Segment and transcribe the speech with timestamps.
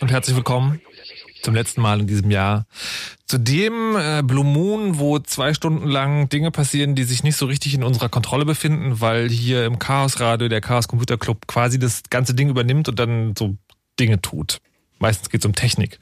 [0.00, 0.80] und herzlich willkommen
[1.42, 2.66] zum letzten Mal in diesem Jahr
[3.26, 7.44] zu dem äh, Blue Moon, wo zwei Stunden lang Dinge passieren, die sich nicht so
[7.44, 11.78] richtig in unserer Kontrolle befinden, weil hier im Chaos Radio der Chaos Computer Club quasi
[11.78, 13.54] das ganze Ding übernimmt und dann so
[14.00, 14.62] Dinge tut.
[14.98, 15.98] Meistens geht es um Technik,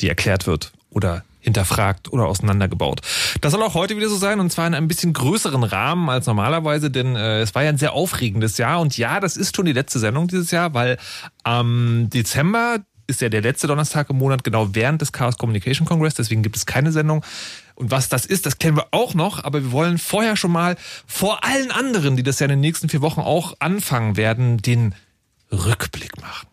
[0.00, 3.02] die erklärt wird oder hinterfragt oder auseinandergebaut.
[3.40, 6.26] Das soll auch heute wieder so sein und zwar in einem bisschen größeren Rahmen als
[6.26, 9.64] normalerweise, denn äh, es war ja ein sehr aufregendes Jahr und ja, das ist schon
[9.64, 10.98] die letzte Sendung dieses Jahr, weil
[11.44, 16.14] am Dezember ist ja der letzte Donnerstag im Monat genau während des Chaos Communication Congress,
[16.14, 17.24] deswegen gibt es keine Sendung.
[17.76, 20.76] Und was das ist, das kennen wir auch noch, aber wir wollen vorher schon mal
[21.06, 24.96] vor allen anderen, die das ja in den nächsten vier Wochen auch anfangen werden, den
[25.52, 26.48] Rückblick machen.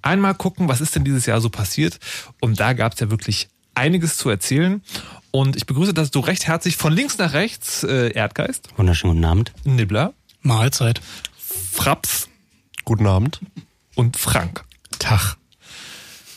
[0.00, 1.98] einmal gucken, was ist denn dieses Jahr so passiert.
[2.40, 4.82] Und da gab es ja wirklich einiges zu erzählen.
[5.30, 9.24] Und ich begrüße, dass du recht herzlich von links nach rechts äh, Erdgeist, Wunderschönen guten
[9.24, 9.52] Abend.
[9.64, 10.12] Nibbler,
[10.42, 11.00] Mahlzeit.
[11.72, 12.28] Fraps
[12.84, 13.40] Guten Abend.
[13.94, 14.64] und Frank.
[14.98, 15.36] Tag.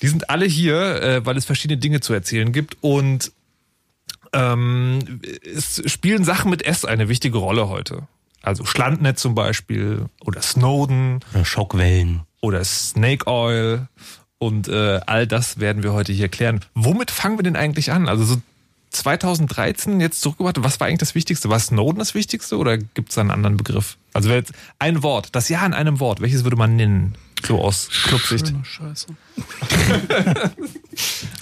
[0.01, 3.31] Die sind alle hier, äh, weil es verschiedene Dinge zu erzählen gibt und
[4.33, 8.07] ähm, es spielen Sachen mit S eine wichtige Rolle heute.
[8.42, 12.22] Also Schlandnet zum Beispiel oder Snowden Oder Schockwellen.
[12.42, 13.88] oder Snake Oil
[14.39, 16.62] und äh, all das werden wir heute hier klären.
[16.74, 18.07] Womit fangen wir denn eigentlich an?
[18.07, 18.42] Also so
[18.92, 21.50] 2013 jetzt zurückgebracht, was war eigentlich das Wichtigste?
[21.50, 23.98] War Snowden das Wichtigste oder gibt es einen anderen Begriff?
[24.13, 27.16] Also jetzt ein Wort, das Jahr in einem Wort, welches würde man nennen?
[27.45, 28.51] So aus Clubsicht.
[28.63, 29.07] Scheiße.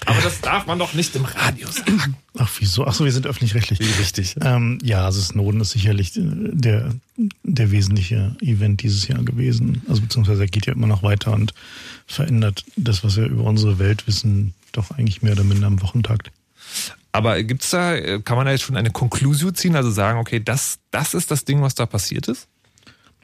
[0.05, 2.17] Aber das darf man doch nicht im Radio sagen.
[2.37, 2.85] Ach, wieso?
[2.85, 3.79] Ach so, wir sind öffentlich-rechtlich.
[3.99, 4.35] Richtig.
[4.41, 6.93] Ähm, ja, also Snowden ist sicherlich äh, der,
[7.43, 9.83] der wesentliche Event dieses Jahr gewesen.
[9.87, 11.53] Also beziehungsweise er geht ja immer noch weiter und
[12.05, 16.31] verändert das, was wir über unsere Welt wissen, doch eigentlich mehr oder minder am Wochentakt.
[17.11, 20.41] Aber gibt's da, äh, kann man da jetzt schon eine Conclusio ziehen, also sagen, okay,
[20.43, 22.47] das, das ist das Ding, was da passiert ist?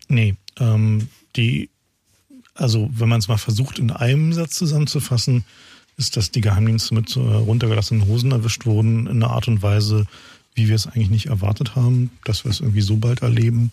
[0.07, 1.69] Nee, ähm, die,
[2.53, 5.43] also wenn man es mal versucht in einem Satz zusammenzufassen,
[5.97, 10.05] ist, dass die Geheimdienste mit so runtergelassenen Hosen erwischt wurden in einer Art und Weise,
[10.55, 13.71] wie wir es eigentlich nicht erwartet haben, dass wir es irgendwie so bald erleben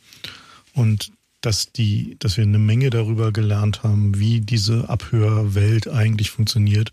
[0.75, 6.93] und dass die, dass wir eine Menge darüber gelernt haben, wie diese Abhörwelt eigentlich funktioniert,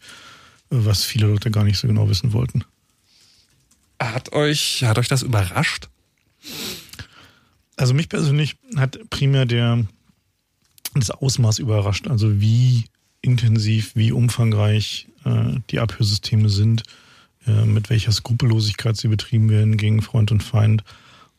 [0.69, 2.63] was viele Leute gar nicht so genau wissen wollten.
[4.00, 5.89] Hat euch, hat euch das überrascht?
[7.75, 9.86] Also mich persönlich hat primär der
[10.94, 12.86] das Ausmaß überrascht, also wie
[13.21, 16.83] intensiv, wie umfangreich äh, die Abhörsysteme sind,
[17.45, 20.83] äh, mit welcher Skrupellosigkeit sie betrieben werden gegen Freund und Feind.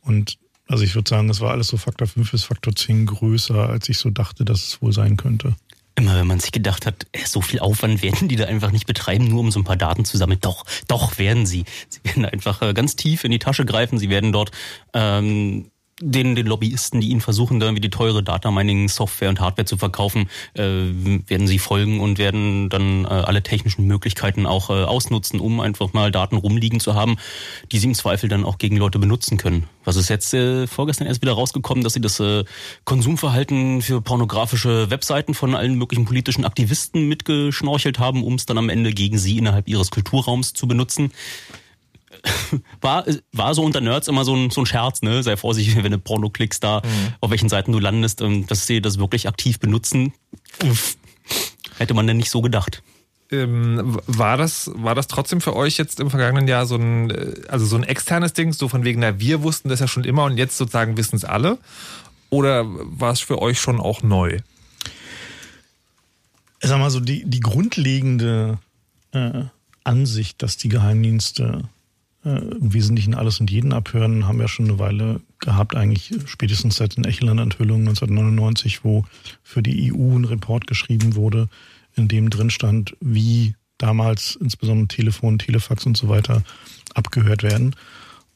[0.02, 0.38] Und
[0.68, 3.88] also ich würde sagen, das war alles so Faktor 5 bis Faktor 10 größer, als
[3.88, 5.54] ich so dachte, dass es wohl sein könnte.
[5.98, 8.86] Immer wenn man sich gedacht hat, äh, so viel Aufwand werden die da einfach nicht
[8.86, 10.40] betreiben, nur um so ein paar Daten zu sammeln.
[10.42, 11.64] Doch, doch werden sie.
[11.88, 13.98] Sie werden einfach äh, ganz tief in die Tasche greifen.
[13.98, 14.50] Sie werden dort
[14.92, 15.70] ähm,
[16.00, 20.28] den, den Lobbyisten, die ihnen versuchen, da irgendwie die teure Data-Mining-Software und Hardware zu verkaufen,
[20.54, 25.60] äh, werden sie folgen und werden dann äh, alle technischen Möglichkeiten auch äh, ausnutzen, um
[25.60, 27.16] einfach mal Daten rumliegen zu haben,
[27.72, 29.64] die sie im Zweifel dann auch gegen Leute benutzen können.
[29.84, 32.44] Was ist jetzt äh, vorgestern erst wieder rausgekommen, dass sie das äh,
[32.84, 38.68] Konsumverhalten für pornografische Webseiten von allen möglichen politischen Aktivisten mitgeschnorchelt haben, um es dann am
[38.68, 41.10] Ende gegen sie innerhalb ihres Kulturraums zu benutzen
[42.80, 45.22] war, war so unter Nerds immer so ein, so ein Scherz, ne?
[45.22, 46.82] Sei vorsichtig, wenn du Porno klickst da,
[47.20, 50.12] auf welchen Seiten du landest, ähm, dass sie das wirklich aktiv benutzen.
[50.64, 50.96] Uff.
[51.78, 52.82] Hätte man denn nicht so gedacht.
[53.30, 57.34] Ähm, war das, war das trotzdem für euch jetzt im vergangenen Jahr so ein, äh,
[57.48, 60.24] also so ein externes Ding, so von wegen, na, wir wussten das ja schon immer
[60.24, 61.58] und jetzt sozusagen wissen es alle?
[62.30, 64.38] Oder war es für euch schon auch neu?
[66.60, 68.58] Ich sag mal so, die, die grundlegende
[69.12, 69.44] äh,
[69.82, 71.68] Ansicht, dass die Geheimdienste
[72.26, 76.96] im Wesentlichen alles und jeden abhören, haben wir schon eine Weile gehabt, eigentlich spätestens seit
[76.96, 79.04] den Echeland-Enthüllungen 1999, wo
[79.44, 81.48] für die EU ein Report geschrieben wurde,
[81.94, 86.42] in dem drin stand, wie damals insbesondere Telefon, Telefax und so weiter
[86.94, 87.76] abgehört werden.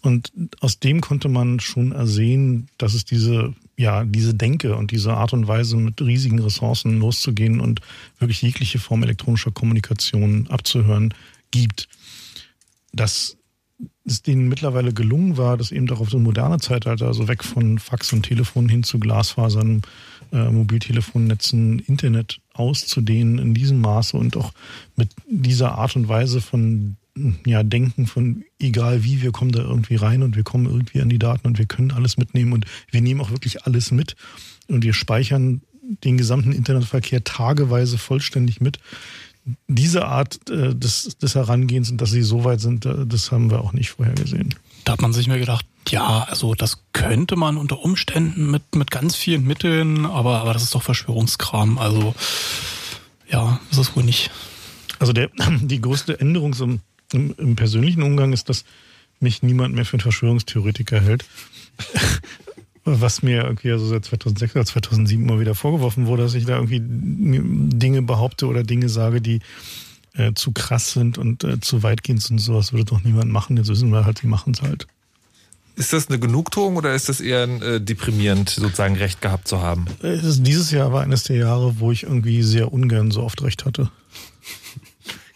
[0.03, 5.15] Und aus dem konnte man schon ersehen, dass es diese, ja, diese Denke und diese
[5.15, 7.81] Art und Weise, mit riesigen Ressourcen loszugehen und
[8.19, 11.13] wirklich jegliche Form elektronischer Kommunikation abzuhören,
[11.51, 11.89] gibt.
[12.93, 13.37] Dass
[14.05, 17.79] es denen mittlerweile gelungen war, das eben doch auf so moderne Zeitalter, also weg von
[17.79, 19.83] Fax und Telefon hin zu Glasfasern,
[20.33, 24.53] äh, Mobiltelefonnetzen, Internet auszudehnen in diesem Maße und auch
[24.97, 26.97] mit dieser Art und Weise von
[27.45, 31.09] ja, Denken von egal wie, wir kommen da irgendwie rein und wir kommen irgendwie an
[31.09, 34.17] die Daten und wir können alles mitnehmen und wir nehmen auch wirklich alles mit
[34.69, 35.63] und wir speichern
[36.05, 38.79] den gesamten Internetverkehr tageweise vollständig mit.
[39.69, 43.51] Diese Art äh, des, des Herangehens und dass sie so weit sind, äh, das haben
[43.51, 44.55] wir auch nicht vorher gesehen.
[44.85, 48.91] Da hat man sich mir gedacht, ja, also das könnte man unter Umständen mit, mit
[48.91, 51.79] ganz vielen Mitteln, aber, aber das ist doch Verschwörungskram.
[51.79, 52.15] Also
[53.29, 54.31] ja, das ist wohl nicht.
[54.99, 55.31] Also der,
[55.61, 56.81] die größte Änderung so im,
[57.13, 58.65] im, im persönlichen Umgang ist, dass
[59.21, 61.25] mich niemand mehr für einen Verschwörungstheoretiker hält.
[62.99, 66.57] Was mir irgendwie also seit 2006 oder 2007 mal wieder vorgeworfen wurde, dass ich da
[66.57, 69.41] irgendwie Dinge behaupte oder Dinge sage, die
[70.15, 72.39] äh, zu krass sind und äh, zu weitgehend sind.
[72.39, 73.57] Sowas würde doch niemand machen.
[73.57, 74.87] Jetzt wissen wir halt, die machen es halt.
[75.77, 79.87] Ist das eine Genugtuung oder ist das eher äh, deprimierend, sozusagen Recht gehabt zu haben?
[80.03, 83.43] Es ist- Dieses Jahr war eines der Jahre, wo ich irgendwie sehr ungern so oft
[83.43, 83.91] recht hatte.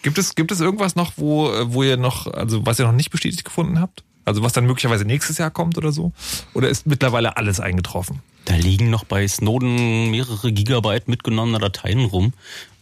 [0.02, 2.92] Gibt es, gibt es irgendwas noch, wo, äh, wo ihr noch, also was ihr noch
[2.92, 4.02] nicht bestätigt gefunden habt?
[4.24, 6.12] Also was dann möglicherweise nächstes Jahr kommt oder so?
[6.54, 8.20] Oder ist mittlerweile alles eingetroffen?
[8.44, 12.32] Da liegen noch bei Snowden mehrere Gigabyte mitgenommener Dateien rum.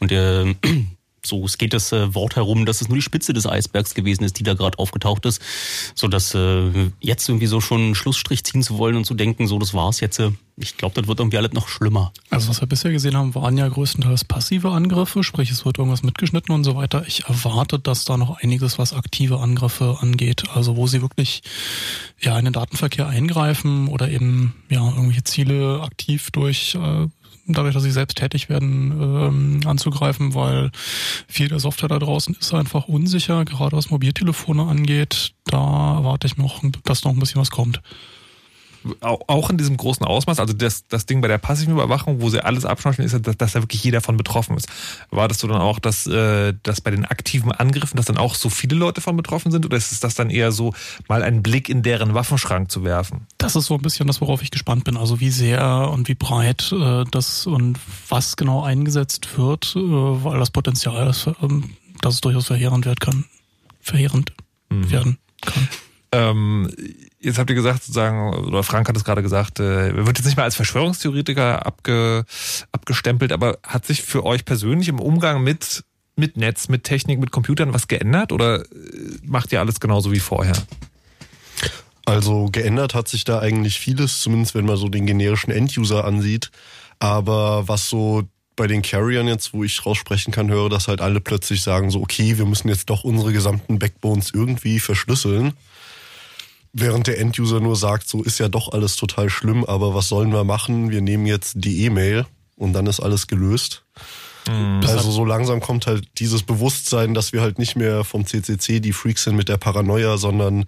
[0.01, 0.55] Und der
[1.25, 4.25] so, es geht das äh, Wort herum, dass es nur die Spitze des Eisbergs gewesen
[4.25, 5.41] ist, die da gerade aufgetaucht ist,
[5.95, 9.47] so dass äh, jetzt irgendwie so schon einen Schlussstrich ziehen zu wollen und zu denken,
[9.47, 10.19] so das war's jetzt.
[10.19, 12.13] Äh, ich glaube, das wird irgendwie alles noch schlimmer.
[12.29, 16.03] Also was wir bisher gesehen haben, waren ja größtenteils passive Angriffe, sprich es wird irgendwas
[16.03, 17.05] mitgeschnitten und so weiter.
[17.07, 21.43] Ich erwarte, dass da noch einiges, was aktive Angriffe angeht, also wo sie wirklich
[22.21, 27.09] ja in den Datenverkehr eingreifen oder eben ja irgendwelche Ziele aktiv durch äh,
[27.47, 30.71] dadurch, dass sie selbst tätig werden, ähm, anzugreifen, weil
[31.29, 35.33] viel der Software da draußen ist einfach unsicher, gerade was Mobiltelefone angeht.
[35.45, 37.81] Da erwarte ich noch, dass noch ein bisschen was kommt
[39.01, 42.45] auch in diesem großen Ausmaß, also das, das Ding bei der passiven Überwachung, wo sie
[42.45, 44.69] alles abschneiden, ist, dass, dass da wirklich jeder von betroffen ist.
[45.11, 48.51] Wartest du dann auch, dass, äh, dass bei den aktiven Angriffen, dass dann auch so
[48.51, 49.65] viele Leute von betroffen sind?
[49.65, 50.75] Oder ist es das dann eher so,
[51.09, 53.27] mal einen Blick in deren Waffenschrank zu werfen?
[53.39, 54.97] Das ist so ein bisschen das, worauf ich gespannt bin.
[54.97, 60.39] Also wie sehr und wie breit äh, das und was genau eingesetzt wird, äh, weil
[60.39, 61.33] das Potenzial ist, äh,
[62.01, 63.25] dass es durchaus verheerend werden kann.
[63.81, 64.33] Verheerend
[64.71, 64.91] mhm.
[64.91, 65.69] werden kann.
[66.13, 66.71] Ähm,
[67.23, 70.37] jetzt habt ihr gesagt, sozusagen, oder Frank hat es gerade gesagt, äh, wird jetzt nicht
[70.37, 72.25] mehr als Verschwörungstheoretiker abge,
[72.73, 75.85] abgestempelt, aber hat sich für euch persönlich im Umgang mit,
[76.17, 78.67] mit Netz, mit Technik, mit Computern was geändert oder äh,
[79.25, 80.57] macht ihr alles genauso wie vorher?
[82.05, 86.51] Also geändert hat sich da eigentlich vieles, zumindest wenn man so den generischen Enduser ansieht.
[86.99, 88.25] Aber was so
[88.57, 92.03] bei den Carriern jetzt, wo ich raussprechen kann, höre, dass halt alle plötzlich sagen so,
[92.03, 95.55] okay, wir müssen jetzt doch unsere gesamten Backbones irgendwie verschlüsseln.
[96.73, 100.33] Während der Enduser nur sagt, so ist ja doch alles total schlimm, aber was sollen
[100.33, 100.91] wir machen?
[100.91, 102.27] Wir nehmen jetzt die E-Mail
[102.57, 103.85] und dann ist alles gelöst.
[104.49, 104.81] Mhm.
[104.87, 108.93] Also so langsam kommt halt dieses Bewusstsein, dass wir halt nicht mehr vom CCC die
[108.93, 110.65] Freaks sind mit der Paranoia, sondern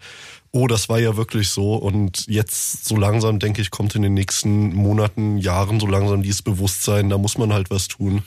[0.52, 1.75] oh, das war ja wirklich so.
[1.75, 6.42] Und jetzt so langsam, denke ich, kommt in den nächsten Monaten, Jahren so langsam dieses
[6.42, 8.23] Bewusstsein, da muss man halt was tun.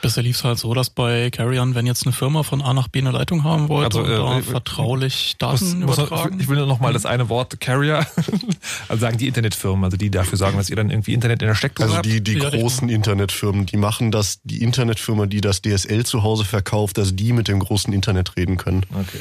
[0.00, 2.88] Bisher lief es halt so, dass bei Carrion, wenn jetzt eine Firma von A nach
[2.88, 6.34] B eine Leitung haben wollte, also, äh, da äh, vertraulich Daten muss, übertragen.
[6.34, 8.06] Muss, ich will nur noch mal das eine Wort Carrier,
[8.88, 11.54] also sagen die Internetfirmen, also die dafür sagen, dass ihr dann irgendwie Internet in der
[11.54, 12.06] Steckdose also habt.
[12.06, 16.22] Also die, die ja, großen Internetfirmen, die machen das, die Internetfirma, die das DSL zu
[16.22, 18.84] Hause verkauft, dass die mit dem großen Internet reden können.
[18.92, 19.18] Okay.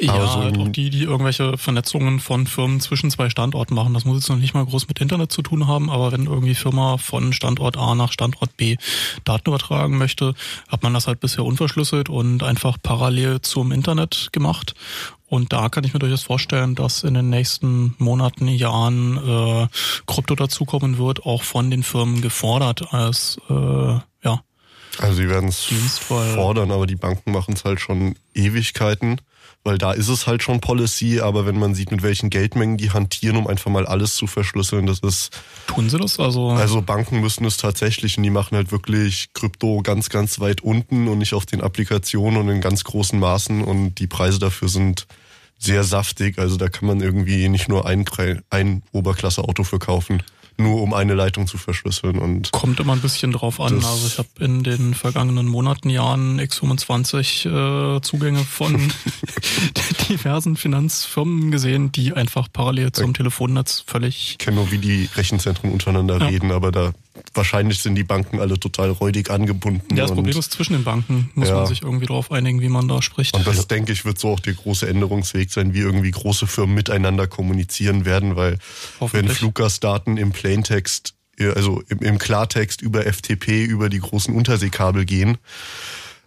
[0.00, 3.92] Ja, also, halt auch die, die irgendwelche Vernetzungen von Firmen zwischen zwei Standorten machen.
[3.92, 6.54] Das muss jetzt noch nicht mal groß mit Internet zu tun haben, aber wenn irgendwie
[6.54, 8.76] Firma von Standort A nach Standort B
[9.24, 10.19] Daten übertragen möchte,
[10.68, 14.74] hat man das halt bisher unverschlüsselt und einfach parallel zum Internet gemacht.
[15.26, 19.68] Und da kann ich mir durchaus vorstellen, dass in den nächsten Monaten, Jahren äh,
[20.06, 24.42] Krypto dazukommen wird, auch von den Firmen gefordert als äh, ja.
[24.98, 29.20] Also sie werden es fordern, aber die Banken machen es halt schon Ewigkeiten
[29.62, 32.90] weil da ist es halt schon Policy, aber wenn man sieht, mit welchen Geldmengen die
[32.90, 35.30] hantieren, um einfach mal alles zu verschlüsseln, das ist.
[35.66, 36.18] Tun sie das?
[36.18, 36.50] Also.
[36.50, 41.08] Also Banken müssen es tatsächlich und die machen halt wirklich Krypto ganz, ganz weit unten
[41.08, 45.06] und nicht auf den Applikationen und in ganz großen Maßen und die Preise dafür sind
[45.58, 46.38] sehr saftig.
[46.38, 48.06] Also da kann man irgendwie nicht nur ein,
[48.48, 50.22] ein Oberklasse-Auto für kaufen
[50.60, 52.18] nur um eine Leitung zu verschlüsseln.
[52.18, 53.76] Und Kommt immer ein bisschen drauf an.
[53.84, 58.92] Also ich habe in den vergangenen Monaten, Jahren X25 äh, Zugänge von
[60.08, 64.32] diversen Finanzfirmen gesehen, die einfach parallel zum Telefonnetz völlig...
[64.32, 66.26] Ich kenne nur, wie die Rechenzentren untereinander ja.
[66.26, 66.92] reden, aber da
[67.34, 69.96] wahrscheinlich sind die Banken alle total räudig angebunden.
[69.96, 71.30] Ja, das Problem ist zwischen den Banken.
[71.34, 71.54] Muss ja.
[71.54, 73.34] man sich irgendwie darauf einigen, wie man da spricht.
[73.34, 76.74] Und das, denke ich, wird so auch der große Änderungsweg sein, wie irgendwie große Firmen
[76.74, 78.58] miteinander kommunizieren werden, weil
[79.12, 85.38] wenn Fluggastdaten im Plaintext, also im, im Klartext über FTP, über die großen Unterseekabel gehen,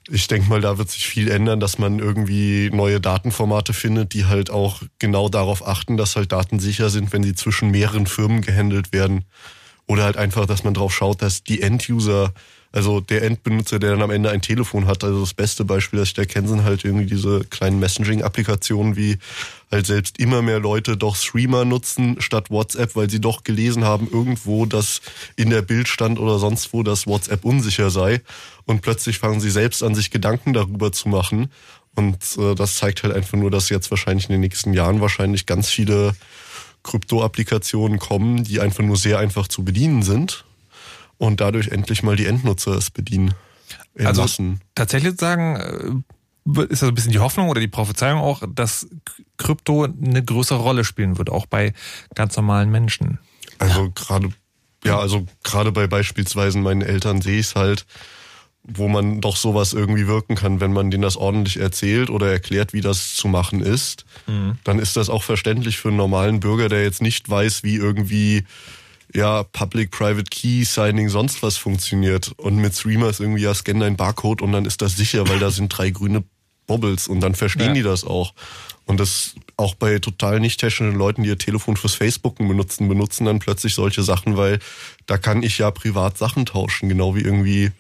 [0.10, 4.26] ich denke mal, da wird sich viel ändern, dass man irgendwie neue Datenformate findet, die
[4.26, 8.42] halt auch genau darauf achten, dass halt Daten sicher sind, wenn sie zwischen mehreren Firmen
[8.42, 9.26] gehandelt werden.
[9.88, 12.34] Oder halt einfach, dass man drauf schaut, dass die End-User,
[12.72, 16.10] also der Endbenutzer, der dann am Ende ein Telefon hat, also das beste Beispiel, das
[16.10, 19.18] ich da kenne, sind halt irgendwie diese kleinen Messaging-Applikationen, wie
[19.72, 24.08] halt selbst immer mehr Leute doch Streamer nutzen statt WhatsApp, weil sie doch gelesen haben
[24.10, 25.02] irgendwo, dass
[25.36, 28.22] in der Bildstand oder sonst wo, dass WhatsApp unsicher sei.
[28.66, 31.52] Und plötzlich fangen sie selbst an, sich Gedanken darüber zu machen.
[31.96, 35.46] Und äh, das zeigt halt einfach nur, dass jetzt wahrscheinlich in den nächsten Jahren wahrscheinlich
[35.46, 36.16] ganz viele
[36.84, 40.46] Krypto-Applikationen kommen, die einfach nur sehr einfach zu bedienen sind
[41.18, 43.34] und dadurch endlich mal die Endnutzer es bedienen.
[43.98, 44.62] also Massen.
[44.76, 48.88] tatsächlich sagen, äh, ist das ein bisschen die Hoffnung oder die Prophezeiung auch, dass
[49.38, 51.74] Krypto eine größere Rolle spielen wird, auch bei
[52.16, 53.20] ganz normalen Menschen.
[53.60, 53.92] Also ja.
[53.96, 54.30] gerade,
[54.84, 57.86] ja, also gerade bei beispielsweise meinen Eltern sehe ich es halt,
[58.64, 62.72] wo man doch sowas irgendwie wirken kann, wenn man denen das ordentlich erzählt oder erklärt,
[62.72, 64.58] wie das zu machen ist, mhm.
[64.64, 68.44] dann ist das auch verständlich für einen normalen Bürger, der jetzt nicht weiß, wie irgendwie
[69.14, 72.34] ja, Public-Private Key Signing sonst was funktioniert.
[72.38, 75.40] Und mit Streamer ist irgendwie ja, scan dein Barcode und dann ist das sicher, weil
[75.40, 76.24] da sind drei grüne
[76.66, 77.74] Bobbles und dann verstehen ja.
[77.74, 78.34] die das auch.
[78.86, 83.26] Und das auch bei total nicht technischen Leuten, die ihr Telefon fürs Facebooken benutzen, benutzen
[83.26, 84.60] dann plötzlich solche Sachen, weil
[85.06, 87.72] da kann ich ja privat Sachen tauschen, genau wie irgendwie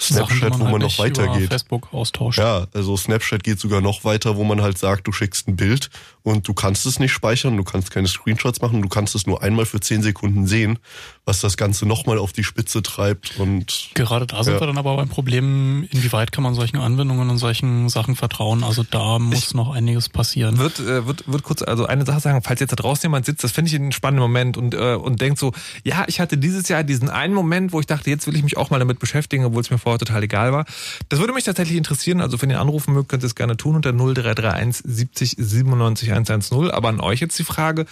[0.00, 1.50] Snapchat, man wo man halt noch weitergeht.
[1.50, 2.38] Facebook austauscht.
[2.38, 5.90] Ja, also Snapchat geht sogar noch weiter, wo man halt sagt, du schickst ein Bild
[6.22, 9.42] und du kannst es nicht speichern, du kannst keine Screenshots machen, du kannst es nur
[9.42, 10.78] einmal für zehn Sekunden sehen,
[11.24, 13.90] was das Ganze nochmal auf die Spitze treibt und.
[13.94, 14.60] Gerade da sind ja.
[14.60, 18.64] wir dann aber beim Problem, inwieweit kann man solchen Anwendungen und solchen Sachen vertrauen?
[18.64, 20.58] Also da muss ich noch einiges passieren.
[20.58, 23.44] Wird, äh, wird, wird kurz, also eine Sache sagen, falls jetzt da draußen jemand sitzt,
[23.44, 25.52] das finde ich einen spannenden Moment und, äh, und denkt so,
[25.84, 28.56] ja, ich hatte dieses Jahr diesen einen Moment, wo ich dachte, jetzt will ich mich
[28.56, 30.64] auch mal damit beschäftigen, obwohl es mir vorher total egal war.
[31.08, 32.20] Das würde mich tatsächlich interessieren.
[32.20, 36.70] Also wenn ihr anrufen mögt, könnt ihr es gerne tun unter 0331 70 97 110.
[36.70, 37.86] Aber an euch jetzt die Frage,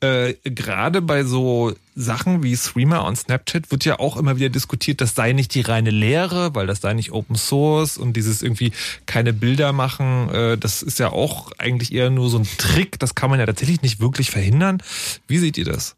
[0.00, 5.00] äh, gerade bei so Sachen wie Streamer und Snapchat wird ja auch immer wieder diskutiert,
[5.00, 8.72] das sei nicht die reine Lehre, weil das sei nicht Open Source und dieses irgendwie
[9.06, 13.14] keine Bilder machen, äh, das ist ja auch eigentlich eher nur so ein Trick, das
[13.14, 14.82] kann man ja tatsächlich nicht wirklich verhindern.
[15.28, 15.96] Wie seht ihr das?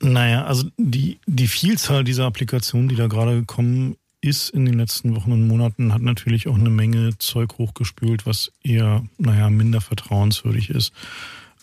[0.00, 5.14] Naja, also die, die Vielzahl dieser Applikationen, die da gerade kommen, ist in den letzten
[5.14, 10.70] Wochen und Monaten, hat natürlich auch eine Menge Zeug hochgespült, was eher, naja, minder vertrauenswürdig
[10.70, 10.92] ist.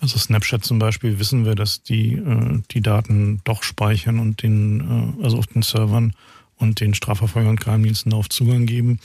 [0.06, 5.16] Also Snapchat zum Beispiel wissen wir, dass die äh, die Daten doch speichern und den,
[5.20, 6.14] äh, also auf den Servern
[6.58, 9.00] und den Strafverfolgern und Geheimdiensten darauf Zugang geben.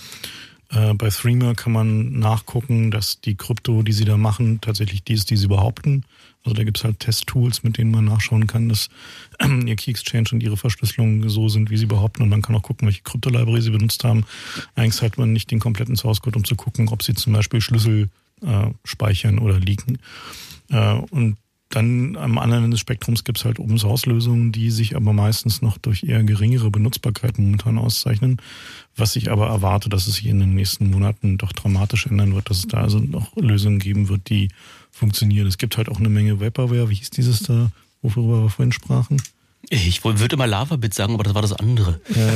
[0.68, 5.14] Äh, bei Threema kann man nachgucken, dass die Krypto, die sie da machen, tatsächlich die
[5.14, 6.04] ist, die sie behaupten.
[6.44, 8.90] Also da gibt's halt Testtools, mit denen man nachschauen kann, dass
[9.40, 12.24] ihr Key Exchange und ihre Verschlüsselung so sind, wie sie behaupten.
[12.24, 14.26] Und man kann auch gucken, welche Krypto-Library sie benutzt haben.
[14.74, 17.62] Eigentlich hat man nicht den kompletten Source Code, um zu gucken, ob sie zum Beispiel
[17.62, 18.10] Schlüssel
[18.42, 19.98] äh, speichern oder leaken.
[20.70, 21.36] Äh, und
[21.70, 25.12] dann am anderen Ende des Spektrums gibt es halt Open Source Lösungen, die sich aber
[25.12, 28.38] meistens noch durch eher geringere Benutzbarkeit momentan auszeichnen.
[28.96, 32.50] Was ich aber erwarte, dass es sich in den nächsten Monaten doch dramatisch ändern wird,
[32.50, 34.48] dass es da also noch Lösungen geben wird, die
[34.90, 35.46] funktionieren.
[35.46, 36.90] Es gibt halt auch eine Menge Vaporware.
[36.90, 37.70] Wie hieß dieses da,
[38.02, 39.22] worüber wir vorhin sprachen?
[39.72, 42.00] Ich würde immer Lavabit sagen, aber das war das andere.
[42.08, 42.26] Ja.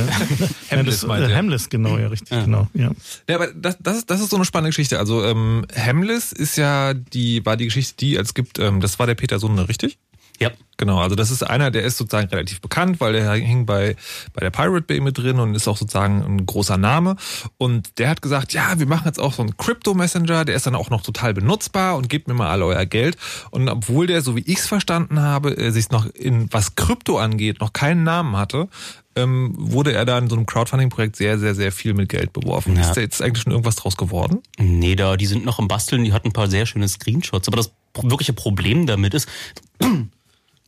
[0.71, 2.45] Hamless, ja, das, äh, Hamless, genau, ja, richtig, ja.
[2.45, 2.69] genau.
[2.73, 2.91] Ja.
[3.29, 4.99] ja, aber das, das, ist, das ist so eine spannende Geschichte.
[4.99, 9.05] Also ähm, Hamless ist ja die, war die Geschichte, die es gibt, ähm, das war
[9.05, 9.97] der Peter Sohne, richtig?
[10.39, 10.51] Ja.
[10.77, 13.95] Genau, also das ist einer, der ist sozusagen relativ bekannt, weil der hing bei,
[14.33, 17.15] bei der Pirate Bay mit drin und ist auch sozusagen ein großer Name.
[17.57, 20.75] Und der hat gesagt, ja, wir machen jetzt auch so einen Crypto-Messenger, der ist dann
[20.75, 23.15] auch noch total benutzbar und gebt mir mal alle euer Geld.
[23.51, 27.17] Und obwohl der, so wie ich es verstanden habe, äh, sich noch in was Krypto
[27.19, 28.67] angeht, noch keinen Namen hatte,
[29.15, 32.75] ähm, wurde er da in so einem Crowdfunding-Projekt sehr, sehr, sehr viel mit Geld beworfen.
[32.75, 32.81] Ja.
[32.81, 34.41] Ist da jetzt eigentlich schon irgendwas draus geworden?
[34.57, 37.47] Nee, da, die sind noch im Basteln, die hatten ein paar sehr schöne Screenshots.
[37.47, 37.71] Aber das
[38.01, 39.29] wirkliche Problem damit ist,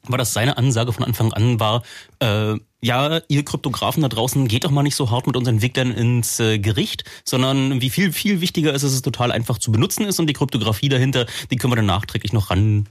[0.09, 1.83] war das seine Ansage von Anfang an war,
[2.19, 5.91] äh, ja, ihr Kryptografen da draußen, geht doch mal nicht so hart mit unseren Entwicklern
[5.91, 10.05] ins äh, Gericht, sondern wie viel, viel wichtiger ist, dass es total einfach zu benutzen
[10.05, 12.87] ist und die Kryptographie dahinter, die können wir dann nachträglich noch ran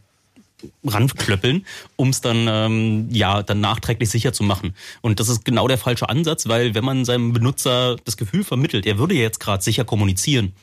[0.85, 4.74] ranklöppeln, um es dann ähm, ja dann nachträglich sicher zu machen.
[5.02, 8.87] Und das ist genau der falsche Ansatz, weil wenn man seinem Benutzer das Gefühl vermittelt,
[8.87, 10.55] er würde jetzt gerade sicher kommunizieren,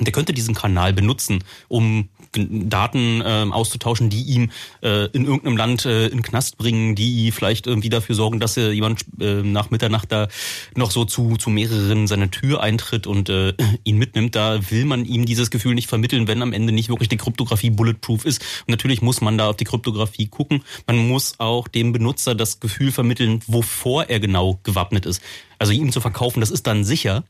[0.00, 4.50] der könnte diesen Kanal benutzen, um Daten äh, auszutauschen, die ihm
[4.82, 8.70] äh, in irgendeinem Land äh, in Knast bringen, die vielleicht irgendwie dafür sorgen, dass äh,
[8.70, 10.28] jemand äh, nach Mitternacht da
[10.76, 14.34] noch so zu, zu mehreren seiner Tür eintritt und äh, ihn mitnimmt.
[14.34, 17.70] Da will man ihm dieses Gefühl nicht vermitteln, wenn am Ende nicht wirklich die Kryptographie
[17.70, 18.42] bulletproof ist.
[18.66, 20.62] Und natürlich muss man da auf die Kryptographie gucken.
[20.86, 25.22] Man muss auch dem Benutzer das Gefühl vermitteln, wovor er genau gewappnet ist.
[25.58, 27.24] Also ihm zu verkaufen, das ist dann sicher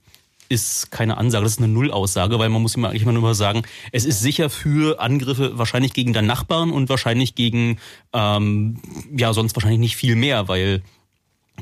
[0.48, 3.62] ist keine Ansage, das ist eine Nullaussage, weil man muss immer eigentlich immer nur sagen,
[3.92, 7.78] es ist sicher für Angriffe wahrscheinlich gegen deinen Nachbarn und wahrscheinlich gegen,
[8.12, 8.78] ähm,
[9.16, 10.82] ja, sonst wahrscheinlich nicht viel mehr, weil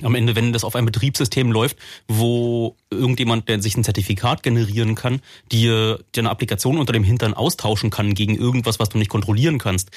[0.01, 1.77] am Ende, wenn das auf einem Betriebssystem läuft,
[2.09, 7.91] wo irgendjemand, der sich ein Zertifikat generieren kann, dir, eine Applikation unter dem Hintern austauschen
[7.91, 9.91] kann gegen irgendwas, was du nicht kontrollieren kannst,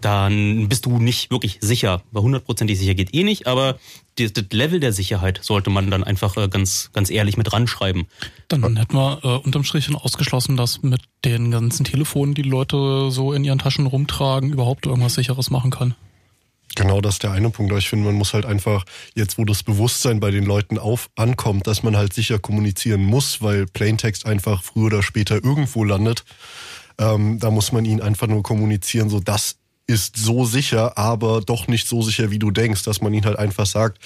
[0.00, 2.02] dann bist du nicht wirklich sicher.
[2.12, 3.78] Bei hundertprozentig sicher geht eh nicht, aber
[4.16, 8.06] das, das, Level der Sicherheit sollte man dann einfach äh, ganz, ganz ehrlich mit ranschreiben.
[8.48, 13.32] Dann hätten wir äh, unterm Strich ausgeschlossen, dass mit den ganzen Telefonen, die Leute so
[13.32, 15.94] in ihren Taschen rumtragen, überhaupt irgendwas Sicheres machen kann.
[16.76, 17.72] Genau, das ist der eine Punkt.
[17.76, 21.66] Ich finde, man muss halt einfach, jetzt wo das Bewusstsein bei den Leuten auf ankommt,
[21.66, 26.24] dass man halt sicher kommunizieren muss, weil Plaintext einfach früher oder später irgendwo landet,
[26.98, 29.56] ähm, da muss man ihn einfach nur kommunizieren, so das
[29.86, 33.38] ist so sicher, aber doch nicht so sicher, wie du denkst, dass man ihn halt
[33.38, 33.98] einfach sagt,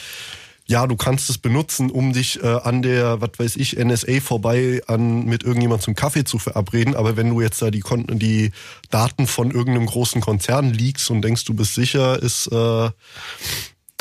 [0.66, 4.80] ja, du kannst es benutzen, um dich äh, an der, was weiß ich, NSA vorbei
[4.86, 6.94] an mit irgendjemand zum Kaffee zu verabreden.
[6.94, 8.50] Aber wenn du jetzt da die, Kon die
[8.90, 12.90] Daten von irgendeinem großen Konzern liegst und denkst, du bist sicher, ist äh,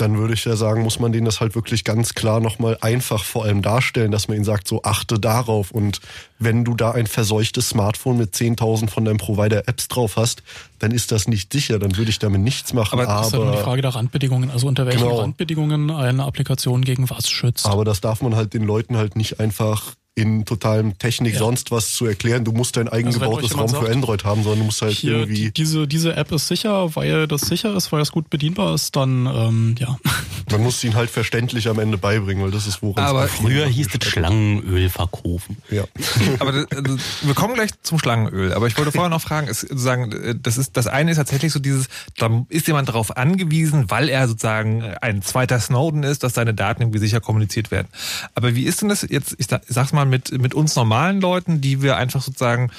[0.03, 3.23] dann würde ich ja sagen, muss man denen das halt wirklich ganz klar nochmal einfach
[3.23, 5.71] vor allem darstellen, dass man ihnen sagt, so achte darauf.
[5.71, 6.01] Und
[6.39, 10.43] wenn du da ein verseuchtes Smartphone mit 10.000 von deinem Provider Apps drauf hast,
[10.79, 12.99] dann ist das nicht sicher, dann würde ich damit nichts machen.
[12.99, 15.21] Aber das ist ja nur die Frage der Randbedingungen, also unter welchen genau.
[15.21, 17.65] Randbedingungen eine Applikation gegen was schützt.
[17.65, 21.39] Aber das darf man halt den Leuten halt nicht einfach in totalem Technik ja.
[21.39, 22.45] sonst was zu erklären.
[22.45, 25.13] Du musst dein eigengebautes also Raum sagt, für Android haben, sondern du musst halt hier,
[25.13, 25.45] irgendwie.
[25.45, 28.95] Die, diese, diese App ist sicher, weil das sicher ist, weil es gut bedienbar ist,
[28.95, 29.97] dann ähm, ja.
[30.51, 33.87] Man muss ihn halt verständlich am Ende beibringen, weil das ist woran Aber früher hieß
[33.99, 35.57] es Schlangenöl verkaufen.
[35.71, 35.85] Ja.
[36.39, 38.53] aber das, also, wir kommen gleich zum Schlangenöl.
[38.53, 41.59] Aber ich wollte vorher noch fragen, ist sozusagen, das ist das eine ist tatsächlich so
[41.59, 46.53] dieses, da ist jemand darauf angewiesen, weil er sozusagen ein zweiter Snowden ist, dass seine
[46.53, 47.87] Daten irgendwie sicher kommuniziert werden.
[48.35, 49.35] Aber wie ist denn das jetzt?
[49.39, 52.71] Ich sag's mal mal mit, mit uns normalen Leuten, die wir einfach sozusagen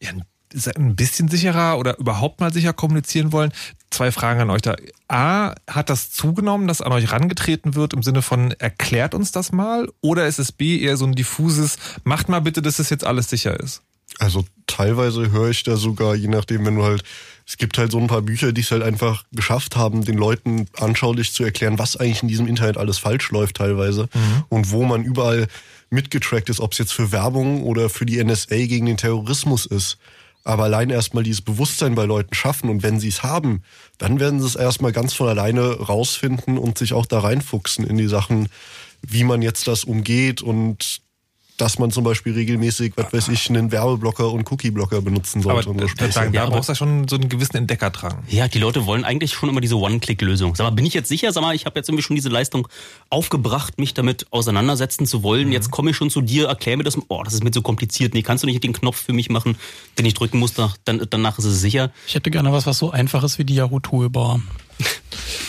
[0.00, 0.10] ja,
[0.76, 3.52] ein bisschen sicherer oder überhaupt mal sicher kommunizieren wollen.
[3.90, 4.76] Zwei Fragen an euch da.
[5.08, 9.52] A, hat das zugenommen, dass an euch rangetreten wird im Sinne von erklärt uns das
[9.52, 9.88] mal?
[10.00, 13.28] Oder ist es B eher so ein diffuses, macht mal bitte, dass es jetzt alles
[13.28, 13.82] sicher ist?
[14.18, 17.02] Also teilweise höre ich da sogar, je nachdem, wenn du halt,
[17.46, 20.66] es gibt halt so ein paar Bücher, die es halt einfach geschafft haben, den Leuten
[20.76, 24.44] anschaulich zu erklären, was eigentlich in diesem Internet alles falsch läuft teilweise mhm.
[24.48, 25.48] und wo man überall
[25.94, 29.98] mitgetrackt ist, ob es jetzt für Werbung oder für die NSA gegen den Terrorismus ist.
[30.44, 33.62] Aber allein erstmal dieses Bewusstsein bei Leuten schaffen und wenn sie es haben,
[33.96, 37.96] dann werden sie es erstmal ganz von alleine rausfinden und sich auch da reinfuchsen in
[37.96, 38.48] die Sachen,
[39.00, 41.00] wie man jetzt das umgeht und
[41.56, 45.70] dass man zum Beispiel regelmäßig, was weiß ich, einen Werbeblocker und Cookie-Blocker benutzen sollte.
[45.70, 48.24] Aber, und sagen, da ja, brauchst du ja schon so einen gewissen Entdeckerdrang.
[48.28, 50.56] Ja, die Leute wollen eigentlich schon immer diese One-Click-Lösung.
[50.56, 51.32] Sag mal, bin ich jetzt sicher?
[51.32, 52.66] Sag mal, ich habe jetzt irgendwie schon diese Leistung
[53.08, 55.46] aufgebracht, mich damit auseinandersetzen zu wollen.
[55.46, 55.52] Mhm.
[55.52, 56.98] Jetzt komme ich schon zu dir, erklär mir das.
[57.08, 58.14] Oh, das ist mir so kompliziert.
[58.14, 59.56] Nee, kannst du nicht den Knopf für mich machen,
[59.98, 60.72] den ich drücken muss, dann,
[61.08, 61.92] danach ist es sicher.
[62.08, 64.40] Ich hätte gerne was, was so einfach ist wie die Yahoo-Toolbar.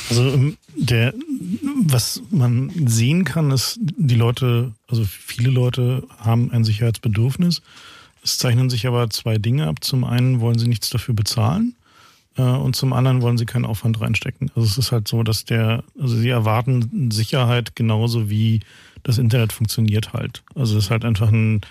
[0.10, 1.14] Also ähm, der,
[1.84, 7.62] was man sehen kann, ist, die Leute, also viele Leute haben ein Sicherheitsbedürfnis.
[8.24, 9.84] Es zeichnen sich aber zwei Dinge ab.
[9.84, 11.76] Zum einen wollen sie nichts dafür bezahlen
[12.38, 14.52] äh, und zum anderen wollen sie keinen Aufwand reinstecken.
[14.56, 18.62] Also es ist halt so, dass der, also sie erwarten Sicherheit genauso wie
[19.04, 20.44] das Internet funktioniert halt.
[20.56, 21.62] Also es ist halt einfach ein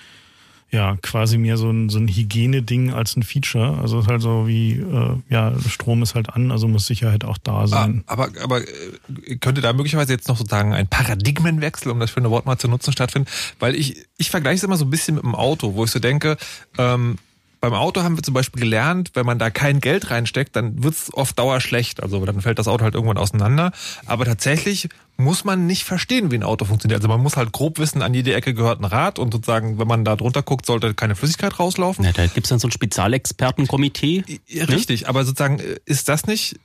[0.71, 3.79] ja, quasi mehr so ein, so ein Hygieneding als ein Feature.
[3.79, 7.25] Also es ist halt so wie, äh, ja, Strom ist halt an, also muss Sicherheit
[7.25, 8.03] auch da sein.
[8.07, 12.31] Ah, aber, aber äh, könnte da möglicherweise jetzt noch sozusagen ein Paradigmenwechsel, um das schöne
[12.31, 13.29] Wort mal zu nutzen, stattfinden?
[13.61, 16.01] Weil ich, ich vergleiche es immer so ein bisschen mit dem Auto, wo ich so
[16.01, 16.37] denke,
[16.77, 17.19] ähm,
[17.65, 21.13] beim Auto haben wir zum Beispiel gelernt, wenn man da kein Geld reinsteckt, dann wird's
[21.15, 22.03] oft dauerschlecht.
[22.03, 23.73] Also dann fällt das Auto halt irgendwann auseinander.
[24.05, 26.99] Aber tatsächlich muss man nicht verstehen, wie ein Auto funktioniert.
[27.01, 29.89] Also man muss halt grob wissen, an jede Ecke gehört ein Rad und sozusagen, wenn
[29.89, 32.05] man da drunter guckt, sollte keine Flüssigkeit rauslaufen.
[32.05, 34.25] Ja, da gibt's dann so ein Spezialexpertenkomitee.
[34.69, 36.57] Richtig, aber sozusagen ist das nicht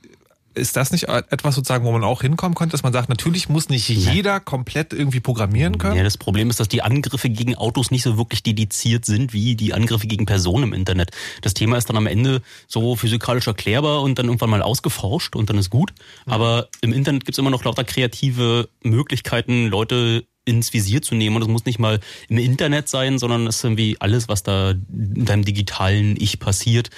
[0.54, 3.68] ist das nicht etwas sozusagen, wo man auch hinkommen könnte, dass man sagt, natürlich muss
[3.68, 5.96] nicht jeder komplett irgendwie programmieren können?
[5.96, 9.54] Ja, das Problem ist, dass die Angriffe gegen Autos nicht so wirklich dediziert sind wie
[9.54, 11.12] die Angriffe gegen Personen im Internet.
[11.42, 15.50] Das Thema ist dann am Ende so physikalisch erklärbar und dann irgendwann mal ausgeforscht und
[15.50, 15.92] dann ist gut.
[16.26, 16.32] Mhm.
[16.32, 21.36] Aber im Internet gibt's immer noch lauter kreative Möglichkeiten, Leute ins Visier zu nehmen.
[21.36, 24.70] Und es muss nicht mal im Internet sein, sondern es ist irgendwie alles, was da
[24.70, 26.90] in deinem digitalen Ich passiert,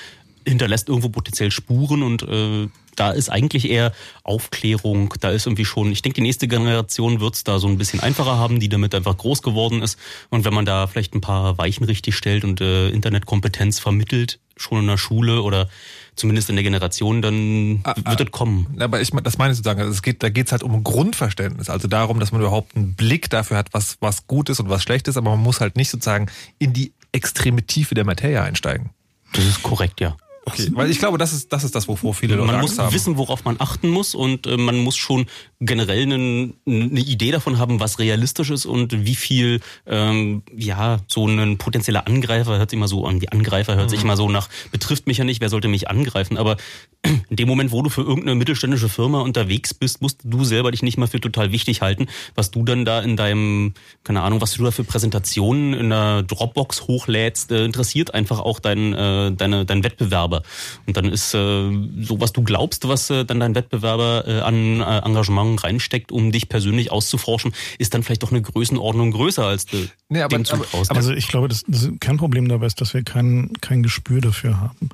[0.46, 5.90] hinterlässt irgendwo potenziell Spuren und äh, da ist eigentlich eher Aufklärung, da ist irgendwie schon,
[5.92, 9.16] ich denke, die nächste Generation wird's da so ein bisschen einfacher haben, die damit einfach
[9.16, 9.98] groß geworden ist.
[10.31, 14.81] Und wenn man da vielleicht ein paar Weichen richtig stellt und äh, Internetkompetenz vermittelt, schon
[14.81, 15.68] in der Schule oder
[16.14, 18.76] zumindest in der Generation, dann ah, wird ah, es kommen.
[18.78, 21.88] Aber ich, das meine ich sozusagen, also es geht, da geht's halt um Grundverständnis, also
[21.88, 25.09] darum, dass man überhaupt einen Blick dafür hat, was, was gut ist und was schlecht
[25.09, 26.26] ist, aber man muss halt nicht sozusagen
[26.59, 28.90] in die extreme Tiefe der Materie einsteigen.
[29.33, 30.16] Das ist korrekt, ja.
[30.44, 32.92] Okay, weil ich glaube, das ist das, ist das wovor viele Leute Man Angst muss
[32.92, 35.26] wissen, worauf man achten muss und äh, man muss schon
[35.61, 41.28] generell eine, eine Idee davon haben, was realistisch ist und wie viel, ähm, ja, so
[41.28, 43.90] ein potenzieller Angreifer hört sich immer so an, die Angreifer hört mhm.
[43.90, 46.57] sich immer so nach, betrifft mich ja nicht, wer sollte mich angreifen, aber
[47.02, 50.83] in dem Moment, wo du für irgendeine mittelständische Firma unterwegs bist, musst du selber dich
[50.83, 54.55] nicht mal für total wichtig halten, was du dann da in deinem, keine Ahnung, was
[54.55, 59.64] du da für Präsentationen in der Dropbox hochlädst, äh, interessiert einfach auch dein, äh, deine,
[59.64, 59.85] dein
[60.33, 60.42] Wettbewerber.
[60.87, 61.71] Und dann ist äh,
[62.03, 66.33] so, was du glaubst, was äh, dann dein Wettbewerber äh, an äh, Engagement reinsteckt, um
[66.33, 69.77] dich persönlich auszuforschen, ist dann vielleicht doch eine Größenordnung größer als du
[70.09, 73.03] nee, aber, dem aber, aber, Also ich glaube, das, das Kernproblem dabei ist, dass wir
[73.03, 74.90] kein, kein Gespür dafür haben.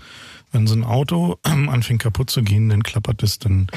[0.51, 3.69] Wenn so ein Auto anfängt kaputt zu gehen, dann klappert es, dann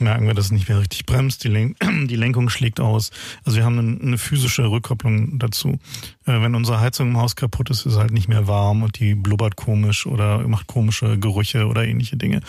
[0.00, 1.76] merken wir, dass es nicht mehr richtig bremst, die, Len
[2.08, 3.10] die Lenkung schlägt aus.
[3.44, 5.78] Also wir haben eine, physische Rückkopplung dazu.
[6.26, 8.98] Äh, wenn unsere Heizung im Haus kaputt ist, ist es halt nicht mehr warm und
[8.98, 12.40] die blubbert komisch oder macht komische Gerüche oder ähnliche Dinge.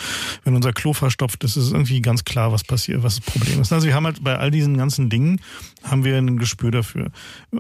[0.44, 3.62] Wenn unser Klo verstopft ist, ist es irgendwie ganz klar, was passiert, was das Problem
[3.62, 3.72] ist.
[3.72, 5.40] Also wir haben halt bei all diesen ganzen Dingen
[5.84, 7.12] haben wir ein Gespür dafür.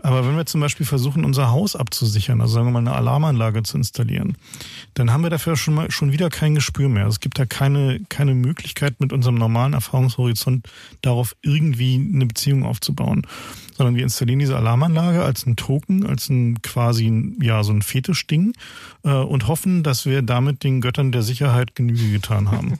[0.03, 3.63] Aber wenn wir zum Beispiel versuchen, unser Haus abzusichern, also sagen wir mal eine Alarmanlage
[3.63, 4.37] zu installieren,
[4.93, 7.07] dann haben wir dafür schon mal schon wieder kein Gespür mehr.
[7.07, 10.67] Es gibt da keine, keine Möglichkeit mit unserem normalen Erfahrungshorizont
[11.01, 13.25] darauf irgendwie eine Beziehung aufzubauen.
[13.75, 18.53] Sondern wir installieren diese Alarmanlage als ein Token, als ein quasi ja so ein Fetischding
[19.03, 22.77] äh, und hoffen, dass wir damit den Göttern der Sicherheit Genüge getan haben.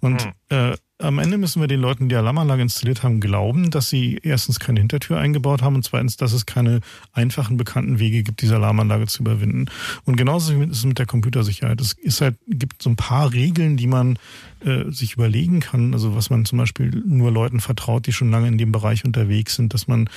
[0.00, 0.32] Und hm.
[0.50, 4.60] äh, am Ende müssen wir den Leuten, die Alarmanlage installiert haben, glauben, dass sie erstens
[4.60, 6.80] keine Hintertür eingebaut haben und zweitens, dass es keine
[7.12, 9.66] einfachen bekannten Wege gibt, diese Alarmanlage zu überwinden.
[10.04, 11.80] Und genauso ist es mit der Computersicherheit.
[11.80, 14.18] Es ist halt, gibt so ein paar Regeln, die man
[14.64, 18.48] äh, sich überlegen kann, also was man zum Beispiel nur Leuten vertraut, die schon lange
[18.48, 20.08] in dem Bereich unterwegs sind, dass man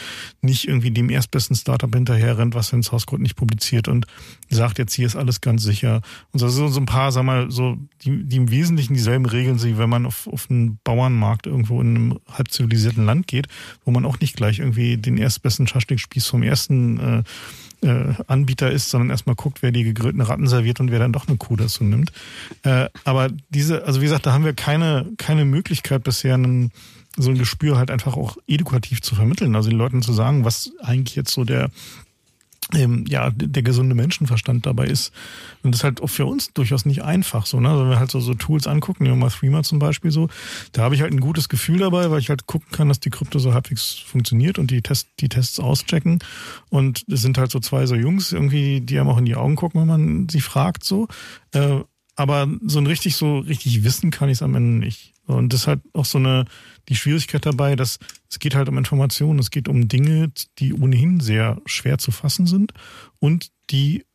[0.41, 4.05] nicht irgendwie dem erstbesten Startup hinterher rennt, was Source Code nicht publiziert und
[4.49, 6.01] sagt, jetzt hier ist alles ganz sicher.
[6.31, 9.77] Und so, so ein paar, sag mal, so, die, die im Wesentlichen dieselben Regeln sind,
[9.77, 13.47] wenn man auf, auf einen Bauernmarkt irgendwo in einem halb zivilisierten Land geht,
[13.84, 17.23] wo man auch nicht gleich irgendwie den erstbesten Schaschlikspieß vom ersten äh,
[17.85, 21.27] äh, Anbieter ist, sondern erstmal guckt, wer die gegrillten Ratten serviert und wer dann doch
[21.27, 22.11] eine Kuh dazu nimmt.
[22.63, 26.71] Äh, aber diese, also wie gesagt, da haben wir keine, keine Möglichkeit bisher einen,
[27.15, 29.55] so ein Gespür halt einfach auch edukativ zu vermitteln.
[29.55, 31.69] Also den Leuten zu sagen, was eigentlich jetzt so der,
[32.75, 35.11] ähm, ja, der gesunde Menschenverstand dabei ist.
[35.63, 37.69] Und das ist halt auch für uns durchaus nicht einfach so, ne?
[37.69, 40.27] Also wenn wir halt so, so Tools angucken, nehmen mal Threema zum Beispiel so,
[40.73, 43.09] da habe ich halt ein gutes Gefühl dabei, weil ich halt gucken kann, dass die
[43.09, 46.19] Krypto so halbwegs funktioniert und die, Test, die Tests auschecken.
[46.69, 49.55] Und es sind halt so zwei so Jungs irgendwie, die einem auch in die Augen
[49.55, 51.07] gucken, wenn man sie fragt so.
[51.51, 51.79] Äh,
[52.15, 55.14] aber so ein richtig, so richtig wissen kann ich es am Ende nicht.
[55.27, 56.45] Und das ist halt auch so eine,
[56.89, 61.19] die Schwierigkeit dabei, dass es geht halt um Informationen, es geht um Dinge, die ohnehin
[61.19, 62.73] sehr schwer zu fassen sind
[63.19, 64.05] und die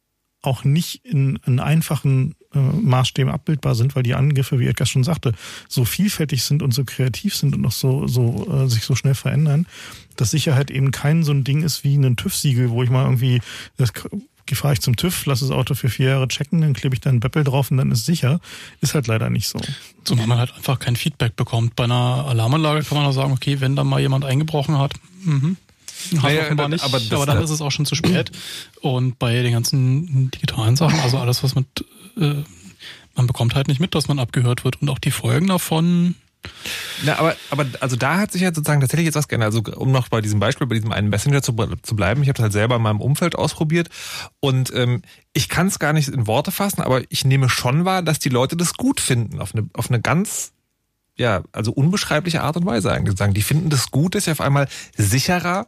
[0.43, 5.05] auch nicht in, in einfachen äh, Maßstäben abbildbar sind, weil die Angriffe, wie Edgar schon
[5.05, 5.35] sagte,
[5.69, 9.15] so vielfältig sind und so kreativ sind und auch so, so äh, sich so schnell
[9.15, 9.67] verändern,
[10.17, 13.41] dass Sicherheit eben kein so ein Ding ist wie ein TÜV-Siegel, wo ich mal irgendwie
[13.77, 13.93] das
[14.55, 17.11] fahre ich zum TÜV, lasse das Auto für vier Jahre checken, dann klebe ich da
[17.11, 18.41] einen Beppel drauf und dann ist sicher.
[18.81, 19.61] Ist halt leider nicht so.
[20.05, 21.77] Zumal man halt einfach kein Feedback bekommt.
[21.77, 25.57] Bei einer Alarmanlage kann man auch sagen, okay, wenn da mal jemand eingebrochen hat, mhm.
[26.17, 28.31] Hat naja, offenbar nicht, aber, aber dann ist es auch schon zu spät.
[28.81, 31.67] Und bei den ganzen digitalen Sachen, also alles, was mit,
[32.17, 32.37] äh,
[33.15, 34.81] man bekommt halt nicht mit, dass man abgehört wird.
[34.81, 36.15] Und auch die Folgen davon,
[37.05, 39.55] na, aber, aber also da hat sich ja sozusagen tatsächlich jetzt was geändert.
[39.55, 42.37] Also um noch bei diesem Beispiel, bei diesem einen Messenger zu, zu bleiben, ich habe
[42.37, 43.89] das halt selber in meinem Umfeld ausprobiert
[44.41, 48.03] und ähm, ich kann es gar nicht in Worte fassen, aber ich nehme schon wahr,
[48.03, 50.53] dass die Leute das gut finden auf eine, auf eine ganz
[51.17, 53.35] ja, also unbeschreibliche Art und Weise eigentlich sagen.
[53.35, 55.67] Die finden das gut, dass sie auf einmal sicherer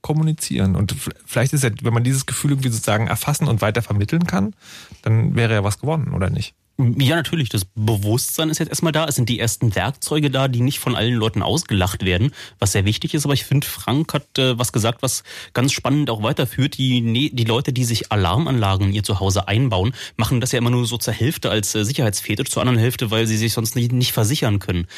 [0.00, 0.76] kommunizieren.
[0.76, 0.94] Und
[1.26, 4.54] vielleicht ist ja, wenn man dieses Gefühl irgendwie sozusagen erfassen und weiter vermitteln kann,
[5.02, 6.54] dann wäre ja was gewonnen, oder nicht?
[6.76, 7.50] Ja, natürlich.
[7.50, 9.06] Das Bewusstsein ist jetzt erstmal da.
[9.06, 12.84] Es sind die ersten Werkzeuge da, die nicht von allen Leuten ausgelacht werden, was sehr
[12.84, 13.24] wichtig ist.
[13.24, 16.76] Aber ich finde, Frank hat äh, was gesagt, was ganz spannend auch weiterführt.
[16.76, 20.70] Die, ne, die Leute, die sich Alarmanlagen in ihr Zuhause einbauen, machen das ja immer
[20.70, 23.92] nur so zur Hälfte als äh, Sicherheitsfetisch, zur anderen Hälfte, weil sie sich sonst nicht,
[23.92, 24.88] nicht versichern können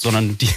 [0.00, 0.48] sondern die,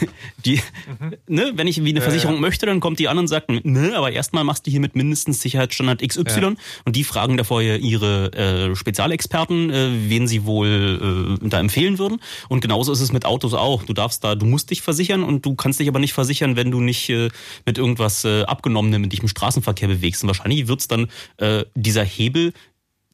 [0.45, 0.62] die,
[0.99, 1.15] mhm.
[1.27, 2.47] ne, wenn ich wie eine Versicherung ja, ja.
[2.47, 5.41] möchte, dann kommt die an und sagt, ne, aber erstmal machst du hier mit mindestens
[5.41, 6.53] Sicherheitsstandard XY ja.
[6.86, 12.21] und die fragen davor ihre äh, Spezialexperten, äh, wen sie wohl äh, da empfehlen würden.
[12.47, 13.84] Und genauso ist es mit Autos auch.
[13.84, 16.71] Du darfst da, du musst dich versichern und du kannst dich aber nicht versichern, wenn
[16.71, 17.29] du nicht äh,
[17.65, 20.23] mit irgendwas äh, abgenommenem mit dich im Straßenverkehr bewegst.
[20.23, 22.53] Und wahrscheinlich wird's dann äh, dieser Hebel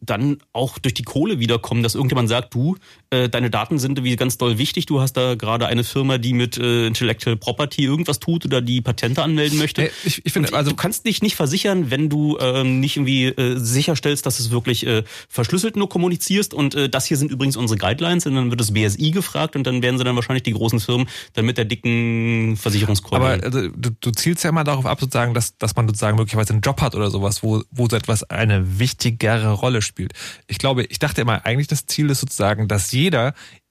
[0.01, 2.77] dann auch durch die Kohle wiederkommen, dass irgendjemand sagt, du,
[3.11, 6.33] äh, deine Daten sind wie ganz doll wichtig, du hast da gerade eine Firma, die
[6.33, 9.83] mit äh, Intellectual Property irgendwas tut oder die Patente anmelden möchte.
[9.83, 13.27] Hey, ich, ich finde, also du kannst dich nicht versichern, wenn du ähm, nicht irgendwie
[13.27, 17.55] äh, sicherstellst, dass es wirklich äh, verschlüsselt nur kommunizierst und äh, das hier sind übrigens
[17.55, 20.53] unsere Guidelines und dann wird das BSI gefragt und dann werden sie dann wahrscheinlich die
[20.53, 23.21] großen Firmen dann mit der dicken Versicherungskeule.
[23.21, 26.53] Aber also, du, du zielst ja immer darauf ab, sozusagen, dass, dass man sozusagen möglicherweise
[26.53, 30.13] einen Job hat oder sowas, wo, wo so etwas eine wichtigere Rolle spielt spielt.
[30.47, 32.98] Ich glaube, ich dachte immer, eigentlich das Ziel ist sozusagen, dass jeder,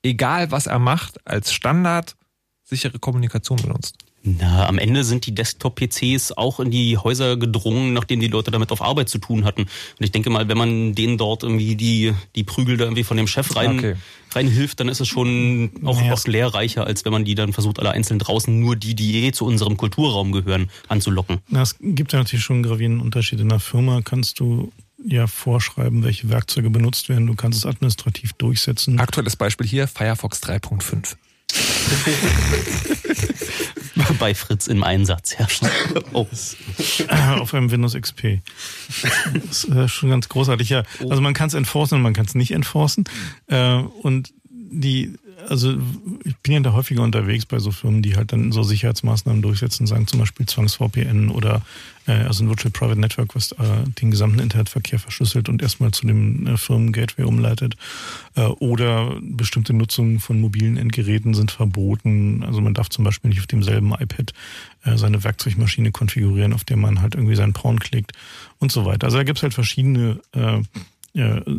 [0.03, 2.17] egal was er macht, als Standard
[2.65, 3.97] sichere Kommunikation benutzt.
[4.25, 8.73] Na, am Ende sind die Desktop-PCs auch in die Häuser gedrungen, nachdem die Leute damit
[8.73, 9.63] auf Arbeit zu tun hatten.
[9.63, 13.17] Und ich denke mal, wenn man denen dort irgendwie die, die Prügel da irgendwie von
[13.17, 13.95] dem Chef rein, okay.
[14.35, 16.13] reinhilft, dann ist es schon auch naja.
[16.13, 19.33] oft lehrreicher, als wenn man die dann versucht, alle einzeln draußen nur die, die eh
[19.33, 21.39] zu unserem Kulturraum gehören, anzulocken.
[21.49, 23.41] Na, es gibt ja natürlich schon einen gravierenden Unterschied.
[23.41, 24.73] In der Firma kannst du
[25.05, 27.27] ja vorschreiben, welche Werkzeuge benutzt werden.
[27.27, 28.99] Du kannst es administrativ durchsetzen.
[28.99, 31.17] Aktuelles Beispiel hier, Firefox 3.5.
[34.19, 35.47] Bei Fritz im Einsatz, ja.
[36.13, 36.27] Oh.
[37.39, 38.41] Auf einem Windows XP.
[39.35, 40.83] Das ist äh, schon ganz großartig, ja.
[41.09, 43.05] Also man kann es enforcen und man kann es nicht enforcen.
[43.47, 45.15] Äh, und die
[45.49, 45.75] also
[46.25, 49.87] ich bin ja da häufiger unterwegs bei so Firmen, die halt dann so Sicherheitsmaßnahmen durchsetzen,
[49.87, 51.63] sagen zum Beispiel Zwangs-VPN oder
[52.13, 53.57] also ein Virtual Private Network, was äh,
[54.01, 57.77] den gesamten Internetverkehr verschlüsselt und erstmal zu dem äh, Firmen-Gateway umleitet.
[58.35, 62.43] Äh, oder bestimmte Nutzungen von mobilen Endgeräten sind verboten.
[62.45, 64.33] Also man darf zum Beispiel nicht auf demselben iPad
[64.85, 68.13] äh, seine Werkzeugmaschine konfigurieren, auf der man halt irgendwie seinen Porn klickt
[68.59, 69.07] und so weiter.
[69.07, 70.63] Also da gibt's halt verschiedene äh,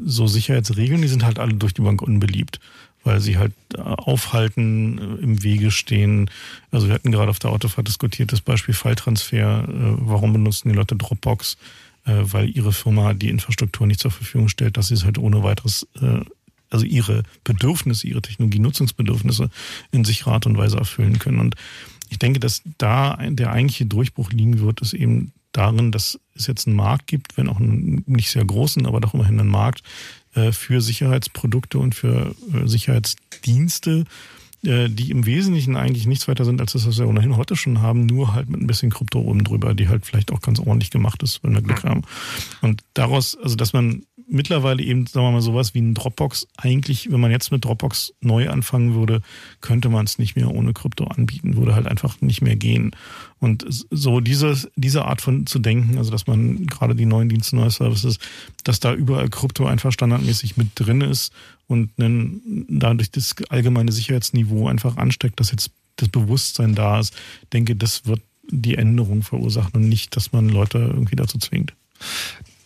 [0.06, 2.60] so Sicherheitsregeln, die sind halt alle durch die Bank unbeliebt
[3.04, 6.30] weil sie halt äh, aufhalten, äh, im Wege stehen.
[6.72, 9.64] Also wir hatten gerade auf der Autofahrt diskutiert, das Beispiel Falltransfer.
[9.64, 11.58] Äh, warum benutzen die Leute Dropbox?
[12.06, 15.86] Weil ihre Firma die Infrastruktur nicht zur Verfügung stellt, dass sie es halt ohne weiteres,
[16.72, 19.52] also ihre Bedürfnisse, ihre Technologienutzungsbedürfnisse
[19.92, 21.40] in sich Art und Weise erfüllen können.
[21.40, 21.56] Und
[22.10, 26.68] ich denke, dass da der eigentliche Durchbruch liegen wird, ist eben darin, dass es jetzt
[26.68, 29.84] einen Markt gibt, wenn auch einen nicht sehr großen, aber doch immerhin einen Markt,
[30.52, 34.06] für Sicherheitsprodukte und für äh, Sicherheitsdienste,
[34.64, 37.82] äh, die im Wesentlichen eigentlich nichts weiter sind, als das, was wir ohnehin heute schon
[37.82, 40.92] haben, nur halt mit ein bisschen Krypto oben drüber, die halt vielleicht auch ganz ordentlich
[40.92, 42.02] gemacht ist, wenn wir Glück haben.
[42.62, 47.12] Und daraus, also dass man mittlerweile eben, sagen wir mal, sowas wie ein Dropbox, eigentlich,
[47.12, 49.22] wenn man jetzt mit Dropbox neu anfangen würde,
[49.62, 52.92] könnte man es nicht mehr ohne Krypto anbieten, würde halt einfach nicht mehr gehen.
[53.40, 57.56] Und so diese, diese Art von zu denken, also dass man gerade die neuen Dienste,
[57.56, 58.20] neue Services,
[58.64, 61.32] dass da überall Krypto einfach standardmäßig mit drin ist
[61.68, 67.14] und dann dadurch das allgemeine Sicherheitsniveau einfach ansteckt, dass jetzt das Bewusstsein da ist,
[67.52, 71.74] denke, das wird die Änderung verursachen und nicht, dass man Leute irgendwie dazu zwingt.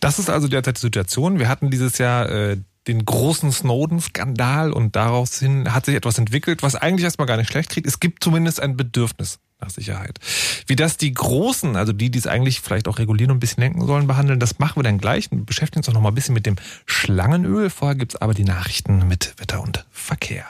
[0.04, 1.38] Das ist also derzeit die Situation.
[1.38, 6.62] Wir hatten dieses Jahr äh, den großen Snowden-Skandal und daraus hin hat sich etwas entwickelt,
[6.62, 7.86] was eigentlich erstmal gar nicht schlecht kriegt.
[7.86, 10.18] Es gibt zumindest ein Bedürfnis nach Sicherheit.
[10.66, 13.62] Wie das die Großen, also die, die es eigentlich vielleicht auch regulieren und ein bisschen
[13.62, 16.14] lenken sollen, behandeln, das machen wir dann gleich und beschäftigen uns auch noch mal ein
[16.14, 17.70] bisschen mit dem Schlangenöl.
[17.70, 20.44] Vorher gibt's aber die Nachrichten mit Wetter und Verkehr.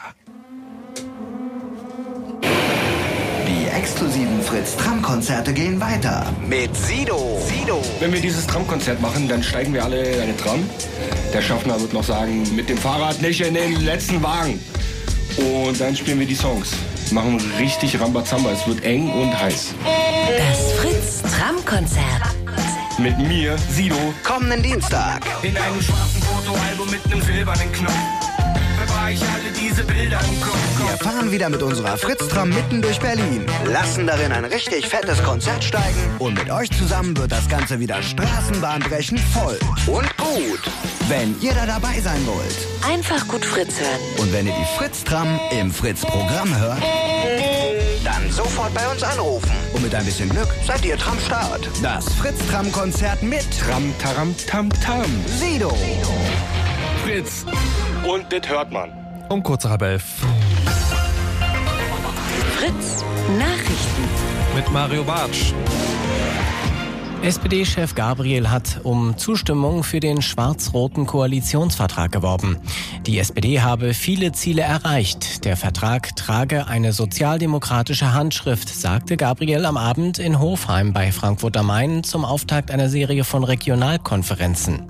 [3.46, 6.24] Die exklusiven Fritz-Tram-Konzerte gehen weiter.
[6.48, 7.38] Mit Sido.
[7.46, 7.82] Sido.
[8.00, 10.68] Wenn wir dieses Tram-Konzert machen, dann steigen wir alle in eine Tram.
[11.32, 14.58] Der Schaffner wird noch sagen, mit dem Fahrrad nicht in den letzten Wagen.
[15.36, 16.70] Und dann spielen wir die Songs.
[17.10, 18.50] Machen richtig Rambazamba.
[18.52, 19.74] Es wird eng und heiß.
[20.38, 22.22] Das Fritz-Tram-Konzert.
[22.98, 23.96] Mit mir, Sido.
[24.22, 25.22] Kommenden Dienstag.
[25.42, 27.92] In einem schwarzen Fotoalbum mit einem silbernen Knopf
[29.10, 30.56] ich alle diese Bilder im Kopf.
[30.78, 35.62] Wir fahren wieder mit unserer Fritz-Tram mitten durch Berlin, lassen darin ein richtig fettes Konzert
[35.64, 40.60] steigen und mit euch zusammen wird das Ganze wieder straßenbahnbrechend voll und gut.
[41.08, 42.56] Wenn ihr da dabei sein wollt,
[42.88, 44.00] Einfach gut Fritz hören.
[44.18, 46.82] und wenn ihr die Fritz-Tram im Fritz-Programm hört,
[48.04, 49.50] dann sofort bei uns anrufen.
[49.72, 51.68] Und mit ein bisschen Glück seid ihr Tram-Start.
[51.82, 55.04] Das Fritz-Tram-Konzert mit Tram, taram, tam, tam.
[55.26, 55.76] Sido.
[57.04, 57.44] Fritz.
[58.08, 58.90] Und das hört man.
[59.28, 60.02] Um kurz nach elf.
[62.56, 63.04] Fritz
[63.38, 64.08] Nachrichten.
[64.54, 65.52] Mit Mario Bartsch.
[67.24, 72.58] SPD-Chef Gabriel hat um Zustimmung für den schwarz-roten Koalitionsvertrag geworben.
[73.06, 75.46] Die SPD habe viele Ziele erreicht.
[75.46, 81.68] Der Vertrag trage eine sozialdemokratische Handschrift, sagte Gabriel am Abend in Hofheim bei Frankfurt am
[81.68, 84.82] Main zum Auftakt einer Serie von Regionalkonferenzen.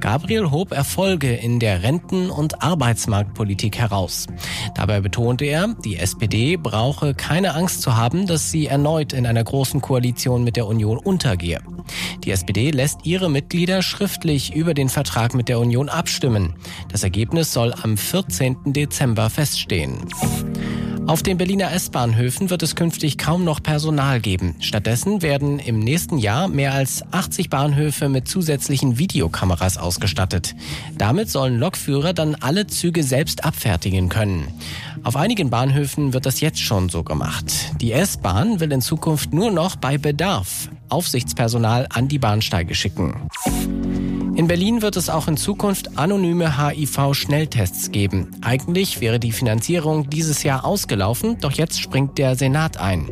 [0.00, 4.26] Gabriel hob Erfolge in der Renten- und Arbeitsmarktpolitik heraus.
[4.74, 9.44] Dabei betonte er, die SPD brauche keine Angst zu haben, dass sie erneut in einer
[9.44, 11.60] großen Koalition mit der Union untergehe.
[12.24, 16.54] Die SPD lässt ihre Mitglieder schriftlich über den Vertrag mit der Union abstimmen.
[16.90, 18.72] Das Ergebnis soll am 14.
[18.72, 19.98] Dezember feststehen.
[21.06, 24.56] Auf den Berliner S-Bahnhöfen wird es künftig kaum noch Personal geben.
[24.58, 30.56] Stattdessen werden im nächsten Jahr mehr als 80 Bahnhöfe mit zusätzlichen Videokameras ausgestattet.
[30.98, 34.48] Damit sollen Lokführer dann alle Züge selbst abfertigen können.
[35.04, 37.52] Auf einigen Bahnhöfen wird das jetzt schon so gemacht.
[37.80, 43.28] Die S-Bahn will in Zukunft nur noch bei Bedarf Aufsichtspersonal an die Bahnsteige schicken.
[44.36, 48.32] In Berlin wird es auch in Zukunft anonyme HIV-Schnelltests geben.
[48.42, 53.08] Eigentlich wäre die Finanzierung dieses Jahr ausgelaufen, doch jetzt springt der Senat ein.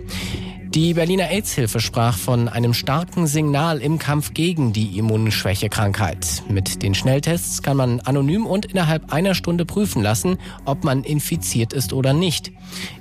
[0.75, 6.43] Die Berliner AIDS-Hilfe sprach von einem starken Signal im Kampf gegen die Immunschwächekrankheit.
[6.49, 11.73] Mit den Schnelltests kann man anonym und innerhalb einer Stunde prüfen lassen, ob man infiziert
[11.73, 12.51] ist oder nicht.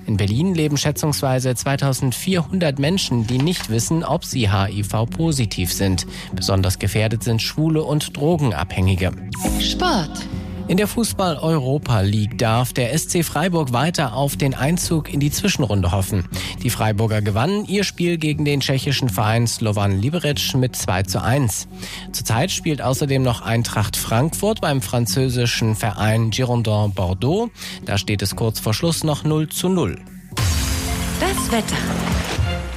[0.06, 6.06] In Berlin leben schätzungsweise 2400 Menschen, die nicht wissen, ob sie HIV-positiv sind.
[6.36, 9.14] Besonders gefährdet sind Schwule und Drogenabhängige.
[9.60, 10.28] Sport.
[10.70, 15.92] In der Fußball-Europa League darf der SC Freiburg weiter auf den Einzug in die Zwischenrunde
[15.92, 16.30] hoffen.
[16.64, 21.68] Die Freiburger gewannen ihr Spiel gegen den tschechischen Verein Slovan Liberec mit 2 zu 1.
[22.14, 27.50] Zurzeit spielt außerdem noch Eintracht Frankfurt beim französischen Verein Girondin Bordeaux.
[27.86, 30.00] Da steht es kurz vor Schluss noch 0 zu 0.
[31.20, 32.23] Das Wetter.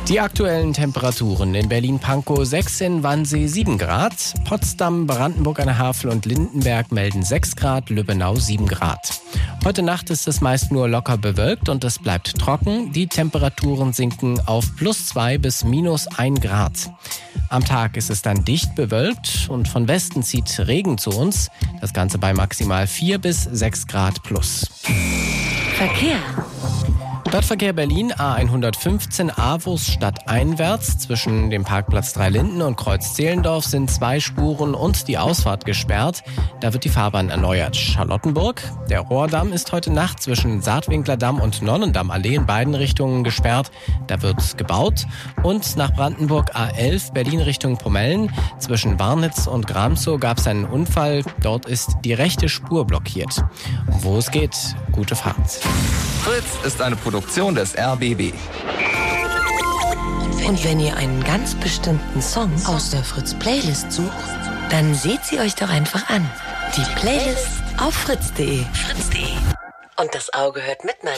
[0.08, 6.10] Die aktuellen Temperaturen in Berlin-Pankow 6, in Wannsee 7 Grad, Potsdam, Brandenburg an der Havel
[6.10, 9.20] und Lindenberg melden 6 Grad, Lübbenau 7 Grad.
[9.64, 12.92] Heute Nacht ist es meist nur locker bewölkt und es bleibt trocken.
[12.92, 16.88] Die Temperaturen sinken auf plus 2 bis minus 1 Grad.
[17.48, 21.50] Am Tag ist es dann dicht bewölkt und von Westen zieht Regen zu uns.
[21.80, 24.70] Das Ganze bei maximal 4 bis 6 Grad plus.
[25.74, 26.20] Verkehr.
[27.28, 34.74] Stadtverkehr Berlin A115 Avus stadteinwärts zwischen dem Parkplatz Dreilinden und Kreuz Zehlendorf sind zwei Spuren
[34.74, 36.22] und die Ausfahrt gesperrt.
[36.60, 37.76] Da wird die Fahrbahn erneuert.
[37.76, 38.62] Charlottenburg.
[38.88, 43.72] Der Rohrdamm ist heute Nacht zwischen Saatwinklerdamm und Nonnendammallee in beiden Richtungen gesperrt.
[44.06, 45.04] Da wird gebaut.
[45.42, 48.32] Und nach Brandenburg A11 Berlin Richtung Pomellen.
[48.60, 51.24] Zwischen Warnitz und Gramzow gab es einen Unfall.
[51.42, 53.44] Dort ist die rechte Spur blockiert.
[53.88, 54.56] Wo es geht,
[54.92, 55.58] gute Fahrt.
[56.22, 57.15] Fritz ist eine Produktion
[57.54, 58.32] des RBB.
[60.46, 64.12] Und wenn ihr einen ganz bestimmten Song aus der Fritz-Playlist sucht,
[64.70, 66.28] dann seht sie euch doch einfach an.
[66.76, 67.48] Die Playlist
[67.78, 68.64] auf fritz.de.
[68.72, 69.28] Fritz.de.
[69.98, 71.14] Und das Auge hört mit, Mann.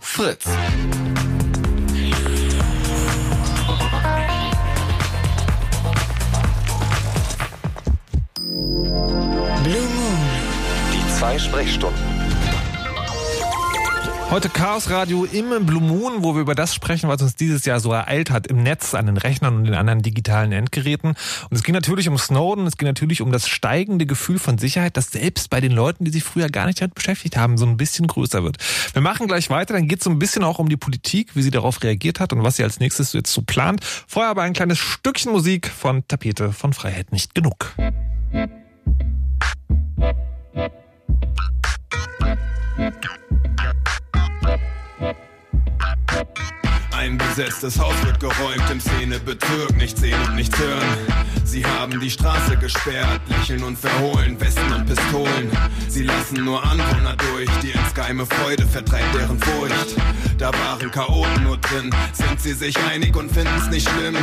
[0.00, 0.44] Fritz.
[9.64, 10.18] Blue Moon.
[10.92, 12.05] Die zwei Sprechstunden.
[14.28, 17.78] Heute Chaos Radio im Blue Moon, wo wir über das sprechen, was uns dieses Jahr
[17.78, 21.10] so ereilt hat im Netz, an den Rechnern und den anderen digitalen Endgeräten.
[21.10, 24.96] Und es ging natürlich um Snowden, es ging natürlich um das steigende Gefühl von Sicherheit,
[24.96, 27.76] das selbst bei den Leuten, die sich früher gar nicht damit beschäftigt haben, so ein
[27.76, 28.56] bisschen größer wird.
[28.92, 31.42] Wir machen gleich weiter, dann geht es so ein bisschen auch um die Politik, wie
[31.42, 33.84] sie darauf reagiert hat und was sie als nächstes jetzt so plant.
[34.08, 37.74] Vorher aber ein kleines Stückchen Musik von Tapete von Freiheit nicht genug.
[47.06, 50.98] Ein besetztes Haus wird geräumt im Szenebezirk, nichts sehen und nichts hören.
[51.44, 55.48] Sie haben die Straße gesperrt, lächeln und verholen, Westen und Pistolen.
[55.88, 59.94] Sie lassen nur Anwohner durch, die insgeheime Freude vertreibt deren Furcht.
[60.36, 64.16] Da waren Chaoten nur drin, sind sie sich einig und finden's nicht schlimm.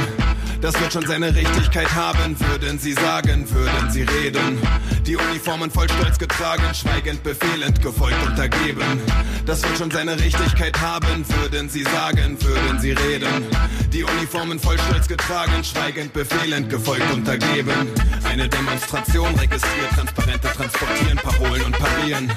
[0.60, 4.58] Das wird schon seine Richtigkeit haben, würden sie sagen, würden sie reden.
[5.06, 9.02] Die Uniformen voll Stolz getragen, schweigend, befehlend, gefolgt, untergeben.
[9.46, 13.46] Das wird schon seine Richtigkeit haben, würden sie sagen, würden sie reden.
[13.92, 17.88] Die Uniformen voll Stolz getragen, schweigend, befehlend, gefolgt, untergeben.
[18.24, 22.32] Eine Demonstration registriert, Transparente transportieren, Parolen und parieren.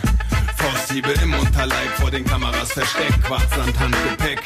[0.57, 4.43] Fausthiebe im Unterleib, vor den Kameras versteckt, Quarzsand, Handgepäck.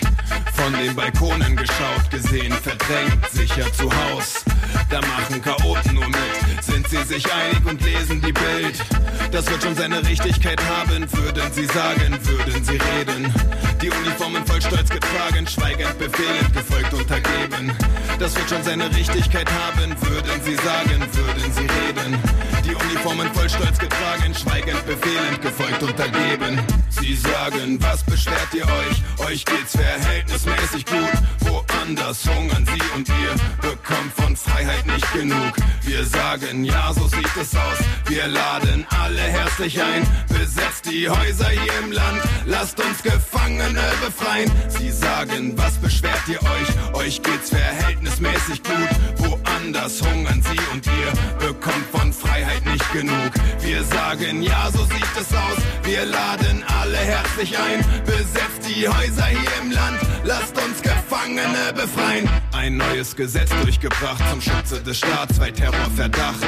[0.54, 4.44] Von den Balkonen geschaut, gesehen, verdrängt, sicher zu Haus.
[4.90, 8.82] Da machen Chaoten nur mit, sie sich einig und lesen die Bild.
[9.30, 13.32] Das wird schon seine Richtigkeit haben, würden sie sagen, würden sie reden.
[13.80, 17.72] Die Uniformen voll Stolz getragen, schweigend, befehlend, gefolgt, untergeben.
[18.18, 22.18] Das wird schon seine Richtigkeit haben, würden sie sagen, würden sie reden.
[22.64, 26.58] Die Uniformen voll Stolz getragen, schweigend, befehlend, gefolgt, untergeben.
[26.88, 29.28] Sie sagen, was beschwert ihr euch?
[29.30, 31.69] Euch geht's verhältnismäßig gut.
[31.90, 35.56] Woanders hungern sie und ihr bekommt von Freiheit nicht genug.
[35.82, 37.78] Wir sagen, ja, so sieht es aus.
[38.06, 40.06] Wir laden alle herzlich ein.
[40.28, 42.22] Besetzt die Häuser hier im Land.
[42.46, 44.52] Lasst uns Gefangene befreien.
[44.68, 46.94] Sie sagen, was beschwert ihr euch?
[47.06, 49.39] Euch geht's verhältnismäßig gut.
[49.70, 53.30] Woanders hungern sie und ihr bekommt von Freiheit nicht genug.
[53.60, 55.58] Wir sagen, ja, so sieht es aus.
[55.84, 57.84] Wir laden alle herzlich ein.
[58.04, 60.00] Besetzt die Häuser hier im Land.
[60.24, 62.28] Lasst uns Gefangene befreien.
[62.52, 66.44] Ein neues Gesetz durchgebracht zum Schutze des Staats bei Terrorverdacht.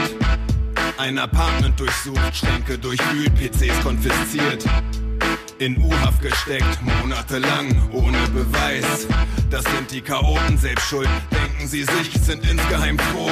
[0.99, 4.65] Ein Apartment durchsucht, Schränke durchwühlt, PCs konfisziert.
[5.59, 9.07] In U-Haft gesteckt, monatelang, ohne Beweis.
[9.49, 11.09] Das sind die Chaoten selbst schuld,
[11.63, 13.31] denken sie sich, sind insgeheim froh.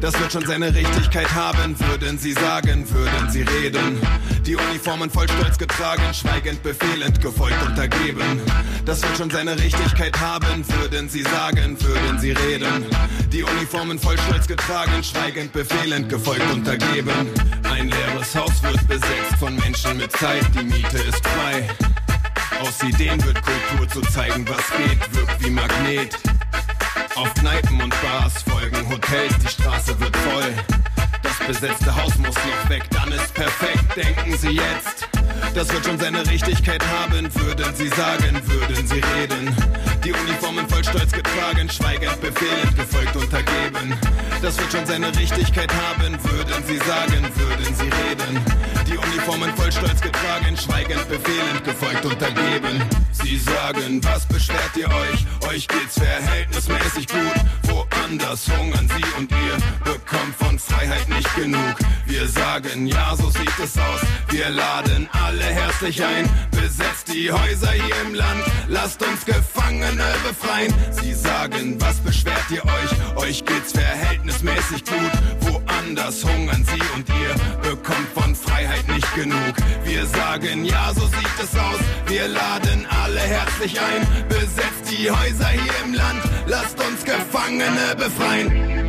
[0.00, 3.98] Das wird schon seine Richtigkeit haben, würden sie sagen, würden sie reden.
[4.44, 8.40] Die Uniformen voll Stolz getragen, schweigend, befehlend, gefolgt, untergeben.
[8.84, 12.86] Das wird schon seine Richtigkeit haben, würden sie sagen, würden sie reden.
[13.32, 17.30] Die Uniformen voll Stolz getragen, schweigend, befehlend, gefolgt, untergeben.
[17.64, 21.68] Ein leeres Haus wird besetzt von Menschen mit Zeit, die Miete ist frei.
[22.60, 26.16] Aus Ideen wird Kultur zu zeigen, was geht, wirkt wie Magnet.
[27.16, 30.52] Auf Kneipen und Bars folgen Hotels, die Straße wird voll.
[31.38, 35.08] Das Besetzte Haus muss noch weg, dann ist perfekt, denken Sie jetzt.
[35.54, 39.54] Das wird schon seine Richtigkeit haben, würden Sie sagen, würden Sie reden.
[40.04, 43.94] Die Uniformen voll stolz getragen, schweigend, befehlend, gefolgt, untergeben.
[44.42, 48.40] Das wird schon seine Richtigkeit haben, würden Sie sagen, würden Sie reden.
[48.86, 52.82] Die Uniformen voll stolz getragen, schweigend, befehlend, gefolgt, untergeben.
[53.12, 55.50] Sie sagen, was beschwert ihr euch?
[55.50, 57.65] Euch geht's verhältnismäßig gut.
[58.06, 61.74] Woanders hungern Sie und ihr bekommt von Freiheit nicht genug.
[62.06, 64.00] Wir sagen, ja, so sieht es aus.
[64.28, 66.28] Wir laden alle herzlich ein.
[66.52, 68.44] Besetzt die Häuser hier im Land.
[68.68, 70.72] Lasst uns Gefangene befreien.
[70.92, 73.16] Sie sagen, was beschwert ihr euch?
[73.16, 75.45] Euch geht's verhältnismäßig gut.
[75.86, 79.54] Woanders hungern Sie und ihr bekommt von Freiheit nicht genug.
[79.84, 81.78] Wir sagen, ja, so sieht es aus.
[82.08, 84.04] Wir laden alle herzlich ein.
[84.28, 86.22] Besetzt die Häuser hier im Land.
[86.48, 88.86] Lasst uns Gefangene befreien.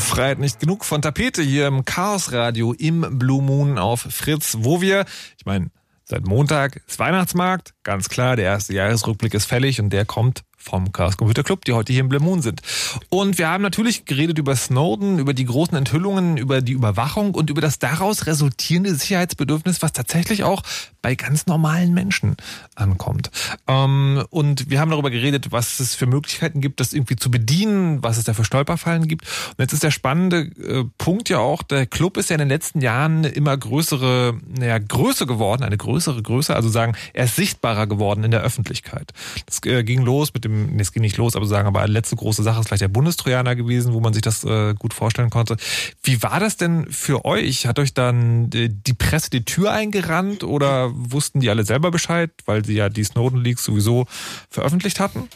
[0.00, 4.80] Freiheit nicht genug von Tapete hier im Chaos Radio im Blue Moon auf Fritz, wo
[4.80, 5.04] wir,
[5.38, 5.70] ich meine,
[6.02, 10.92] seit Montag ist Weihnachtsmarkt, ganz klar, der erste Jahresrückblick ist fällig und der kommt vom
[10.92, 12.60] Chaos Computer Club, die heute hier im Blemon sind.
[13.08, 17.50] Und wir haben natürlich geredet über Snowden, über die großen Enthüllungen, über die Überwachung und
[17.50, 20.62] über das daraus resultierende Sicherheitsbedürfnis, was tatsächlich auch
[21.02, 22.36] bei ganz normalen Menschen
[22.74, 23.30] ankommt.
[23.68, 28.02] Ähm, und wir haben darüber geredet, was es für Möglichkeiten gibt, das irgendwie zu bedienen,
[28.02, 29.22] was es da für Stolperfallen gibt.
[29.50, 32.48] Und jetzt ist der spannende äh, Punkt ja auch, der Club ist ja in den
[32.48, 37.86] letzten Jahren immer größere, naja, Größe geworden, eine größere Größe, also sagen, er ist sichtbarer
[37.86, 39.12] geworden in der Öffentlichkeit.
[39.46, 42.16] Das äh, ging los mit dem nee, es ging nicht los, aber sagen, aber letzte
[42.16, 45.56] große Sache ist vielleicht der Bundestrojaner gewesen, wo man sich das äh, gut vorstellen konnte.
[46.02, 47.66] Wie war das denn für euch?
[47.66, 52.64] Hat euch dann die Presse die Tür eingerannt oder wussten die alle selber Bescheid, weil
[52.64, 54.06] sie ja die Snowden Leaks sowieso
[54.50, 55.28] veröffentlicht hatten?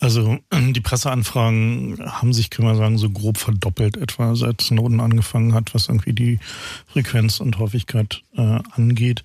[0.00, 5.54] Also die Presseanfragen haben sich, können wir sagen, so grob verdoppelt etwa, seit Snowden angefangen
[5.54, 6.40] hat, was irgendwie die
[6.86, 9.22] Frequenz und Häufigkeit äh, angeht.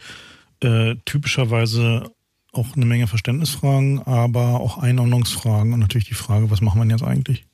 [0.61, 2.14] Äh, typischerweise
[2.55, 7.03] auch eine Menge Verständnisfragen, aber auch Einordnungsfragen und natürlich die Frage, was machen wir jetzt
[7.03, 7.45] eigentlich?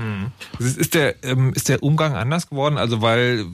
[0.00, 0.30] Hm.
[0.58, 2.78] Ist der, ähm, ist der Umgang anders geworden?
[2.78, 3.44] Also, weil,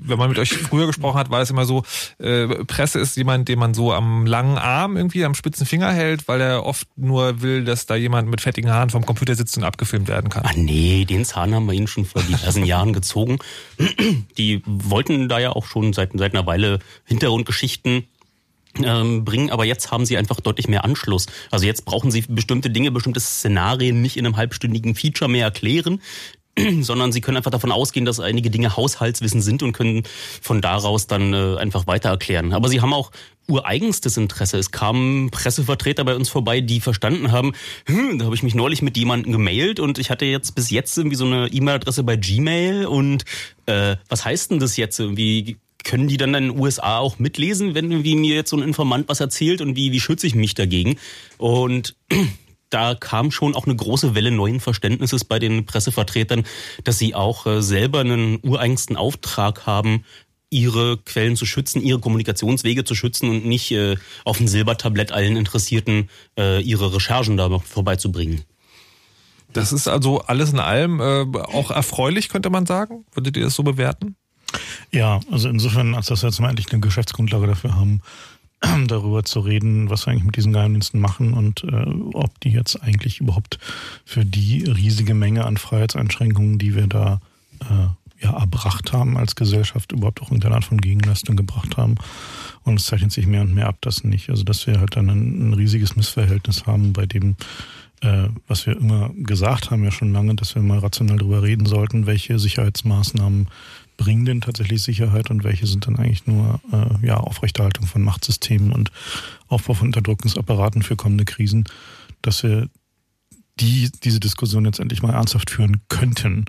[0.00, 1.84] wenn man mit euch früher gesprochen hat, war es immer so,
[2.18, 6.26] äh, Presse ist jemand, den man so am langen Arm irgendwie, am spitzen Finger hält,
[6.26, 9.64] weil er oft nur will, dass da jemand mit fettigen Haaren vom Computer sitzt und
[9.64, 10.44] abgefilmt werden kann.
[10.44, 13.38] Ah, nee, den Zahn haben wir ihnen schon vor diversen Jahren gezogen.
[14.36, 18.04] Die wollten da ja auch schon seit, seit einer Weile Hintergrundgeschichten
[18.74, 21.26] bringen, aber jetzt haben sie einfach deutlich mehr Anschluss.
[21.50, 26.00] Also jetzt brauchen sie bestimmte Dinge, bestimmte Szenarien nicht in einem halbstündigen Feature mehr erklären,
[26.80, 30.04] sondern sie können einfach davon ausgehen, dass einige Dinge Haushaltswissen sind und können
[30.40, 32.52] von daraus dann äh, einfach weiter erklären.
[32.52, 33.10] Aber sie haben auch
[33.46, 34.58] ureigenstes Interesse.
[34.58, 37.52] Es kamen Pressevertreter bei uns vorbei, die verstanden haben,
[37.86, 40.96] hm, da habe ich mich neulich mit jemandem gemailt und ich hatte jetzt bis jetzt
[40.96, 43.24] irgendwie so eine E-Mail-Adresse bei Gmail und
[43.66, 44.98] äh, was heißt denn das jetzt?
[44.98, 48.62] Irgendwie können die dann in den USA auch mitlesen, wenn wie mir jetzt so ein
[48.62, 50.96] Informant was erzählt und wie, wie schütze ich mich dagegen?
[51.38, 51.96] Und
[52.70, 56.44] da kam schon auch eine große Welle neuen Verständnisses bei den Pressevertretern,
[56.82, 60.04] dass sie auch äh, selber einen ureigensten Auftrag haben,
[60.50, 65.36] ihre Quellen zu schützen, ihre Kommunikationswege zu schützen und nicht äh, auf dem Silbertablett allen
[65.36, 66.08] Interessierten
[66.38, 68.42] äh, ihre Recherchen da vorbeizubringen.
[69.52, 73.04] Das ist also alles in allem äh, auch erfreulich, könnte man sagen.
[73.12, 74.16] Würdet ihr das so bewerten?
[74.90, 78.00] Ja, also insofern, als dass wir jetzt mal endlich eine Geschäftsgrundlage dafür haben,
[78.86, 82.82] darüber zu reden, was wir eigentlich mit diesen Geheimdiensten machen und äh, ob die jetzt
[82.82, 83.58] eigentlich überhaupt
[84.04, 87.20] für die riesige Menge an Freiheitseinschränkungen, die wir da
[87.60, 91.96] äh, ja erbracht haben als Gesellschaft, überhaupt auch irgendeine Art von Gegenleistung gebracht haben.
[92.62, 94.30] Und es zeichnet sich mehr und mehr ab, dass nicht.
[94.30, 97.36] Also dass wir halt dann ein, ein riesiges Missverhältnis haben, bei dem
[98.00, 101.66] äh, was wir immer gesagt haben, ja schon lange, dass wir mal rational darüber reden
[101.66, 103.48] sollten, welche Sicherheitsmaßnahmen
[103.96, 108.72] bringen denn tatsächlich Sicherheit und welche sind dann eigentlich nur äh, ja, Aufrechterhaltung von Machtsystemen
[108.72, 108.90] und
[109.48, 111.64] Aufbau von Unterdrückungsapparaten für kommende Krisen,
[112.22, 112.68] dass wir
[113.60, 116.44] die diese Diskussion jetzt endlich mal ernsthaft führen könnten,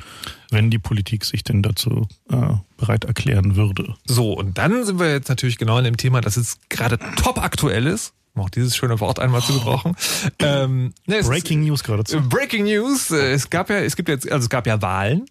[0.50, 3.96] wenn die Politik sich denn dazu äh, bereit erklären würde.
[4.06, 7.38] So, und dann sind wir jetzt natürlich genau in dem Thema, das jetzt gerade top
[7.38, 9.96] aktuell ist um auch dieses schöne Wort einmal zu gebrauchen.
[10.40, 12.22] Ähm, ne, Breaking News geradezu.
[12.28, 13.12] Breaking News.
[13.12, 15.26] Äh, es gab ja, es gibt jetzt, also es gab ja Wahlen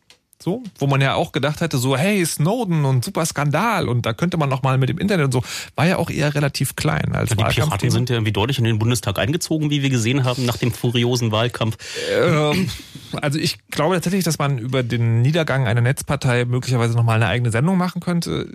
[0.45, 4.13] so, wo man ja auch gedacht hätte, so, hey, Snowden und super Skandal und da
[4.13, 5.43] könnte man noch mal mit dem Internet und so,
[5.75, 7.15] war ja auch eher relativ klein.
[7.15, 10.45] Als die Piraten sind ja irgendwie deutlich in den Bundestag eingezogen, wie wir gesehen haben,
[10.45, 11.79] nach dem furiosen Wahlkampf.
[12.13, 12.69] Ähm,
[13.15, 17.27] also ich glaube tatsächlich, dass man über den Niedergang einer Netzpartei möglicherweise noch mal eine
[17.27, 18.47] eigene Sendung machen könnte.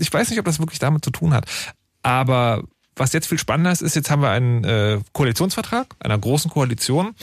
[0.00, 1.44] Ich weiß nicht, ob das wirklich damit zu tun hat,
[2.02, 2.62] aber
[2.96, 7.14] was jetzt viel spannender ist, ist, jetzt haben wir einen äh, Koalitionsvertrag einer großen Koalition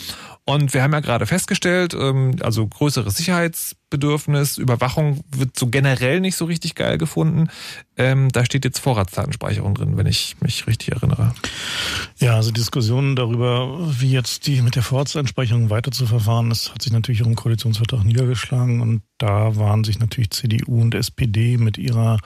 [0.48, 6.36] und wir haben ja gerade festgestellt, ähm, also größeres Sicherheitsbedürfnis, Überwachung wird so generell nicht
[6.36, 7.50] so richtig geil gefunden.
[7.98, 11.34] Ähm, da steht jetzt Vorratsdatenspeicherung drin, wenn ich mich richtig erinnere.
[12.20, 16.84] Ja, also Diskussionen darüber, wie jetzt die mit der Vorratsdatenspeicherung weiter zu verfahren ist, hat
[16.84, 21.80] sich natürlich auch im Koalitionsvertrag niedergeschlagen und da waren sich natürlich CDU und SPD mit
[21.80, 22.20] ihrer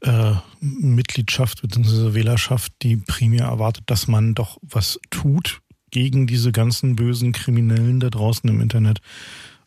[0.00, 2.14] äh, Mitgliedschaft bzw.
[2.14, 5.60] Wählerschaft, die primär erwartet, dass man doch was tut
[5.94, 9.00] gegen diese ganzen bösen Kriminellen da draußen im Internet,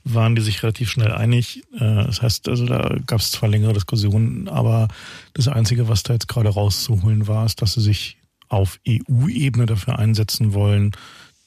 [0.04, 1.64] waren die sich relativ schnell einig.
[1.74, 4.90] Äh, das heißt, also da gab es zwar längere Diskussionen, aber
[5.34, 8.18] das Einzige, was da jetzt gerade rauszuholen war, ist, dass sie sich
[8.50, 10.92] auf EU-Ebene dafür einsetzen wollen,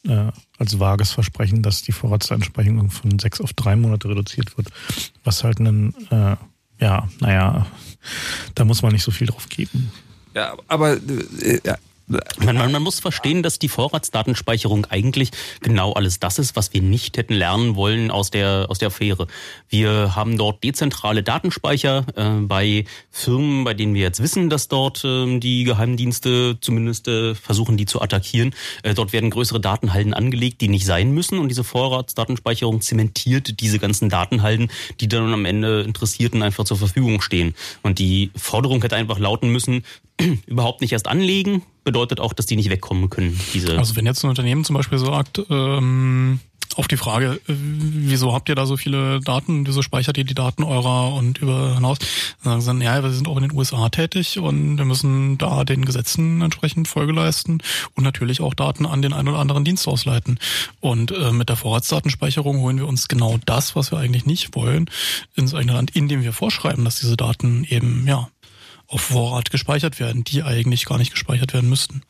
[0.06, 4.68] äh, als vages Versprechen, dass die Vorratsdatenspeicherung von sechs auf drei Monate reduziert wird,
[5.24, 6.36] was halt ein äh,
[6.80, 7.66] ja, naja,
[8.54, 9.92] da muss man nicht so viel drauf geben.
[10.34, 11.60] Ja, aber äh,
[12.38, 15.30] man, man, man, muss verstehen, dass die Vorratsdatenspeicherung eigentlich
[15.60, 19.26] genau alles das ist, was wir nicht hätten lernen wollen aus der, aus der Affäre.
[19.68, 25.04] Wir haben dort dezentrale Datenspeicher äh, bei Firmen, bei denen wir jetzt wissen, dass dort
[25.04, 28.54] äh, die Geheimdienste zumindest äh, versuchen, die zu attackieren.
[28.82, 31.38] Äh, dort werden größere Datenhalden angelegt, die nicht sein müssen.
[31.38, 37.20] Und diese Vorratsdatenspeicherung zementiert diese ganzen Datenhalden, die dann am Ende Interessierten einfach zur Verfügung
[37.20, 37.54] stehen.
[37.82, 39.84] Und die Forderung hätte einfach lauten müssen,
[40.46, 43.38] überhaupt nicht erst anlegen, bedeutet auch, dass die nicht wegkommen können.
[43.54, 46.40] Diese also wenn jetzt ein Unternehmen zum Beispiel sagt, ähm,
[46.76, 50.34] auf die Frage, äh, wieso habt ihr da so viele Daten, wieso speichert ihr die
[50.34, 51.98] Daten eurer und über hinaus,
[52.44, 55.64] dann sagen sie, ja, wir sind auch in den USA tätig und wir müssen da
[55.64, 57.58] den Gesetzen entsprechend Folge leisten
[57.94, 60.38] und natürlich auch Daten an den einen oder anderen Dienst ausleiten.
[60.80, 64.88] Und äh, mit der Vorratsdatenspeicherung holen wir uns genau das, was wir eigentlich nicht wollen,
[65.34, 68.28] ins eigene Land, indem wir vorschreiben, dass diese Daten eben, ja,
[68.90, 72.02] auf Vorrat gespeichert werden, die eigentlich gar nicht gespeichert werden müssten.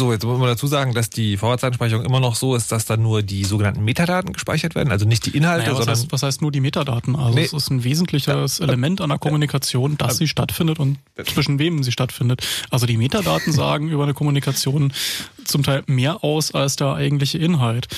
[0.00, 2.96] So, jetzt muss man dazu sagen, dass die Vorratsdatenspeicherung immer noch so ist, dass da
[2.96, 6.00] nur die sogenannten Metadaten gespeichert werden, also nicht die Inhalte, naja, was sondern.
[6.00, 7.16] Heißt, was heißt nur die Metadaten?
[7.16, 7.44] Also nee.
[7.44, 8.64] es ist ein wesentliches ja.
[8.64, 10.96] Element an der Kommunikation, dass sie stattfindet und
[11.26, 12.48] zwischen wem sie stattfindet.
[12.70, 14.90] Also die Metadaten sagen über eine Kommunikation
[15.44, 17.88] zum Teil mehr aus als der eigentliche Inhalt.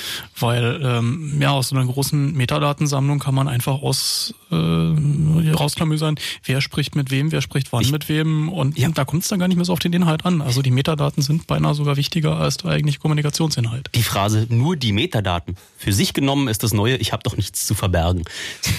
[0.40, 6.60] Weil ähm, ja, aus so einer großen Metadatensammlung kann man einfach aus äh, rausklamüsern, wer
[6.60, 8.88] spricht mit wem, wer spricht wann ich, mit wem und ja.
[8.88, 10.42] da kommt es dann gar nicht mehr so auf den Inhalt an.
[10.42, 13.90] Also die Metadaten sind beinahe sogar wichtiger als der eigentliche Kommunikationsinhalt.
[13.94, 15.56] Die Phrase nur die Metadaten.
[15.76, 18.24] Für sich genommen ist das Neue, ich habe doch nichts zu verbergen.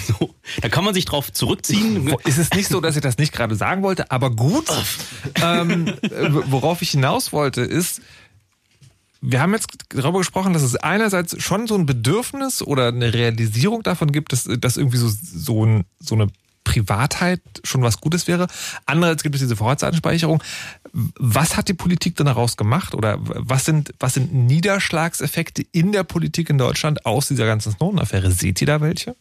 [0.06, 2.14] So, da kann man sich drauf zurückziehen.
[2.24, 4.66] Ist es nicht so, dass ich das nicht gerade sagen wollte, aber gut.
[5.42, 5.94] ähm,
[6.46, 8.02] worauf ich hinaus wollte, ist,
[9.26, 13.82] wir haben jetzt darüber gesprochen, dass es einerseits schon so ein Bedürfnis oder eine Realisierung
[13.82, 16.26] davon gibt, dass, dass irgendwie so, so, ein, so eine
[16.64, 18.48] Privatheit schon was Gutes wäre.
[18.86, 20.42] Andererseits gibt es diese Vorratsdatenspeicherung.
[20.92, 26.04] Was hat die Politik denn daraus gemacht oder was sind, was sind Niederschlagseffekte in der
[26.04, 28.30] Politik in Deutschland aus dieser ganzen Snowden-Affäre?
[28.32, 29.14] Seht ihr da welche?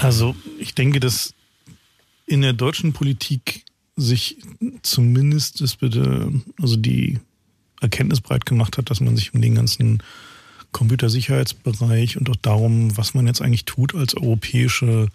[0.00, 1.34] Also ich denke, dass
[2.26, 3.64] in der deutschen Politik
[3.96, 4.38] sich
[4.82, 7.20] zumindest das bitte, also die
[7.80, 10.02] Erkenntnis breit gemacht hat, dass man sich um den ganzen
[10.74, 15.08] Computersicherheitsbereich und auch darum, was man jetzt eigentlich tut als europäische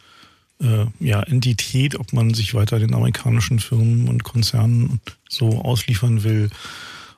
[0.62, 6.50] äh, ja, Entität, ob man sich weiter den amerikanischen Firmen und Konzernen so ausliefern will,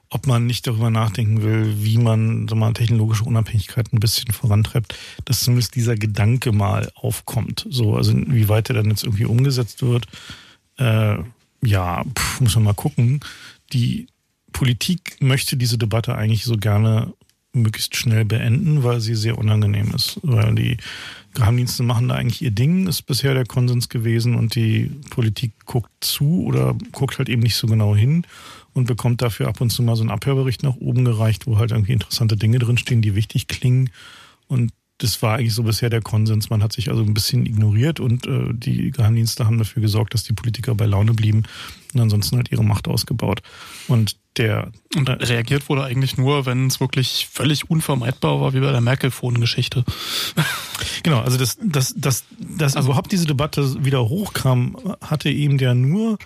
[0.09, 4.97] ob man nicht darüber nachdenken will, wie man so mal technologische Unabhängigkeit ein bisschen vorantreibt,
[5.23, 7.65] dass zumindest dieser Gedanke mal aufkommt.
[7.69, 10.07] So, also wie weit er dann jetzt irgendwie umgesetzt wird,
[10.77, 11.17] äh,
[11.63, 13.21] ja, pff, muss man mal gucken.
[13.71, 14.07] Die
[14.51, 17.13] Politik möchte diese Debatte eigentlich so gerne
[17.53, 20.19] möglichst schnell beenden, weil sie sehr unangenehm ist.
[20.23, 20.77] Weil die
[21.33, 25.91] Geheimdienste machen da eigentlich ihr Ding, ist bisher der Konsens gewesen und die Politik guckt
[26.01, 28.25] zu oder guckt halt eben nicht so genau hin
[28.73, 31.71] und bekommt dafür ab und zu mal so einen Abhörbericht nach oben gereicht, wo halt
[31.71, 33.89] irgendwie interessante Dinge drinstehen, die wichtig klingen.
[34.47, 34.71] Und
[35.01, 36.51] das war eigentlich so bisher der Konsens.
[36.51, 40.23] Man hat sich also ein bisschen ignoriert und äh, die Geheimdienste haben dafür gesorgt, dass
[40.23, 41.43] die Politiker bei Laune blieben
[41.93, 43.41] und ansonsten halt ihre Macht ausgebaut.
[43.87, 48.71] Und der und reagiert wurde eigentlich nur, wenn es wirklich völlig unvermeidbar war, wie bei
[48.71, 49.83] der Merkel-Phone-Geschichte.
[51.03, 55.73] Genau, also dass, dass, dass, dass also überhaupt diese Debatte wieder hochkam, hatte eben der
[55.73, 56.19] nur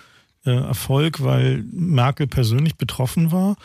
[0.44, 3.56] äh, Erfolg, weil Merkel persönlich betroffen war.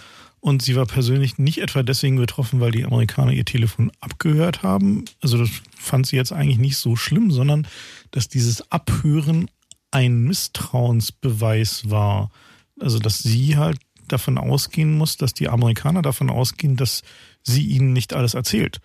[0.42, 5.06] Und sie war persönlich nicht etwa deswegen betroffen, weil die Amerikaner ihr Telefon abgehört haben.
[5.22, 7.68] Also das fand sie jetzt eigentlich nicht so schlimm, sondern
[8.10, 9.50] dass dieses Abhören
[9.92, 12.32] ein Misstrauensbeweis war.
[12.80, 13.78] Also dass sie halt
[14.08, 17.04] davon ausgehen muss, dass die Amerikaner davon ausgehen, dass
[17.44, 18.82] sie ihnen nicht alles erzählt.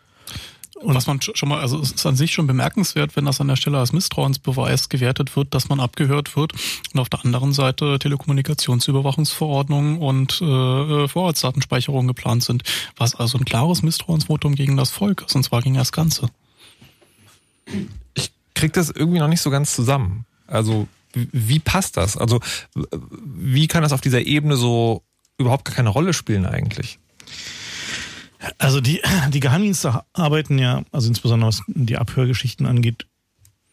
[0.83, 3.49] Und was man schon mal, also es ist an sich schon bemerkenswert, wenn das an
[3.49, 6.53] der Stelle als Misstrauensbeweis gewertet wird, dass man abgehört wird
[6.93, 12.63] und auf der anderen Seite Telekommunikationsüberwachungsverordnungen und äh, Vorratsdatenspeicherung geplant sind,
[12.97, 16.29] was also ein klares Misstrauensvotum gegen das Volk ist, und zwar gegen das Ganze.
[18.15, 20.27] Ich krieg das irgendwie noch nicht so ganz zusammen.
[20.47, 22.19] Also wie passt das?
[22.19, 22.41] Also
[22.75, 25.03] wie kann das auf dieser Ebene so
[25.39, 26.99] überhaupt gar keine Rolle spielen eigentlich?
[28.59, 33.07] Also die, die Geheimdienste arbeiten ja, also insbesondere was die Abhörgeschichten angeht,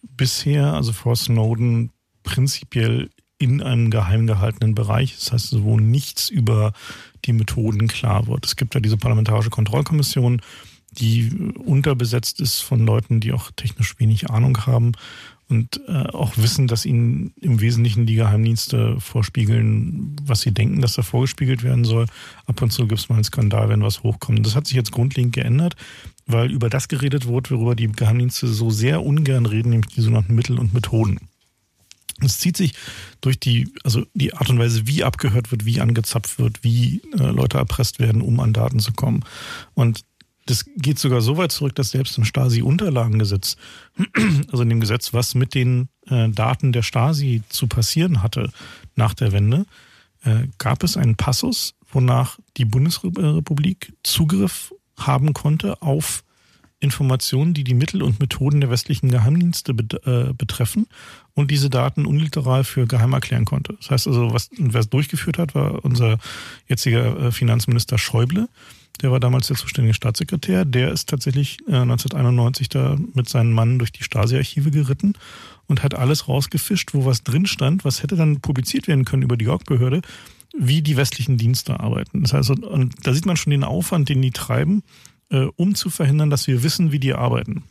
[0.02, 1.92] bisher, also vor Snowden,
[2.24, 5.16] prinzipiell in einem geheim gehaltenen Bereich.
[5.16, 6.74] Das heißt, wo nichts über
[7.26, 8.46] die Methoden klar wird.
[8.46, 10.42] Es gibt ja diese parlamentarische Kontrollkommission,
[10.92, 14.94] die unterbesetzt ist von Leuten, die auch technisch wenig Ahnung haben
[15.50, 20.94] und äh, auch wissen, dass ihnen im Wesentlichen die Geheimdienste vorspiegeln, was sie denken, dass
[20.94, 22.06] da vorgespiegelt werden soll.
[22.46, 24.46] Ab und zu gibt es mal einen Skandal, wenn was hochkommt.
[24.46, 25.76] Das hat sich jetzt grundlegend geändert,
[26.26, 30.36] weil über das geredet wurde, worüber die Geheimdienste so sehr ungern reden, nämlich die sogenannten
[30.36, 31.20] Mittel und Methoden.
[32.22, 32.74] Es zieht sich
[33.22, 37.32] durch die, also die Art und Weise, wie abgehört wird, wie angezapft wird, wie äh,
[37.32, 39.24] Leute erpresst werden, um an Daten zu kommen.
[39.74, 40.02] Und
[40.46, 43.58] das geht sogar so weit zurück, dass selbst im Stasi-Unterlagengesetz,
[44.52, 48.52] also in dem Gesetz, was mit den äh, Daten der Stasi zu passieren hatte
[48.96, 49.66] nach der Wende,
[50.24, 56.24] äh, gab es einen Passus, wonach die Bundesrepublik Zugriff haben konnte auf
[56.80, 60.88] Informationen, die die Mittel und Methoden der westlichen Geheimdienste äh, betreffen
[61.34, 63.76] und diese Daten unliteral für geheim erklären konnte.
[63.80, 66.18] Das heißt also, was, wer es durchgeführt hat, war unser
[66.68, 68.50] jetziger äh, Finanzminister Schäuble
[69.02, 73.80] der war damals der zuständige Staatssekretär, der ist tatsächlich äh, 1991 da mit seinen Mann
[73.80, 75.14] durch die Stasi-Archive geritten
[75.68, 79.38] und hat alles rausgefischt, wo was drin stand, was hätte dann publiziert werden können über
[79.38, 80.02] die York-Behörde,
[80.58, 82.22] wie die westlichen Dienste arbeiten.
[82.22, 84.84] Das heißt, und da sieht man schon den Aufwand, den die treiben,
[85.30, 87.64] äh, um zu verhindern, dass wir wissen, wie die arbeiten.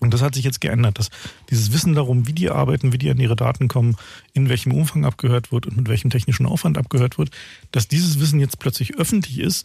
[0.00, 1.10] Und das hat sich jetzt geändert, dass
[1.48, 3.96] dieses Wissen darum, wie die arbeiten, wie die an ihre Daten kommen,
[4.32, 7.30] in welchem Umfang abgehört wird und mit welchem technischen Aufwand abgehört wird,
[7.70, 9.64] dass dieses Wissen jetzt plötzlich öffentlich ist,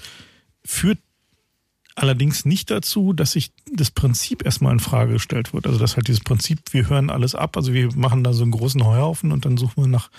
[0.67, 0.99] führt
[1.95, 5.65] allerdings nicht dazu, dass sich das Prinzip erstmal in Frage gestellt wird.
[5.65, 8.51] Also dass halt dieses Prinzip, wir hören alles ab, also wir machen da so einen
[8.51, 10.11] großen Heuhaufen und dann suchen wir nach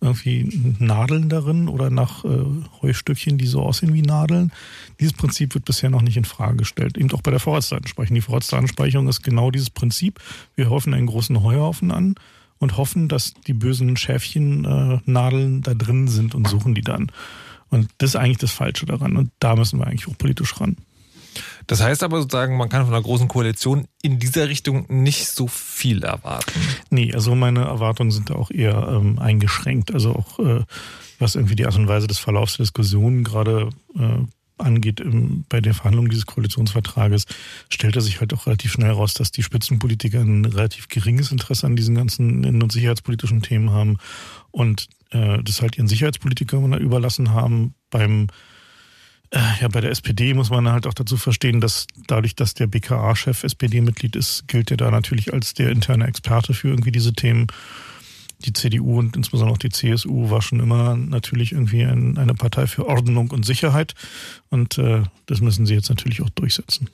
[0.00, 2.44] irgendwie Nadeln darin oder nach äh,
[2.82, 4.52] Heustückchen, die so aussehen wie Nadeln.
[5.00, 6.96] Dieses Prinzip wird bisher noch nicht in Frage gestellt.
[6.96, 8.14] Eben auch bei der Vorratsdatenspeicherung.
[8.14, 10.20] Die Vorratsdatenspeicherung ist genau dieses Prinzip.
[10.54, 12.14] Wir häufen einen großen Heuhaufen an
[12.58, 17.10] und hoffen, dass die bösen Schäfchen äh, Nadeln da drin sind und suchen die dann.
[17.70, 19.16] Und das ist eigentlich das Falsche daran.
[19.16, 20.76] Und da müssen wir eigentlich auch politisch ran.
[21.66, 25.46] Das heißt aber sozusagen, man kann von einer großen Koalition in dieser Richtung nicht so
[25.48, 26.52] viel erwarten.
[26.90, 29.92] Nee, also meine Erwartungen sind da auch eher ähm, eingeschränkt.
[29.92, 30.62] Also auch äh,
[31.18, 34.24] was irgendwie die Art und Weise des Verlaufs der Diskussionen gerade äh,
[34.58, 37.24] angeht im, bei der Verhandlung dieses Koalitionsvertrages,
[37.68, 41.76] stellte sich halt auch relativ schnell raus, dass die Spitzenpolitiker ein relativ geringes Interesse an
[41.76, 43.98] diesen ganzen innen- und sicherheitspolitischen Themen haben
[44.52, 47.74] und äh, das halt ihren Sicherheitspolitikern überlassen haben.
[47.90, 48.26] Beim
[49.30, 52.66] äh, ja, bei der SPD muss man halt auch dazu verstehen, dass dadurch, dass der
[52.66, 57.46] BKA-Chef SPD-Mitglied ist, gilt er da natürlich als der interne Experte für irgendwie diese Themen.
[58.44, 62.66] Die CDU und insbesondere auch die CSU war schon immer natürlich irgendwie ein, eine Partei
[62.66, 63.94] für Ordnung und Sicherheit.
[64.50, 66.90] Und äh, das müssen sie jetzt natürlich auch durchsetzen.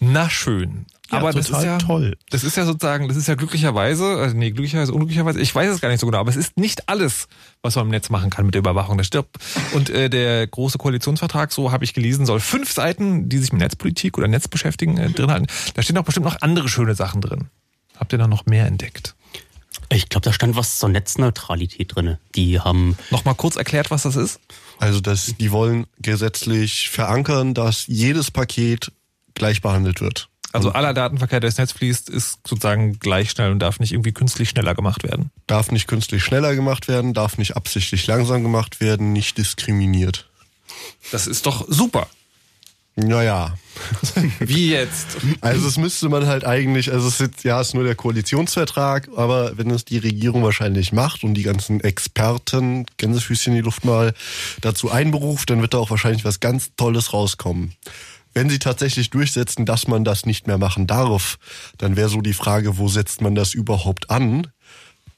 [0.00, 0.86] Na schön.
[1.10, 2.16] Ja, aber das ist ja toll.
[2.30, 5.80] Das ist ja sozusagen, das ist ja glücklicherweise, also nee, glücklicherweise, unglücklicherweise, ich weiß es
[5.80, 7.26] gar nicht so genau, aber es ist nicht alles,
[7.62, 8.96] was man im Netz machen kann mit der Überwachung.
[8.98, 9.36] Das stirbt.
[9.72, 13.60] Und äh, der große Koalitionsvertrag, so habe ich gelesen, soll fünf Seiten, die sich mit
[13.60, 15.46] Netzpolitik oder Netz beschäftigen, äh, drin halten.
[15.74, 17.48] Da stehen auch bestimmt noch andere schöne Sachen drin.
[17.96, 19.14] Habt ihr da noch mehr entdeckt?
[19.92, 22.16] Ich glaube, da stand was zur Netzneutralität drin.
[22.36, 22.96] Die haben.
[23.10, 24.40] Nochmal kurz erklärt, was das ist?
[24.78, 28.92] Also, dass die wollen gesetzlich verankern, dass jedes Paket
[29.34, 30.28] gleich behandelt wird.
[30.52, 34.12] Also aller Datenverkehr, der ins Netz fließt, ist sozusagen gleich schnell und darf nicht irgendwie
[34.12, 35.30] künstlich schneller gemacht werden.
[35.46, 40.28] Darf nicht künstlich schneller gemacht werden, darf nicht absichtlich langsam gemacht werden, nicht diskriminiert.
[41.12, 42.08] Das ist doch super.
[42.96, 43.56] Naja.
[44.40, 45.18] Wie jetzt?
[45.40, 49.08] Also es müsste man halt eigentlich, also es ist ja es ist nur der Koalitionsvertrag,
[49.16, 53.84] aber wenn es die Regierung wahrscheinlich macht und die ganzen Experten, Gänsefüßchen in die Luft
[53.84, 54.12] mal,
[54.60, 57.74] dazu einberuft, dann wird da auch wahrscheinlich was ganz Tolles rauskommen
[58.34, 61.38] wenn sie tatsächlich durchsetzen, dass man das nicht mehr machen darf,
[61.78, 64.46] dann wäre so die Frage, wo setzt man das überhaupt an?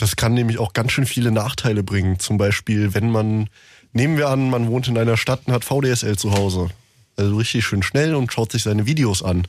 [0.02, 2.18] das kann nämlich auch ganz schön viele Nachteile bringen.
[2.18, 3.48] Zum Beispiel, wenn man,
[3.92, 6.70] nehmen wir an, man wohnt in einer Stadt und hat VDSL zu Hause.
[7.16, 9.46] Also richtig schön schnell und schaut sich seine Videos an.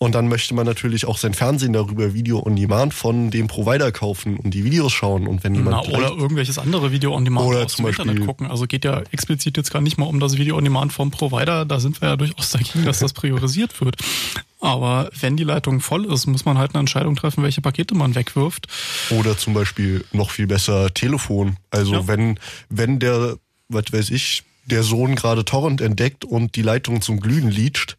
[0.00, 3.90] Und dann möchte man natürlich auch sein Fernsehen darüber Video on Demand von dem Provider
[3.90, 5.26] kaufen und die Videos schauen.
[5.26, 8.02] Und wenn jemand Na, oder irgendwelches andere Video on Demand Oder aus zum dem Beispiel-
[8.08, 8.46] Internet gucken.
[8.48, 11.64] Also geht ja explizit jetzt gar nicht mal um das Video on Demand vom Provider.
[11.64, 13.96] Da sind wir ja durchaus dagegen, dass das priorisiert wird.
[14.60, 18.14] Aber wenn die Leitung voll ist, muss man halt eine Entscheidung treffen, welche Pakete man
[18.14, 18.66] wegwirft.
[19.10, 21.56] Oder zum Beispiel noch viel besser Telefon.
[21.70, 22.06] Also Ja.
[22.06, 22.38] wenn,
[22.68, 23.36] wenn der,
[23.68, 27.96] was weiß ich, der Sohn gerade Torrent entdeckt und die Leitung zum Glühen lietscht.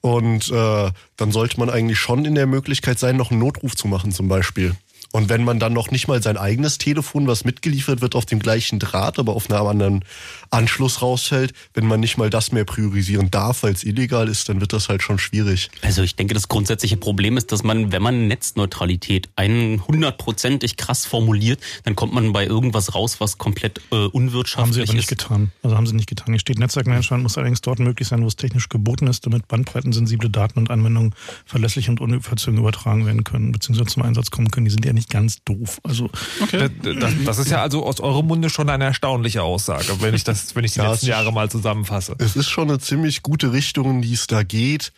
[0.00, 3.88] Und äh, dann sollte man eigentlich schon in der Möglichkeit sein, noch einen Notruf zu
[3.88, 4.74] machen zum Beispiel.
[5.12, 8.38] Und wenn man dann noch nicht mal sein eigenes Telefon, was mitgeliefert wird, auf dem
[8.38, 10.04] gleichen Draht, aber auf einem anderen
[10.50, 14.60] Anschluss rausfällt, wenn man nicht mal das mehr priorisieren darf, weil es illegal ist, dann
[14.60, 15.70] wird das halt schon schwierig.
[15.82, 21.06] Also ich denke, das grundsätzliche Problem ist, dass man, wenn man Netzneutralität einen hundertprozentig krass
[21.06, 25.10] formuliert, dann kommt man bei irgendwas raus, was komplett äh, Haben unwirtschaftlich sie aber nicht
[25.10, 25.18] ist.
[25.18, 25.52] getan.
[25.62, 26.28] Also haben sie nicht getan.
[26.34, 30.30] Hier steht, Netzwerkmanagement muss allerdings dort möglich sein, wo es technisch geboten ist, damit bandbreitensensible
[30.30, 31.14] Daten und Anwendungen
[31.46, 34.64] verlässlich und unverzögert übertragen werden können, beziehungsweise zum Einsatz kommen können.
[34.64, 35.80] Die sind ja nicht ganz doof.
[35.82, 36.10] Also
[36.42, 36.70] Okay.
[36.82, 40.39] Das, das ist ja also aus eurem Munde schon eine erstaunliche Aussage, wenn ich das,
[40.54, 42.14] wenn ich die Ja, letzten Jahre mal zusammenfasse.
[42.18, 44.92] Es ist schon eine ziemlich gute Richtung, in die es da geht.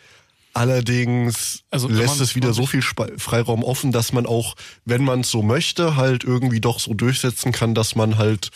[0.55, 5.31] Allerdings Also lässt es wieder so viel Freiraum offen, dass man auch, wenn man es
[5.31, 8.51] so möchte, halt irgendwie doch so durchsetzen kann, dass man halt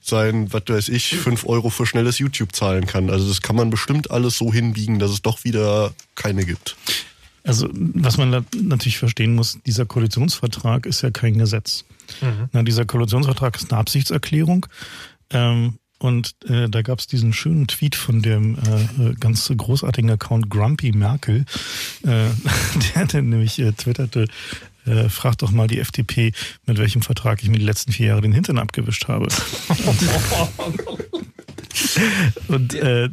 [0.00, 3.10] sein, was weiß ich, fünf Euro für schnelles YouTube zahlen kann.
[3.10, 6.76] Also das kann man bestimmt alles so hinbiegen, dass es doch wieder keine gibt.
[7.46, 11.84] Also, was man da natürlich verstehen muss, dieser Koalitionsvertrag ist ja kein Gesetz.
[12.52, 14.64] Na, dieser Koalitionsvertrag ist eine Absichtserklärung.
[15.28, 15.74] Ähm,
[16.04, 20.50] und äh, da gab es diesen schönen Tweet von dem äh, äh, ganz großartigen Account
[20.50, 21.46] Grumpy Merkel,
[22.02, 22.28] äh,
[22.94, 24.26] der, der nämlich äh, twitterte,
[24.84, 26.32] äh, frag doch mal die FDP,
[26.66, 29.28] mit welchem Vertrag ich mir die letzten vier Jahre den Hintern abgewischt habe.
[32.48, 33.08] Und äh,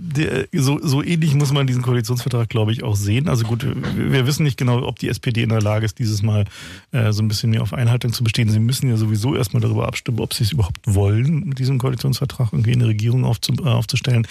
[0.53, 3.27] so, so ähnlich muss man diesen Koalitionsvertrag, glaube ich, auch sehen.
[3.27, 6.45] Also gut, wir, wissen nicht genau, ob die SPD in der Lage ist, dieses Mal
[6.91, 8.49] äh, so ein bisschen mehr auf Einhaltung zu bestehen.
[8.49, 12.49] Sie müssen ja sowieso erstmal darüber abstimmen, ob sie es überhaupt wollen, mit diesem Koalitionsvertrag
[12.51, 14.27] irgendwie eine Regierung aufzu, äh, aufzustellen.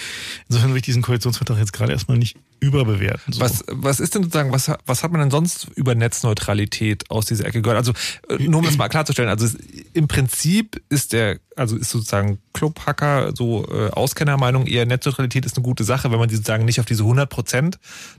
[0.49, 3.33] Insofern will ich diesen Koalitionsvertrag jetzt gerade erstmal nicht überbewerten.
[3.33, 3.41] So.
[3.41, 7.47] Was, was ist denn sozusagen, was, was hat man denn sonst über Netzneutralität aus dieser
[7.47, 7.78] Ecke gehört?
[7.78, 7.93] Also,
[8.28, 9.57] äh, nur um das mal klarzustellen, also es,
[9.93, 15.64] im Prinzip ist der, also ist sozusagen Clubhacker so äh, Auskennermeinung eher Netzneutralität ist eine
[15.64, 17.78] gute Sache, wenn man sozusagen nicht auf diese 100 Prozent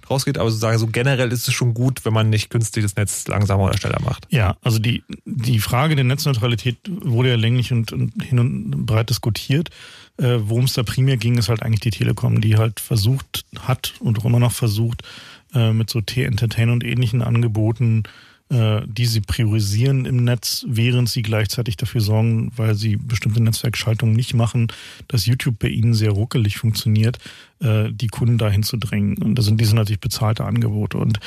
[0.09, 3.27] rausgeht, aber sozusagen so generell ist es schon gut, wenn man nicht künstlich das Netz
[3.27, 4.27] langsamer oder schneller macht.
[4.29, 9.09] Ja, also die, die Frage der Netzneutralität wurde ja länglich und, und hin und breit
[9.09, 9.69] diskutiert.
[10.17, 13.93] Äh, Worum es da primär ging, ist halt eigentlich die Telekom, die halt versucht hat
[13.99, 15.03] und auch immer noch versucht,
[15.53, 18.03] äh, mit so T-Entertain und ähnlichen Angeboten,
[18.52, 24.34] die sie priorisieren im Netz, während sie gleichzeitig dafür sorgen, weil sie bestimmte Netzwerkschaltungen nicht
[24.34, 24.68] machen,
[25.08, 27.18] dass YouTube bei ihnen sehr ruckelig funktioniert,
[27.62, 29.18] äh, die Kunden dahin zu drängen.
[29.20, 30.97] Und das sind diese natürlich bezahlte Angebote.
[30.97, 31.20] Und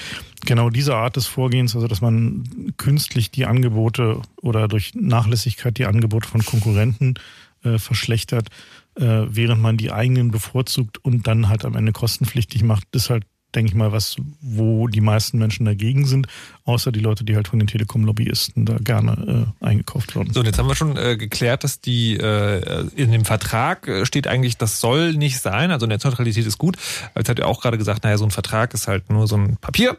[0.45, 2.45] genau diese Art des Vorgehens, also dass man
[2.77, 7.15] künstlich die Angebote oder durch Nachlässigkeit die Angebote von Konkurrenten
[7.63, 8.49] äh, verschlechtert,
[8.97, 13.25] äh, während man die eigenen bevorzugt und dann halt am Ende kostenpflichtig macht, ist halt,
[13.55, 16.27] denke ich mal, was, wo die meisten Menschen dagegen sind,
[16.65, 20.33] außer die Leute, die halt von den Telekom-Lobbyisten da gerne äh, eingekauft werden.
[20.33, 24.07] So, und jetzt haben wir schon äh, geklärt, dass die äh, in dem Vertrag äh,
[24.07, 25.71] steht eigentlich, das soll nicht sein.
[25.71, 26.77] Also Netzneutralität ist gut.
[27.17, 29.57] Jetzt hat ihr auch gerade gesagt, naja, so ein Vertrag ist halt nur so ein
[29.57, 29.97] Papier.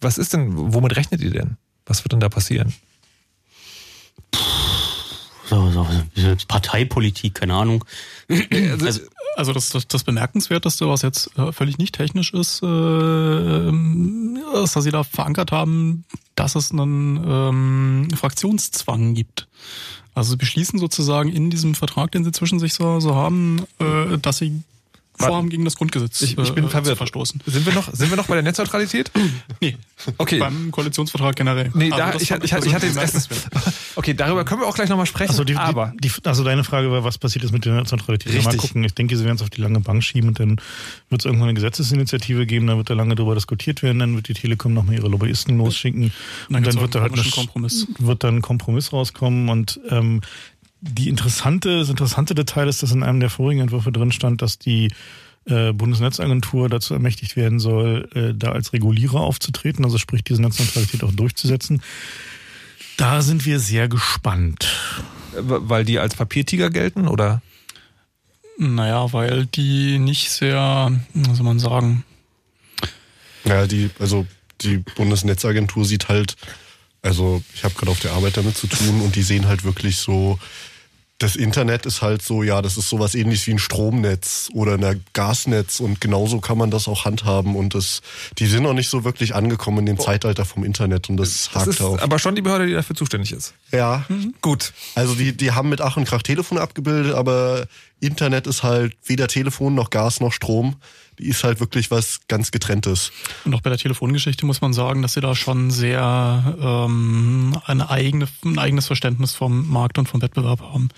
[0.00, 1.56] Was ist denn, womit rechnet ihr denn?
[1.86, 2.72] Was wird denn da passieren?
[5.48, 5.86] So, so,
[6.48, 7.84] Parteipolitik, keine Ahnung.
[8.80, 9.00] Also,
[9.36, 14.76] also das, das, das Bemerkenswerteste, was jetzt äh, völlig nicht technisch ist, äh, ähm, ist,
[14.76, 19.48] dass sie da verankert haben, dass es einen ähm, Fraktionszwang gibt.
[20.14, 24.18] Also sie beschließen sozusagen in diesem Vertrag, den sie zwischen sich so, so haben, äh,
[24.18, 24.62] dass sie
[25.16, 26.96] Vorhaben gegen das Grundgesetz Ich, ich bin äh, verwirrt.
[26.98, 27.40] verstoßen.
[27.46, 29.10] Sind wir noch, sind wir noch bei der Netzneutralität?
[29.60, 29.76] Nee,
[30.18, 30.38] Okay.
[30.38, 31.70] beim Koalitionsvertrag generell.
[31.74, 33.30] Nee, Aber da, ich, ich, ich, hatte jetzt erst.
[33.96, 35.30] Okay, darüber können wir auch gleich nochmal sprechen.
[35.30, 38.32] Also, die, aber die, die, also deine Frage war, was passiert ist mit der Netzneutralität?
[38.34, 38.68] Ja, Mal Richtig.
[38.70, 38.84] gucken.
[38.84, 40.56] Ich denke, sie werden es auf die lange Bank schieben und dann
[41.10, 44.28] wird es irgendwann eine Gesetzesinitiative geben, dann wird da lange darüber diskutiert werden, dann wird
[44.28, 46.12] die Telekom nochmal ihre Lobbyisten losschicken
[46.48, 47.86] Dann und dann wird da halt komischen Kompromiss.
[47.98, 50.20] wird dann ein Kompromiss rauskommen und ähm,
[50.86, 54.58] die interessante, das interessante Detail ist, dass in einem der vorigen Entwürfe drin stand, dass
[54.58, 54.92] die
[55.46, 61.02] äh, Bundesnetzagentur dazu ermächtigt werden soll, äh, da als Regulierer aufzutreten, also sprich diese Netzneutralität
[61.02, 61.82] auch durchzusetzen.
[62.96, 64.68] Da sind wir sehr gespannt.
[65.36, 67.42] weil die als Papiertiger gelten, oder?
[68.56, 72.04] Naja, weil die nicht sehr, was soll man sagen,
[73.44, 74.26] Ja, die, also
[74.60, 76.36] die Bundesnetzagentur sieht halt
[77.02, 79.96] Also ich habe gerade auf der Arbeit damit zu tun und die sehen halt wirklich
[79.96, 80.38] so,
[81.18, 85.04] das Internet ist halt so, ja, das ist sowas ähnliches wie ein Stromnetz oder ein
[85.12, 88.02] Gasnetz und genauso kann man das auch handhaben und das,
[88.38, 91.54] die sind noch nicht so wirklich angekommen in dem Zeitalter vom Internet und das, das
[91.54, 92.02] hakt ist auf.
[92.02, 93.54] aber schon die Behörde, die dafür zuständig ist.
[93.70, 94.04] Ja.
[94.40, 94.72] Gut.
[94.96, 97.66] Also die, die haben mit Ach und Krach Telefone abgebildet, aber
[98.00, 100.76] Internet ist halt weder Telefon noch Gas noch Strom.
[101.18, 103.12] Die ist halt wirklich was ganz getrenntes.
[103.44, 107.88] Und auch bei der Telefongeschichte muss man sagen, dass sie da schon sehr ähm, eine
[107.90, 110.88] eigene, ein eigenes Verständnis vom Markt und vom Wettbewerb haben.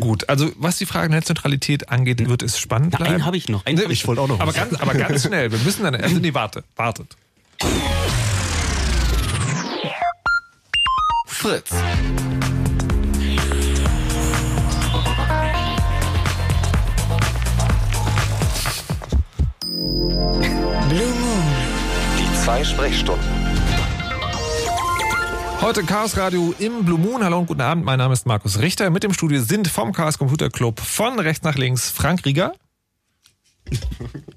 [0.00, 3.14] Gut, also was die Frage Netzneutralität angeht, wird es spannend Na, bleiben.
[3.14, 3.64] einen habe ich noch.
[3.64, 4.40] Einen Nee, hab ich wollte auch noch.
[4.40, 4.56] Aber was.
[4.56, 5.50] ganz, aber ganz schnell.
[5.50, 5.94] Wir müssen dann.
[5.94, 7.16] Also nee, warte, wartet.
[11.26, 11.70] Fritz.
[20.14, 21.42] Blue Moon.
[22.18, 23.24] Die zwei Sprechstunden.
[25.60, 27.24] Heute Chaos Radio im Blue Moon.
[27.24, 27.84] Hallo und guten Abend.
[27.84, 28.90] Mein Name ist Markus Richter.
[28.90, 32.52] Mit im Studio sind vom Chaos Computer Club von rechts nach links Frank Rieger.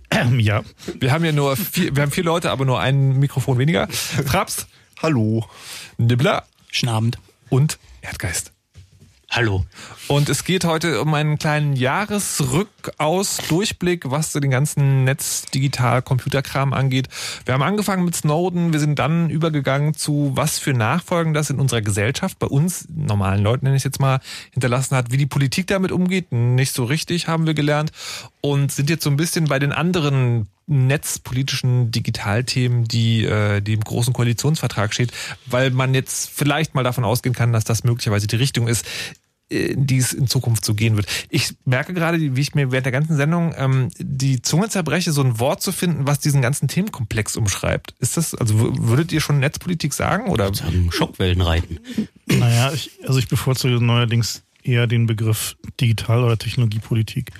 [0.10, 0.64] Ähm, ja.
[1.00, 3.88] Wir haben ja nur vier, wir haben vier Leute, aber nur ein Mikrofon weniger.
[3.90, 4.66] Fraps.
[5.04, 5.46] Hallo.
[5.98, 6.44] Nibbler.
[6.72, 7.20] Schnabend.
[7.50, 8.57] Und Erdgeist.
[9.30, 9.66] Hallo.
[10.08, 16.74] Und es geht heute um einen kleinen Jahresrückaus, Durchblick, was den ganzen Netz, Digital, Computerkram
[16.74, 17.10] angeht.
[17.46, 21.60] Wir haben angefangen mit Snowden, wir sind dann übergegangen zu, was für Nachfolgen das in
[21.60, 24.22] unserer Gesellschaft, bei uns, normalen Leuten nenne ich jetzt mal,
[24.54, 26.32] hinterlassen hat, wie die Politik damit umgeht.
[26.32, 27.92] Nicht so richtig, haben wir gelernt.
[28.42, 33.82] Und sind jetzt so ein bisschen bei den anderen netzpolitischen Digitalthemen, die, äh, die im
[33.82, 35.12] großen Koalitionsvertrag steht,
[35.46, 38.86] weil man jetzt vielleicht mal davon ausgehen kann, dass das möglicherweise die Richtung ist,
[39.50, 41.08] in die es in Zukunft so gehen wird.
[41.30, 45.22] Ich merke gerade, wie ich mir während der ganzen Sendung ähm, die Zunge zerbreche, so
[45.22, 47.96] ein Wort zu finden, was diesen ganzen Themenkomplex umschreibt.
[48.00, 50.52] Ist das, also würdet ihr schon Netzpolitik sagen oder?
[50.92, 51.80] Schockwellen reiten.
[52.26, 57.32] Naja, ich, also ich bevorzuge neuerdings eher den Begriff Digital- oder Technologiepolitik.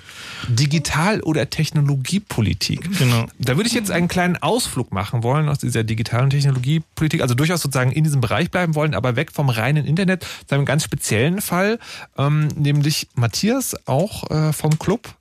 [0.48, 2.98] Digital- oder Technologiepolitik.
[2.98, 3.26] Genau.
[3.38, 7.60] Da würde ich jetzt einen kleinen Ausflug machen wollen aus dieser digitalen Technologiepolitik, also durchaus
[7.60, 11.40] sozusagen in diesem Bereich bleiben wollen, aber weg vom reinen Internet, zu einem ganz speziellen
[11.40, 11.78] Fall,
[12.16, 15.14] ähm, nämlich Matthias, auch äh, vom Club.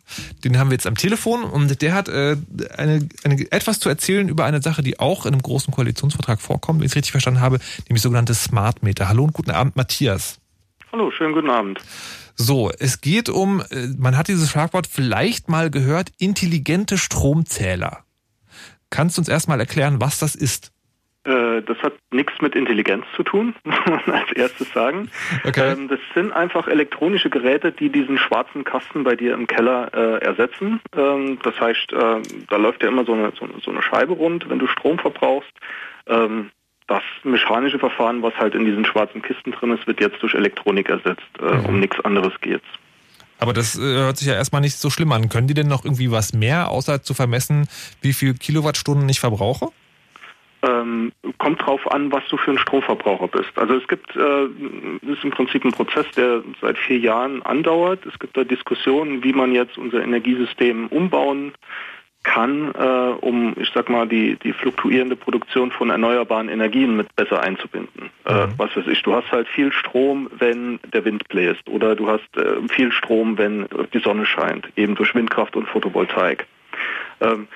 [0.44, 2.38] Den haben wir jetzt am Telefon und der hat äh,
[2.78, 6.80] eine, eine, etwas zu erzählen über eine Sache, die auch in einem großen Koalitionsvertrag vorkommt,
[6.80, 9.10] wenn ich es richtig verstanden habe, nämlich sogenannte Smart Meter.
[9.10, 10.40] Hallo und guten Abend, Matthias.
[10.92, 11.80] Hallo, schönen guten Abend.
[12.36, 18.04] So, es geht um, äh, man hat dieses Schlagwort vielleicht mal gehört, intelligente Stromzähler.
[18.90, 20.72] Kannst du uns erstmal erklären, was das ist?
[21.26, 23.76] Äh, das hat nichts mit Intelligenz zu tun, muss
[24.08, 25.10] man als erstes sagen.
[25.44, 25.74] Okay.
[25.74, 30.24] Ähm, das sind einfach elektronische Geräte, die diesen schwarzen Kasten bei dir im Keller äh,
[30.24, 30.80] ersetzen.
[30.96, 34.14] Ähm, das heißt, äh, da läuft ja immer so eine, so, eine- so eine Scheibe
[34.14, 35.52] rund, wenn du Strom verbrauchst.
[36.08, 36.52] Ähm,
[36.88, 40.90] das mechanische Verfahren, was halt in diesen schwarzen Kisten drin ist, wird jetzt durch Elektronik
[40.90, 41.28] ersetzt.
[41.40, 42.66] Äh, Um nichts anderes geht's.
[43.40, 45.30] Aber das äh, hört sich ja erstmal nicht so schlimm an.
[45.30, 47.68] Können die denn noch irgendwie was mehr, außer zu vermessen,
[48.02, 49.68] wie viel Kilowattstunden ich verbrauche?
[50.64, 53.52] Ähm, kommt drauf an, was du für ein Stromverbraucher bist.
[53.56, 54.46] Also es gibt, äh,
[55.12, 58.04] ist im Prinzip ein Prozess, der seit vier Jahren andauert.
[58.08, 61.68] Es gibt da Diskussionen, wie man jetzt unser Energiesystem umbauen kann,
[62.76, 68.10] äh, um, ich sag mal, die, die fluktuierende Produktion von erneuerbaren Energien mit besser einzubinden.
[68.26, 72.08] Äh, was weiß ich, du hast halt viel Strom, wenn der Wind bläst oder du
[72.08, 76.46] hast äh, viel Strom, wenn die Sonne scheint, eben durch Windkraft und Photovoltaik.
[77.22, 77.48] Ähm,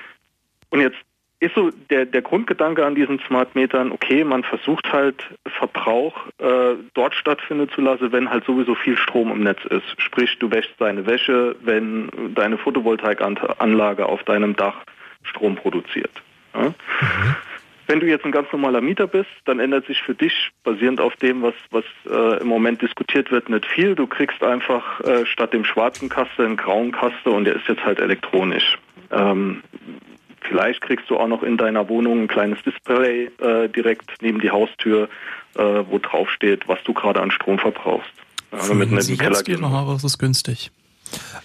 [0.69, 0.97] und jetzt
[1.41, 6.75] ist so der, der Grundgedanke an diesen Smart Metern, okay, man versucht halt Verbrauch äh,
[6.93, 9.99] dort stattfinden zu lassen, wenn halt sowieso viel Strom im Netz ist.
[9.99, 14.75] Sprich, du wäschst deine Wäsche, wenn deine Photovoltaikanlage auf deinem Dach
[15.23, 16.11] Strom produziert.
[16.53, 16.73] Ja?
[17.87, 21.15] Wenn du jetzt ein ganz normaler Mieter bist, dann ändert sich für dich, basierend auf
[21.15, 23.95] dem, was, was äh, im Moment diskutiert wird, nicht viel.
[23.95, 27.83] Du kriegst einfach äh, statt dem schwarzen Kasten einen grauen Kasten und der ist jetzt
[27.83, 28.77] halt elektronisch.
[29.11, 29.63] Ähm,
[30.41, 34.49] Vielleicht kriegst du auch noch in deiner Wohnung ein kleines Display äh, direkt neben die
[34.49, 35.09] Haustür,
[35.55, 38.11] äh, wo drauf steht, was du gerade an Strom verbrauchst.
[38.51, 39.59] Ja, damit Föhnen nicht Sie in den Keller jetzt gehen.
[39.59, 40.71] Ihre Haare, ist es günstig.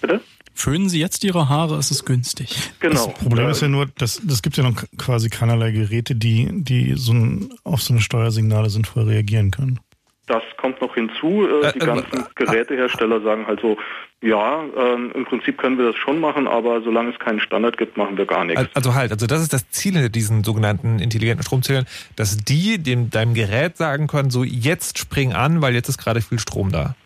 [0.00, 0.20] Bitte?
[0.54, 2.72] Föhnen Sie jetzt Ihre Haare, ist es günstig.
[2.80, 3.06] Genau.
[3.06, 6.94] Das Problem ist ja nur, dass das gibt ja noch quasi keinerlei Geräte, die, die
[6.96, 9.80] so ein, auf so eine Steuersignale sinnvoll reagieren können.
[10.26, 11.46] Das kommt noch hinzu.
[11.46, 13.76] Äh, die ganzen Gerätehersteller sagen halt so,
[14.20, 17.96] ja, ähm, im Prinzip können wir das schon machen, aber solange es keinen Standard gibt,
[17.96, 18.58] machen wir gar nichts.
[18.60, 22.78] Al- Also halt, also das ist das Ziel hinter diesen sogenannten intelligenten Stromzählern, dass die
[22.82, 26.72] dem deinem Gerät sagen können, so jetzt spring an, weil jetzt ist gerade viel Strom
[26.72, 26.96] da.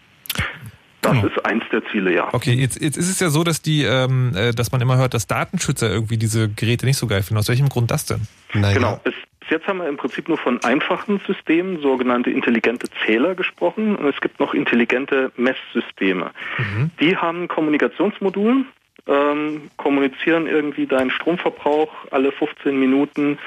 [1.03, 2.29] Das ist eins der Ziele, ja.
[2.33, 5.15] Okay, jetzt, jetzt ist es ja so, dass die, ähm, äh, dass man immer hört,
[5.15, 7.39] dass Datenschützer irgendwie diese Geräte nicht so geil finden.
[7.39, 8.21] Aus welchem Grund das denn?
[8.53, 9.01] Genau.
[9.05, 9.15] Es
[9.51, 13.97] jetzt haben wir im Prinzip nur von einfachen Systemen, sogenannte intelligente Zähler gesprochen.
[13.97, 16.31] Und es gibt noch intelligente Messsysteme.
[16.59, 16.91] Mhm.
[17.01, 18.65] Die haben Kommunikationsmodul,
[19.07, 23.39] ähm, kommunizieren irgendwie deinen Stromverbrauch alle 15 Minuten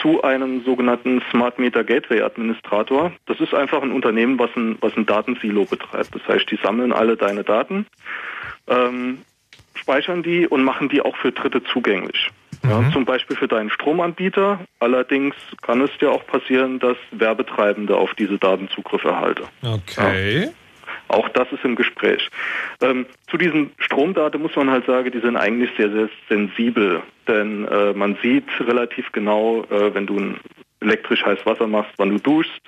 [0.00, 3.12] zu einem sogenannten Smart Meter Gateway Administrator.
[3.26, 6.14] Das ist einfach ein Unternehmen, was ein, was ein Datensilo betreibt.
[6.14, 7.86] Das heißt, die sammeln alle deine Daten,
[8.68, 9.18] ähm,
[9.74, 12.30] speichern die und machen die auch für Dritte zugänglich.
[12.64, 12.92] Ja, mhm.
[12.92, 14.60] Zum Beispiel für deinen Stromanbieter.
[14.80, 19.44] Allerdings kann es dir auch passieren, dass Werbetreibende auf diese Daten Zugriff erhalten.
[19.62, 20.44] Okay.
[20.44, 20.48] Ja.
[21.08, 22.28] Auch das ist im Gespräch.
[22.82, 27.02] Ähm, zu diesen Stromdaten muss man halt sagen, die sind eigentlich sehr, sehr sensibel.
[27.26, 30.36] Denn äh, man sieht relativ genau, äh, wenn du ein
[30.80, 32.60] elektrisch heiß Wasser machst, wann du duschst.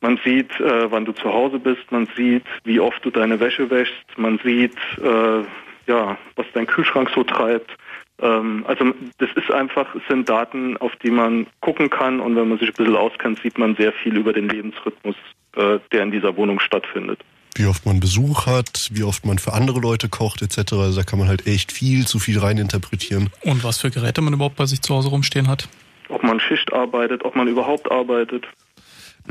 [0.00, 1.90] Man sieht, äh, wann du zu Hause bist.
[1.90, 4.06] Man sieht, wie oft du deine Wäsche wäschst.
[4.16, 5.42] Man sieht, äh,
[5.86, 7.76] ja, was dein Kühlschrank so treibt.
[8.22, 12.48] Ähm, also das ist einfach, es sind Daten, auf die man gucken kann und wenn
[12.48, 15.16] man sich ein bisschen auskennt, sieht man sehr viel über den Lebensrhythmus,
[15.56, 17.20] äh, der in dieser Wohnung stattfindet.
[17.56, 20.72] Wie oft man Besuch hat, wie oft man für andere Leute kocht etc.
[20.74, 23.30] Also da kann man halt echt viel zu viel reininterpretieren.
[23.42, 25.68] Und was für Geräte man überhaupt bei sich zu Hause rumstehen hat.
[26.08, 28.46] Ob man Schicht arbeitet, ob man überhaupt arbeitet.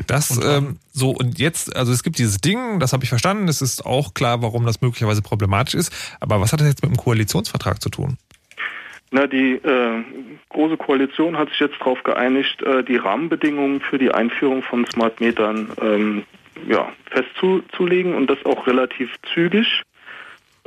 [0.08, 3.48] Das und, ähm, so und jetzt, also es gibt dieses Ding, das habe ich verstanden.
[3.48, 5.94] Es ist auch klar, warum das möglicherweise problematisch ist.
[6.20, 8.18] Aber was hat das jetzt mit dem Koalitionsvertrag zu tun?
[9.12, 10.03] Na, die äh,
[10.49, 15.20] große Koalition hat sich jetzt darauf geeinigt, äh, die Rahmenbedingungen für die Einführung von Smart
[15.20, 16.24] Metern ähm,
[16.68, 19.84] ja, festzulegen und das auch relativ zügig.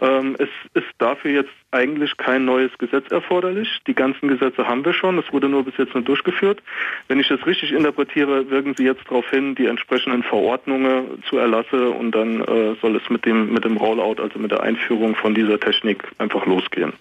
[0.03, 3.69] Ähm, es ist dafür jetzt eigentlich kein neues Gesetz erforderlich.
[3.87, 5.17] Die ganzen Gesetze haben wir schon.
[5.19, 6.61] Es wurde nur bis jetzt nur durchgeführt.
[7.07, 11.87] Wenn ich das richtig interpretiere, wirken Sie jetzt darauf hin, die entsprechenden Verordnungen zu erlassen
[11.87, 15.37] und dann äh, soll es mit dem, mit dem Rollout, also mit der Einführung von
[15.37, 16.93] dieser Technik einfach losgehen.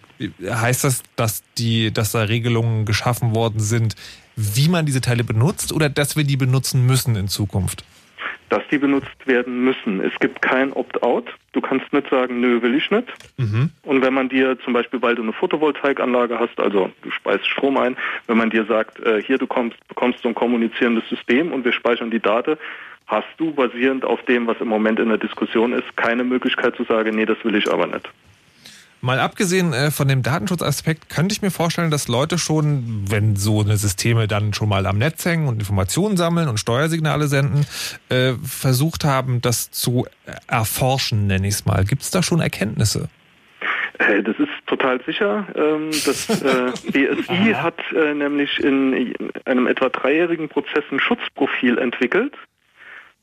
[0.43, 3.95] Heißt das, dass die, dass da Regelungen geschaffen worden sind,
[4.36, 7.84] wie man diese Teile benutzt oder dass wir die benutzen müssen in Zukunft?
[8.52, 10.02] Dass die benutzt werden müssen.
[10.02, 11.34] Es gibt kein Opt-out.
[11.54, 13.08] Du kannst nicht sagen, nö, will ich nicht.
[13.38, 13.70] Mhm.
[13.84, 17.78] Und wenn man dir zum Beispiel, weil du eine Photovoltaikanlage hast, also du speist Strom
[17.78, 17.95] ein,
[18.28, 21.72] wenn man dir sagt, äh, hier du kommst, bekommst so ein kommunizierendes System und wir
[21.72, 22.58] speichern die Daten,
[23.08, 26.84] hast du basierend auf dem, was im Moment in der Diskussion ist, keine Möglichkeit zu
[26.84, 28.10] sagen, nee, das will ich aber nicht.
[29.02, 33.62] Mal abgesehen äh, von dem Datenschutzaspekt könnte ich mir vorstellen, dass Leute schon, wenn so
[33.62, 37.66] eine Systeme dann schon mal am Netz hängen und Informationen sammeln und Steuersignale senden,
[38.10, 40.06] äh, versucht haben, das zu
[40.47, 41.84] erforschen, nenne ich es mal.
[41.84, 43.10] Gibt es da schon Erkenntnisse?
[43.97, 45.47] Äh, das ist total sicher.
[45.56, 46.28] Ähm, das
[46.91, 47.80] BSI hat
[48.16, 52.36] nämlich in einem etwa dreijährigen Prozess ein Schutzprofil entwickelt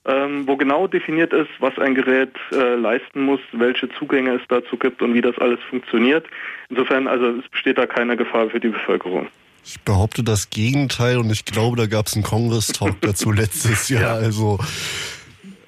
[0.09, 4.77] ähm, wo genau definiert ist, was ein Gerät äh, leisten muss, welche Zugänge es dazu
[4.79, 6.27] gibt und wie das alles funktioniert.
[6.71, 9.29] Insofern, also es besteht da keine Gefahr für die Bevölkerung.
[9.65, 14.03] Ich behaupte das Gegenteil und ich glaube, da gab es einen Kongress-Talk dazu letztes Jahr.
[14.03, 14.15] Ja.
[14.15, 14.59] Also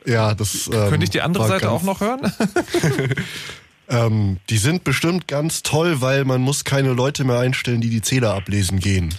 [0.06, 0.70] ja, das.
[0.72, 2.32] Ähm, Könnte ich die andere Seite auch noch hören?
[3.90, 8.00] ähm, die sind bestimmt ganz toll, weil man muss keine Leute mehr einstellen, die die
[8.00, 9.14] Zähler ablesen gehen.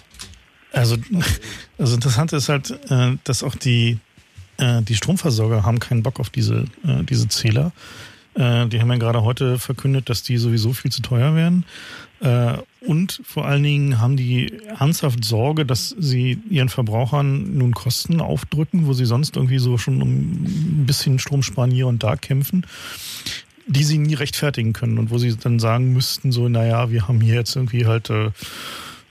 [0.72, 0.98] Also,
[1.78, 4.00] also interessant ist halt, äh, dass auch die
[4.62, 7.72] äh, die Stromversorger haben keinen Bock auf diese, äh, diese Zähler.
[8.36, 11.66] Äh, die haben ja gerade heute verkündet, dass die sowieso viel zu teuer werden.
[12.22, 12.58] Äh,
[12.88, 18.86] und vor allen Dingen haben die ernsthaft Sorge, dass sie ihren Verbrauchern nun Kosten aufdrücken,
[18.86, 22.66] wo sie sonst irgendwie so schon um ein bisschen Strom sparen hier und da kämpfen
[23.68, 27.22] die sie nie rechtfertigen können und wo sie dann sagen müssten, so, naja, wir haben
[27.22, 28.32] hier jetzt irgendwie halt äh,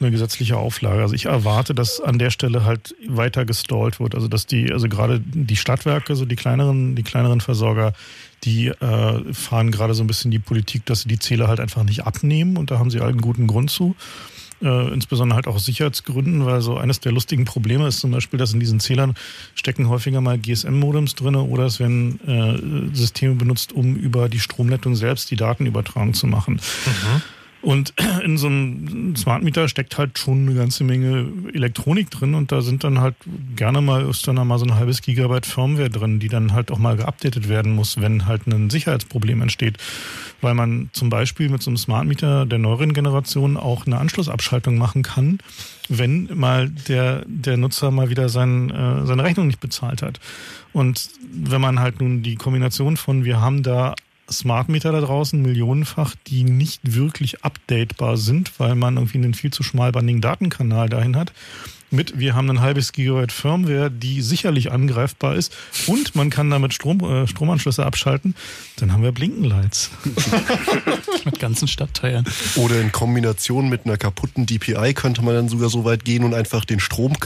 [0.01, 1.03] eine gesetzliche Auflage.
[1.03, 4.15] Also ich erwarte, dass an der Stelle halt weiter gestallt wird.
[4.15, 7.93] Also dass die, also gerade die Stadtwerke, so die kleineren, die kleineren Versorger,
[8.45, 11.85] die äh, fahren gerade so ein bisschen die Politik, dass sie die Zähler halt einfach
[11.85, 13.95] nicht abnehmen und da haben sie einen guten Grund zu.
[14.63, 18.53] Äh, insbesondere halt auch Sicherheitsgründen, weil so eines der lustigen Probleme ist zum Beispiel, dass
[18.53, 19.15] in diesen Zählern
[19.55, 24.97] stecken häufiger mal GSM-Modems drin oder es werden äh, Systeme benutzt, um über die Stromleitung
[24.97, 26.61] selbst die Daten übertragen zu machen.
[26.85, 27.23] Mhm.
[27.63, 27.93] Und
[28.25, 32.63] in so einem Smart Meter steckt halt schon eine ganze Menge Elektronik drin und da
[32.63, 33.15] sind dann halt
[33.57, 36.79] gerne mal ist dann mal so ein halbes Gigabyte Firmware drin, die dann halt auch
[36.79, 39.79] mal geupdatet werden muss, wenn halt ein Sicherheitsproblem entsteht.
[40.41, 44.79] Weil man zum Beispiel mit so einem Smart Meter der neueren Generation auch eine Anschlussabschaltung
[44.79, 45.39] machen kann,
[45.89, 50.19] wenn mal der, der Nutzer mal wieder sein, äh, seine Rechnung nicht bezahlt hat.
[50.73, 53.95] Und wenn man halt nun die Kombination von, wir haben da
[54.31, 59.53] Smart Meter da draußen, millionenfach, die nicht wirklich updatebar sind, weil man irgendwie einen viel
[59.53, 61.33] zu schmalbandigen Datenkanal dahin hat.
[61.93, 65.53] Mit, wir haben ein halbes Gigabyte Firmware, die sicherlich angreifbar ist
[65.89, 68.37] und man kann damit Strom, äh, Stromanschlüsse abschalten,
[68.77, 69.91] dann haben wir Blinkenlights.
[71.25, 72.25] mit ganzen Stadtteilen.
[72.55, 76.33] Oder in Kombination mit einer kaputten DPI könnte man dann sogar so weit gehen und
[76.33, 77.17] einfach den Strom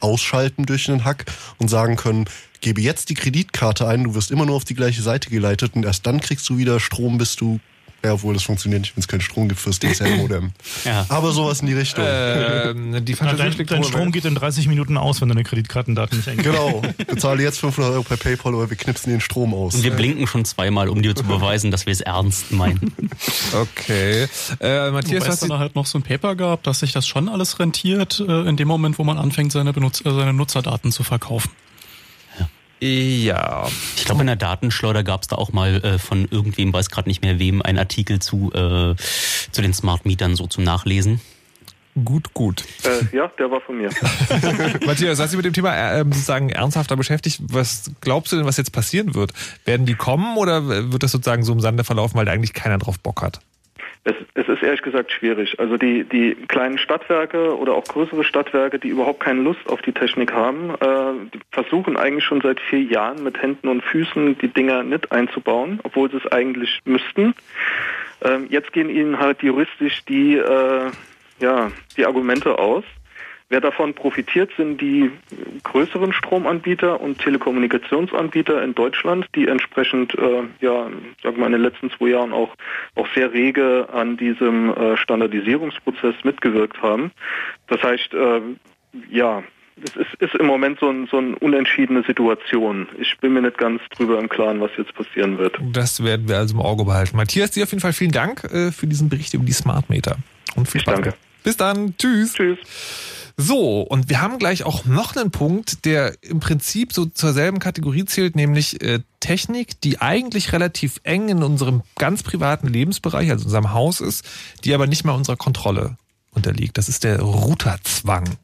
[0.00, 1.26] ausschalten durch einen Hack
[1.58, 2.26] und sagen können,
[2.60, 5.84] gebe jetzt die Kreditkarte ein, du wirst immer nur auf die gleiche Seite geleitet und
[5.84, 7.60] erst dann kriegst du wieder Strom, bis du
[8.02, 10.52] ja, obwohl das funktioniert nicht, wenn es keinen Strom gibt fürs DSL-Modem.
[10.84, 11.04] ja.
[11.10, 12.04] Aber sowas in die Richtung.
[12.04, 16.28] Äh, die Na, dein, dein Strom geht in 30 Minuten aus, wenn deine Kreditkartendaten nicht
[16.28, 16.50] eingibst.
[16.50, 16.82] Genau.
[17.06, 19.74] Bezahle jetzt 500 Euro per PayPal oder wir knipsen den Strom aus.
[19.74, 22.92] Und wir blinken schon zweimal, um dir zu beweisen, dass wir es ernst meinen.
[23.52, 24.28] okay.
[24.60, 27.28] Äh, Matthias, Wobei es dann halt noch so ein Paper gab, dass sich das schon
[27.28, 31.02] alles rentiert, äh, in dem Moment, wo man anfängt, seine, Benutzer, äh, seine Nutzerdaten zu
[31.02, 31.50] verkaufen.
[32.80, 33.68] Ja.
[33.96, 37.08] Ich glaube, in der Datenschleuder gab es da auch mal äh, von irgendwem, weiß gerade
[37.08, 41.20] nicht mehr wem, einen Artikel zu, äh, zu den Smart Mietern so zum Nachlesen.
[42.04, 42.64] Gut, gut.
[42.84, 43.90] Äh, ja, der war von mir.
[44.86, 47.40] Matthias, hast du mit dem Thema äh, sozusagen ernsthafter beschäftigt?
[47.48, 49.32] Was glaubst du denn, was jetzt passieren wird?
[49.64, 52.78] Werden die kommen oder wird das sozusagen so im Sande verlaufen, weil da eigentlich keiner
[52.78, 53.40] drauf Bock hat?
[54.02, 55.60] Es, es, ist ehrlich gesagt schwierig.
[55.60, 59.92] Also die, die kleinen Stadtwerke oder auch größere Stadtwerke, die überhaupt keine Lust auf die
[59.92, 64.82] Technik haben, äh, versuchen eigentlich schon seit vier Jahren mit Händen und Füßen die Dinger
[64.84, 67.34] nicht einzubauen, obwohl sie es eigentlich müssten.
[68.22, 70.90] Ähm, jetzt gehen ihnen halt juristisch die, äh,
[71.40, 72.84] ja, die Argumente aus.
[73.50, 75.10] Wer davon profitiert, sind die
[75.64, 80.86] größeren Stromanbieter und Telekommunikationsanbieter in Deutschland, die entsprechend, äh, ja,
[81.20, 82.54] sag mal, in den letzten zwei Jahren auch,
[82.94, 87.10] auch sehr rege an diesem äh, Standardisierungsprozess mitgewirkt haben.
[87.66, 88.40] Das heißt, äh,
[89.10, 89.42] ja,
[89.82, 92.86] es ist, ist im Moment so, ein, so eine unentschiedene Situation.
[93.00, 95.58] Ich bin mir nicht ganz drüber im Klaren, was jetzt passieren wird.
[95.72, 97.16] Das werden wir also im Auge behalten.
[97.16, 100.18] Matthias, dir auf jeden Fall vielen Dank äh, für diesen Bericht über die Smart Meter.
[100.54, 100.94] Und viel Spaß.
[100.94, 101.14] Danke.
[101.42, 101.96] Bis dann.
[101.98, 102.34] Tschüss.
[102.34, 102.58] Tschüss.
[103.42, 107.58] So, und wir haben gleich auch noch einen Punkt, der im Prinzip so zur selben
[107.58, 113.46] Kategorie zählt, nämlich äh, Technik, die eigentlich relativ eng in unserem ganz privaten Lebensbereich, also
[113.46, 114.26] unserem Haus ist,
[114.64, 115.96] die aber nicht mehr unserer Kontrolle
[116.32, 116.76] unterliegt.
[116.76, 118.36] Das ist der Routerzwang.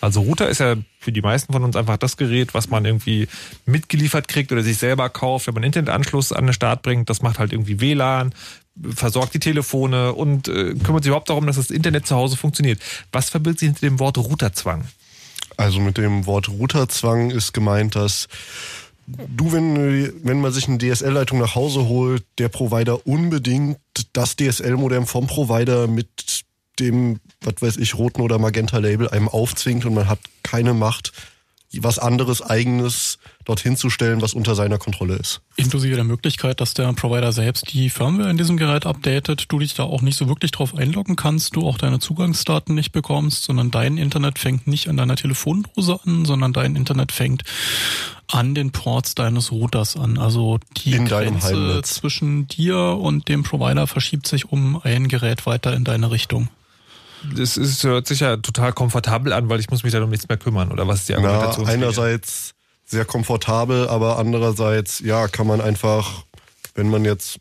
[0.00, 3.26] Also Router ist ja für die meisten von uns einfach das Gerät, was man irgendwie
[3.66, 7.10] mitgeliefert kriegt oder sich selber kauft, wenn man Internetanschluss an den Start bringt.
[7.10, 8.32] Das macht halt irgendwie WLAN,
[8.82, 12.80] versorgt die Telefone und äh, kümmert sich überhaupt darum, dass das Internet zu Hause funktioniert.
[13.12, 14.86] Was verbirgt sich hinter dem Wort Routerzwang?
[15.56, 18.26] Also mit dem Wort Routerzwang ist gemeint, dass
[19.06, 23.78] du, wenn, wenn man sich eine DSL-Leitung nach Hause holt, der Provider unbedingt
[24.12, 26.44] das DSL-Modem vom Provider mit
[26.80, 31.12] dem, was weiß ich, roten oder Magenta-Label einem aufzwingt und man hat keine Macht,
[31.82, 35.40] was anderes eigenes dorthin zu stellen, was unter seiner Kontrolle ist.
[35.56, 39.74] Inklusive der Möglichkeit, dass der Provider selbst die Firmware in diesem Gerät updatet, du dich
[39.74, 43.70] da auch nicht so wirklich drauf einloggen kannst, du auch deine Zugangsdaten nicht bekommst, sondern
[43.70, 47.44] dein Internet fängt nicht an deiner Telefondose an, sondern dein Internet fängt
[48.28, 50.18] an den Ports deines Routers an.
[50.18, 55.74] Also die in Grenze zwischen dir und dem Provider verschiebt sich um ein Gerät weiter
[55.74, 56.48] in deine Richtung
[57.36, 60.28] das ist, hört sich ja total komfortabel an, weil ich muss mich da um nichts
[60.28, 60.70] mehr kümmern.
[60.72, 61.66] Oder was ist die Argumentation?
[61.66, 66.24] Na, einerseits sehr komfortabel, aber andererseits, ja, kann man einfach,
[66.74, 67.40] wenn man jetzt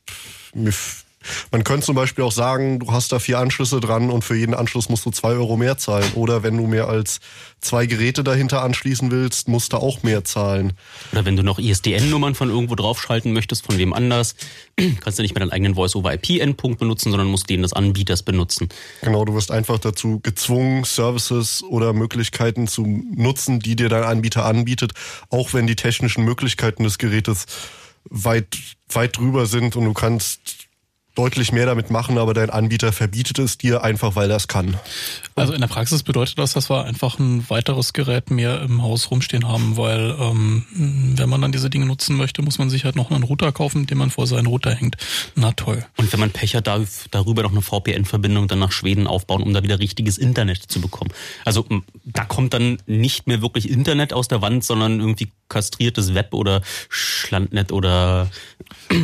[1.52, 4.54] man könnte zum Beispiel auch sagen, du hast da vier Anschlüsse dran und für jeden
[4.54, 6.12] Anschluss musst du zwei Euro mehr zahlen.
[6.16, 7.20] Oder wenn du mehr als
[7.62, 10.74] zwei Geräte dahinter anschließen willst, musst du auch mehr zahlen.
[11.12, 14.36] Oder wenn du noch ISDN-Nummern von irgendwo draufschalten möchtest, von wem anders,
[15.02, 18.70] kannst du nicht mehr deinen eigenen Voice-over-IP-Endpunkt benutzen, sondern musst den des Anbieters benutzen.
[19.02, 24.46] Genau, du wirst einfach dazu gezwungen, Services oder Möglichkeiten zu nutzen, die dir dein Anbieter
[24.46, 24.94] anbietet,
[25.30, 27.46] auch wenn die technischen Möglichkeiten des Gerätes
[28.10, 28.58] weit,
[28.90, 30.63] weit drüber sind und du kannst
[31.16, 34.76] deutlich mehr damit machen, aber dein Anbieter verbietet es dir einfach, weil er es kann.
[35.36, 39.12] Also in der Praxis bedeutet das, dass wir einfach ein weiteres Gerät mehr im Haus
[39.12, 42.96] rumstehen haben, weil ähm, wenn man dann diese Dinge nutzen möchte, muss man sich halt
[42.96, 44.98] noch einen Router kaufen, den man vor seinen Router hängt.
[45.36, 45.86] Na toll.
[45.98, 49.54] Und wenn man Pech hat, darf darüber noch eine VPN-Verbindung dann nach Schweden aufbauen, um
[49.54, 51.12] da wieder richtiges Internet zu bekommen.
[51.46, 51.68] Also
[52.06, 56.62] da kommt dann nicht mehr wirklich Internet aus der Wand, sondern irgendwie kastriertes Web oder
[56.90, 58.30] Schlandnet oder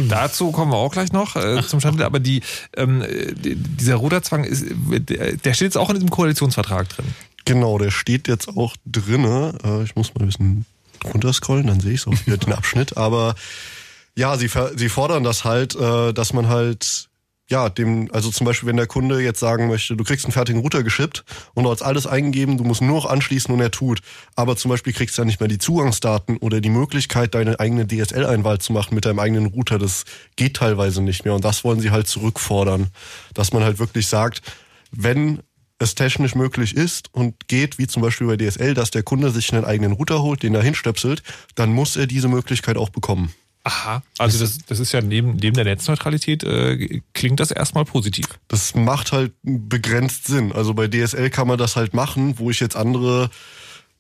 [0.07, 2.41] Dazu kommen wir auch gleich noch äh, zum Stand, aber die,
[2.75, 3.03] ähm,
[3.43, 7.05] die, dieser Ruderzwang ist, der steht jetzt auch in diesem Koalitionsvertrag drin.
[7.45, 9.57] Genau, der steht jetzt auch drinne.
[9.63, 10.65] Äh, ich muss mal ein bisschen
[11.03, 12.97] runterscrollen, dann sehe ich auch wieder den Abschnitt.
[12.97, 13.35] Aber
[14.15, 17.08] ja, sie, sie fordern das halt, äh, dass man halt
[17.49, 20.61] ja, dem, also zum Beispiel, wenn der Kunde jetzt sagen möchte, du kriegst einen fertigen
[20.61, 21.23] Router geschippt
[21.55, 24.01] und du hast alles eingegeben, du musst nur noch anschließen und er tut.
[24.35, 27.87] Aber zum Beispiel kriegst du ja nicht mehr die Zugangsdaten oder die Möglichkeit, deine eigene
[27.87, 29.79] DSL-Einwahl zu machen mit deinem eigenen Router.
[29.79, 30.05] Das
[30.35, 31.33] geht teilweise nicht mehr.
[31.33, 32.87] Und das wollen sie halt zurückfordern.
[33.33, 34.43] Dass man halt wirklich sagt,
[34.91, 35.39] wenn
[35.79, 39.51] es technisch möglich ist und geht, wie zum Beispiel bei DSL, dass der Kunde sich
[39.53, 41.23] einen eigenen Router holt, den er hinstöpselt,
[41.55, 43.33] dann muss er diese Möglichkeit auch bekommen.
[43.69, 48.25] Aha, also das, das ist ja neben, neben der Netzneutralität, äh, klingt das erstmal positiv.
[48.47, 50.51] Das macht halt begrenzt Sinn.
[50.51, 53.29] Also bei DSL kann man das halt machen, wo ich jetzt andere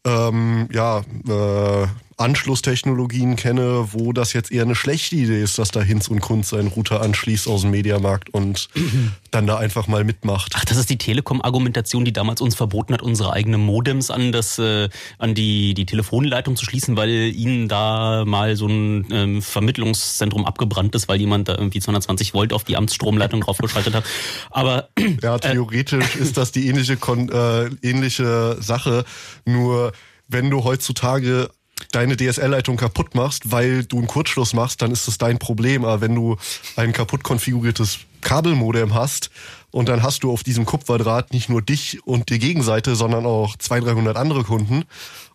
[0.05, 1.87] ähm, ja, äh,
[2.19, 6.49] Anschlusstechnologien kenne, wo das jetzt eher eine schlechte Idee ist, dass da Hinz und Kunz
[6.49, 8.67] seinen Router anschließt aus dem Mediamarkt und
[9.31, 10.53] dann da einfach mal mitmacht.
[10.55, 14.59] Ach, das ist die Telekom-Argumentation, die damals uns verboten hat, unsere eigenen Modems an das,
[14.59, 20.45] äh, an die, die Telefonleitung zu schließen, weil ihnen da mal so ein ähm, Vermittlungszentrum
[20.45, 24.03] abgebrannt ist, weil jemand da irgendwie 220 Volt auf die Amtsstromleitung draufgeschaltet hat.
[24.49, 24.89] Aber
[25.23, 29.05] ja, theoretisch äh, ist das die ähnliche, äh, ähnliche Sache,
[29.45, 29.93] nur
[30.27, 31.49] wenn du heutzutage
[31.91, 35.85] deine DSL-Leitung kaputt machst, weil du einen Kurzschluss machst, dann ist das dein Problem.
[35.85, 36.37] Aber wenn du
[36.75, 39.29] ein kaputt konfiguriertes Kabelmodem hast
[39.71, 43.55] und dann hast du auf diesem Kupferdraht nicht nur dich und die Gegenseite, sondern auch
[43.57, 44.83] 200, 300 andere Kunden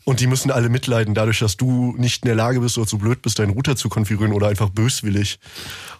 [0.04, 2.98] und die müssen alle mitleiden, dadurch, dass du nicht in der Lage bist oder zu
[2.98, 5.38] blöd bist, deinen Router zu konfigurieren oder einfach böswillig.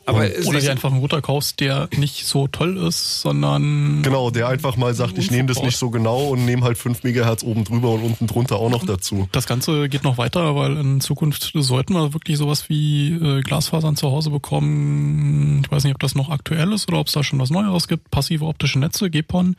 [0.07, 4.03] Aber oder dir einfach einen Router kaufst, der nicht so toll ist, sondern.
[4.03, 7.03] Genau, der einfach mal sagt, ich nehme das nicht so genau und nehme halt 5
[7.03, 9.29] Megahertz oben drüber und unten drunter auch noch dazu.
[9.33, 13.97] Das Ganze geht noch weiter, weil in Zukunft sollten wir wirklich sowas wie äh, Glasfasern
[13.97, 15.63] zu Hause bekommen.
[15.65, 17.89] Ich weiß nicht, ob das noch aktuell ist oder ob es da schon was Neues
[17.89, 18.11] gibt.
[18.11, 19.57] Passive optische Netze, GPON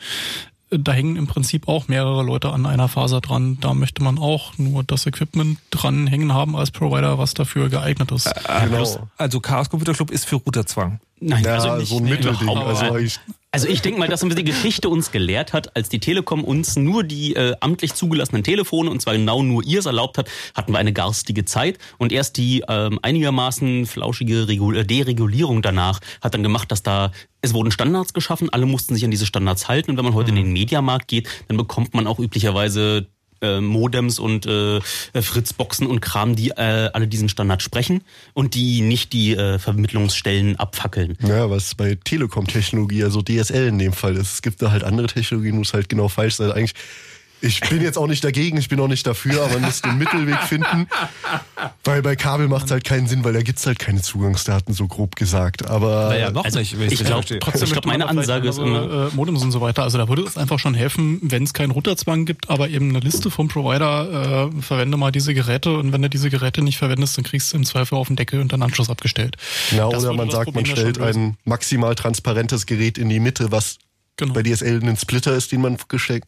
[0.72, 3.58] da hängen im Prinzip auch mehrere Leute an einer Faser dran.
[3.62, 8.12] Da möchte man auch nur das Equipment dran hängen haben als Provider, was dafür geeignet
[8.12, 8.28] ist.
[8.28, 9.08] Äh, genau.
[9.18, 11.00] Also Chaos Computer Club ist für Routerzwang.
[11.20, 12.50] Nein, ja, also nicht, so ein Mittelding.
[12.50, 13.20] Also ich
[13.56, 17.06] also ich denke mal, dass die Geschichte uns gelehrt hat, als die Telekom uns nur
[17.06, 20.92] die äh, amtlich zugelassenen Telefone, und zwar genau nur ihrs erlaubt hat, hatten wir eine
[20.92, 21.78] garstige Zeit.
[21.98, 27.14] Und erst die ähm, einigermaßen flauschige Regul äh, Deregulierung danach hat dann gemacht, dass da
[27.40, 29.92] es wurden Standards geschaffen, alle mussten sich an diese Standards halten.
[29.92, 30.38] Und wenn man heute mhm.
[30.40, 33.08] in den Mediamarkt geht, dann bekommt man auch üblicherweise
[33.42, 38.02] äh, Modems und äh, Fritzboxen und Kram, die äh, alle diesen Standard sprechen
[38.34, 41.18] und die nicht die äh, Vermittlungsstellen abfackeln.
[41.22, 44.34] Ja, was bei Telekom-Technologie, also DSL in dem Fall ist.
[44.34, 46.52] Es gibt da halt andere Technologien, wo es halt genau falsch ist.
[46.52, 46.74] eigentlich
[47.46, 49.98] ich bin jetzt auch nicht dagegen, ich bin auch nicht dafür, aber man muss den
[49.98, 50.88] Mittelweg finden.
[51.84, 54.74] Weil bei Kabel macht es halt keinen Sinn, weil da gibt es halt keine Zugangsdaten,
[54.74, 55.68] so grob gesagt.
[55.68, 59.10] Aber naja, noch also, nicht, ich glaube, trotzdem, ich glaube, meine Ansage ist immer.
[59.12, 59.84] Äh, Modems und so weiter.
[59.84, 63.00] Also da würde es einfach schon helfen, wenn es keinen Routerzwang gibt, aber eben eine
[63.00, 67.18] Liste vom Provider, äh, verwende mal diese Geräte und wenn du diese Geräte nicht verwendest,
[67.18, 69.38] dann kriegst du im Zweifel auf den Deckel und dann Anschluss abgestellt.
[69.72, 73.78] Ja, oder man sagt, Problem man stellt ein maximal transparentes Gerät in die Mitte, was
[74.18, 74.34] genau.
[74.34, 76.26] bei DSL ein Splitter ist, den man geschenkt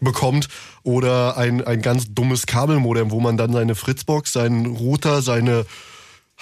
[0.00, 0.48] bekommt
[0.82, 5.66] oder ein, ein ganz dummes Kabelmodem, wo man dann seine Fritzbox, seinen Router, seine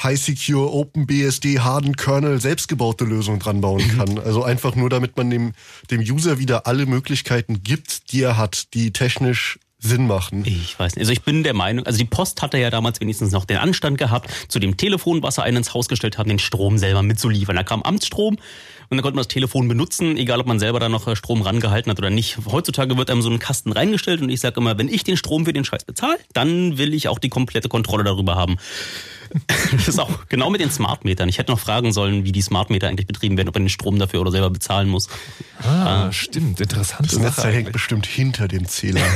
[0.02, 3.96] High Secure Open BSD Harden Kernel selbstgebaute Lösung dran bauen mhm.
[3.96, 4.18] kann.
[4.18, 5.52] Also einfach nur, damit man dem,
[5.90, 10.42] dem User wieder alle Möglichkeiten gibt, die er hat, die technisch Sinn machen.
[10.46, 11.02] Ich weiß nicht.
[11.02, 13.98] Also ich bin der Meinung, also die Post hatte ja damals wenigstens noch den Anstand
[13.98, 17.56] gehabt, zu dem Telefon, was sie einen ins Haus gestellt haben, den Strom selber mitzuliefern.
[17.56, 18.36] Da kam Amtsstrom,
[18.88, 21.42] und dann konnte man das Telefon benutzen, egal ob man selber da noch äh, Strom
[21.42, 22.38] rangehalten hat oder nicht.
[22.46, 25.44] Heutzutage wird einem so ein Kasten reingestellt und ich sage immer, wenn ich den Strom
[25.44, 28.56] für den Scheiß bezahle, dann will ich auch die komplette Kontrolle darüber haben.
[29.72, 31.28] Das ist auch genau mit den Smartmetern.
[31.28, 33.98] Ich hätte noch fragen sollen, wie die Smartmeter eigentlich betrieben werden, ob man den Strom
[33.98, 35.08] dafür oder selber bezahlen muss.
[35.62, 36.60] Ah, äh, stimmt.
[36.60, 37.12] Interessant.
[37.12, 39.02] Das Netz hängt bestimmt hinter dem Zähler.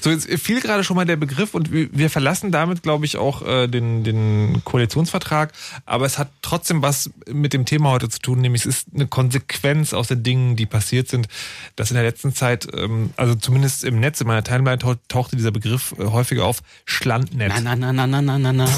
[0.00, 3.46] so, jetzt fiel gerade schon mal der Begriff und wir verlassen damit, glaube ich, auch
[3.46, 5.52] äh, den, den Koalitionsvertrag.
[5.86, 9.06] Aber es hat trotzdem was mit dem Thema heute zu tun, nämlich es ist eine
[9.06, 11.28] Konsequenz aus den Dingen, die passiert sind,
[11.76, 15.50] dass in der letzten Zeit, ähm, also zumindest im Netz, in meiner Timeline tauchte dieser
[15.50, 17.52] Begriff äh, häufiger auf, Schlandnetz.
[17.54, 18.68] Nein, nein, nein na, na, na, na, na.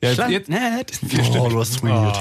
[0.00, 2.18] Ja, jetzt, jetzt, oh, du hast trainiert.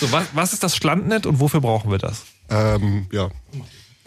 [0.00, 2.24] so, was, was ist das Standnet und wofür brauchen wir das?
[2.50, 3.30] Ähm, ja.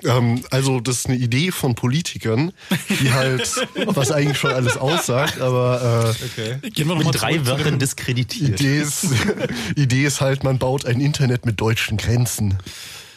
[0.04, 2.52] Ähm, also, das ist eine Idee von Politikern,
[2.90, 6.70] die halt, was eigentlich schon alles aussagt, aber äh, okay.
[6.70, 8.60] Gehen wir noch mit drei Wörtern diskreditiert.
[8.60, 9.08] Idee ist,
[9.76, 12.58] Idee ist halt, man baut ein Internet mit deutschen Grenzen.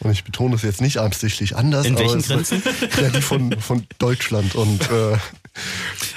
[0.01, 1.85] Und ich betone das jetzt nicht absichtlich anders.
[1.85, 2.61] In welchen Grenzen?
[3.01, 4.53] ja, die von, von Deutschland.
[4.53, 5.17] Und äh,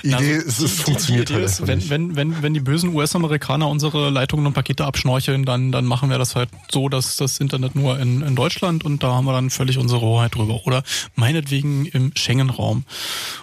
[0.02, 4.10] Idee, also, es, es funktioniert halt ist, wenn, wenn, wenn, wenn die bösen US-Amerikaner unsere
[4.10, 7.98] Leitungen und Pakete abschnorcheln, dann, dann machen wir das halt so, dass das Internet nur
[7.98, 10.60] in, in Deutschland und da haben wir dann völlig unsere Hoheit drüber.
[10.64, 10.82] Oder
[11.14, 12.84] meinetwegen im Schengen-Raum.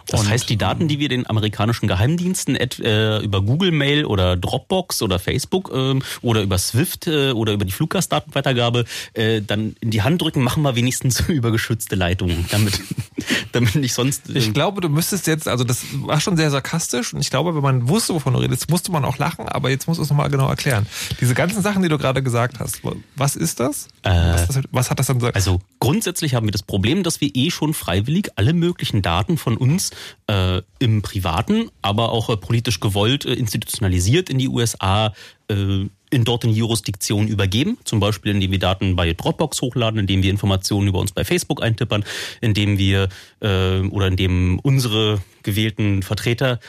[0.07, 4.35] Das und, heißt, die Daten, die wir den amerikanischen Geheimdiensten äh, über Google Mail oder
[4.35, 9.91] Dropbox oder Facebook äh, oder über Swift äh, oder über die Fluggastdatenweitergabe äh, dann in
[9.91, 12.79] die Hand drücken, machen wir wenigstens über geschützte Leitungen, damit,
[13.51, 14.29] damit nicht sonst.
[14.33, 17.61] ich glaube, du müsstest jetzt, also das war schon sehr sarkastisch und ich glaube, wenn
[17.61, 20.29] man wusste, wovon du redest, musste man auch lachen, aber jetzt musst du es nochmal
[20.29, 20.85] genau erklären.
[21.19, 22.81] Diese ganzen Sachen, die du gerade gesagt hast,
[23.15, 23.87] was ist das?
[24.03, 25.35] Äh, was, das was, hat das dann gesagt?
[25.35, 29.57] Also grundsätzlich haben wir das Problem, dass wir eh schon freiwillig alle möglichen Daten von
[29.57, 29.91] uns
[30.27, 35.13] äh, im Privaten, aber auch äh, politisch gewollt äh, institutionalisiert in die USA
[35.47, 35.85] äh,
[36.15, 40.31] in dort in Jurisdiktion übergeben, zum Beispiel indem wir Daten bei Dropbox hochladen, indem wir
[40.31, 42.05] Informationen über uns bei Facebook eintippern,
[42.41, 43.09] indem wir
[43.41, 46.59] äh, oder indem unsere gewählten Vertreter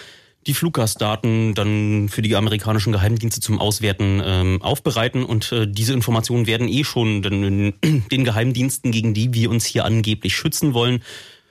[0.46, 6.46] die Fluggastdaten dann für die amerikanischen Geheimdienste zum Auswerten ähm, aufbereiten und äh, diese Informationen
[6.46, 7.74] werden eh schon den,
[8.10, 11.02] den Geheimdiensten, gegen die wir uns hier angeblich schützen wollen,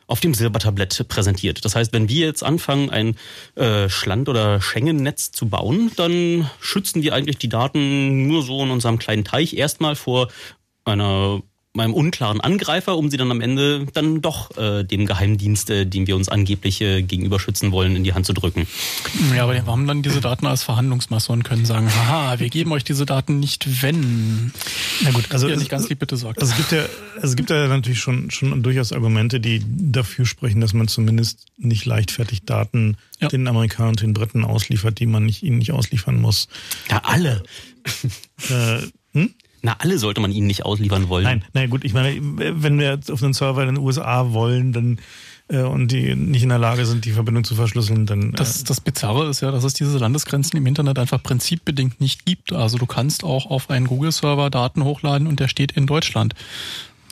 [0.08, 1.66] auf dem Silbertablett präsentiert.
[1.66, 3.16] Das heißt, wenn wir jetzt anfangen, ein
[3.56, 8.70] äh, Schland- oder Schengen-Netz zu bauen, dann schützen wir eigentlich die Daten nur so in
[8.70, 10.30] unserem kleinen Teich erstmal vor
[10.86, 11.42] einer
[11.84, 16.08] einem unklaren Angreifer, um sie dann am Ende dann doch äh, dem Geheimdienst, äh, dem
[16.08, 18.68] wir uns angeblich äh, gegenüber schützen wollen, in die Hand zu drücken.
[19.36, 22.72] Ja, aber wir haben dann diese Daten als Verhandlungsmasse und können sagen, haha, wir geben
[22.72, 24.52] euch diese Daten nicht, wenn.
[25.02, 26.42] Na gut, also ja, nicht ganz lieb bitte sagt.
[26.42, 26.86] Also es gibt ja,
[27.22, 31.86] es gibt ja natürlich schon schon durchaus Argumente, die dafür sprechen, dass man zumindest nicht
[31.86, 33.28] leichtfertig Daten ja.
[33.28, 36.48] den Amerikanern und den Briten ausliefert, die man nicht ihnen nicht ausliefern muss.
[36.90, 37.44] Ja, alle.
[38.50, 38.82] äh,
[39.14, 39.34] hm?
[39.66, 41.24] Na, alle sollte man ihnen nicht ausliefern wollen.
[41.24, 44.74] Nein, na gut, ich meine, wenn wir jetzt auf einen Server in den USA wollen,
[44.74, 45.00] dann
[45.48, 48.30] äh, und die nicht in der Lage sind, die Verbindung zu verschlüsseln, dann.
[48.30, 52.28] Äh das, das Bizarre ist ja, dass es diese Landesgrenzen im Internet einfach prinzipbedingt nicht
[52.28, 52.54] gibt.
[52.54, 56.36] Also du kannst auch auf einen Google-Server Daten hochladen und der steht in Deutschland.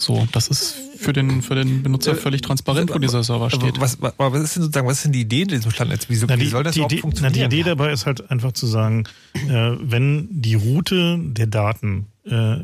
[0.04, 3.80] So, das ist für den, für den Benutzer äh, völlig transparent, wo dieser Server steht.
[3.80, 6.06] Was, was, was ist denn sozusagen, was ist denn die Idee in diesem Standnetz?
[6.10, 7.34] Wieso, na, die, wie soll das die überhaupt Idee, funktionieren?
[7.42, 12.08] Na, die Idee dabei ist halt einfach zu sagen, äh, wenn die Route der Daten
[12.26, 12.58] äh,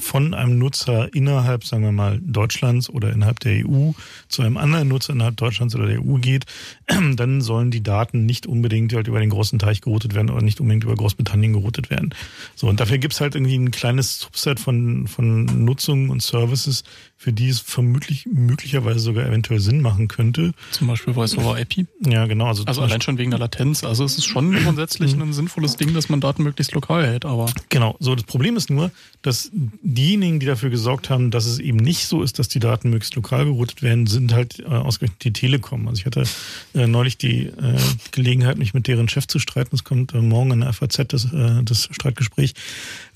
[0.00, 3.92] von einem Nutzer innerhalb, sagen wir mal, Deutschlands oder innerhalb der EU
[4.28, 6.46] zu einem anderen Nutzer innerhalb Deutschlands oder der EU geht,
[6.86, 10.60] dann sollen die Daten nicht unbedingt halt über den großen Teich geroutet werden oder nicht
[10.60, 12.14] unbedingt über Großbritannien geroutet werden.
[12.56, 16.84] So, und dafür gibt's halt irgendwie ein kleines Subset von, von Nutzungen und Services,
[17.22, 20.52] für die es vermutlich möglicherweise sogar eventuell Sinn machen könnte.
[20.70, 21.86] Zum Beispiel Voice over IP.
[22.00, 22.46] Ja, genau.
[22.46, 23.84] Also, also allein schon wegen der Latenz.
[23.84, 27.52] Also es ist schon grundsätzlich ein sinnvolles Ding, dass man Daten möglichst lokal hält, aber.
[27.68, 27.94] Genau.
[28.00, 28.90] So, das Problem ist nur,
[29.20, 32.88] dass diejenigen, die dafür gesorgt haben, dass es eben nicht so ist, dass die Daten
[32.88, 35.88] möglichst lokal geroutet werden, sind halt äh, ausgerechnet die Telekom.
[35.88, 36.24] Also ich hatte
[36.72, 37.78] äh, neulich die äh,
[38.12, 39.76] Gelegenheit, mich mit deren Chef zu streiten.
[39.76, 42.54] Es kommt äh, morgen in der FAZ das, äh, das Streitgespräch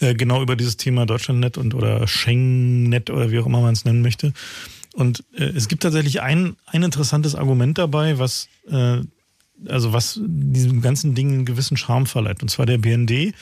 [0.01, 3.85] äh, genau über dieses Thema Deutschlandnet und oder Schengen-Net oder wie auch immer man es
[3.85, 4.33] nennen möchte.
[4.93, 9.01] Und äh, es gibt tatsächlich ein, ein interessantes Argument dabei, was äh,
[9.69, 12.43] also was diesem ganzen Ding einen gewissen Charme verleiht.
[12.43, 13.33] Und zwar der BND äh,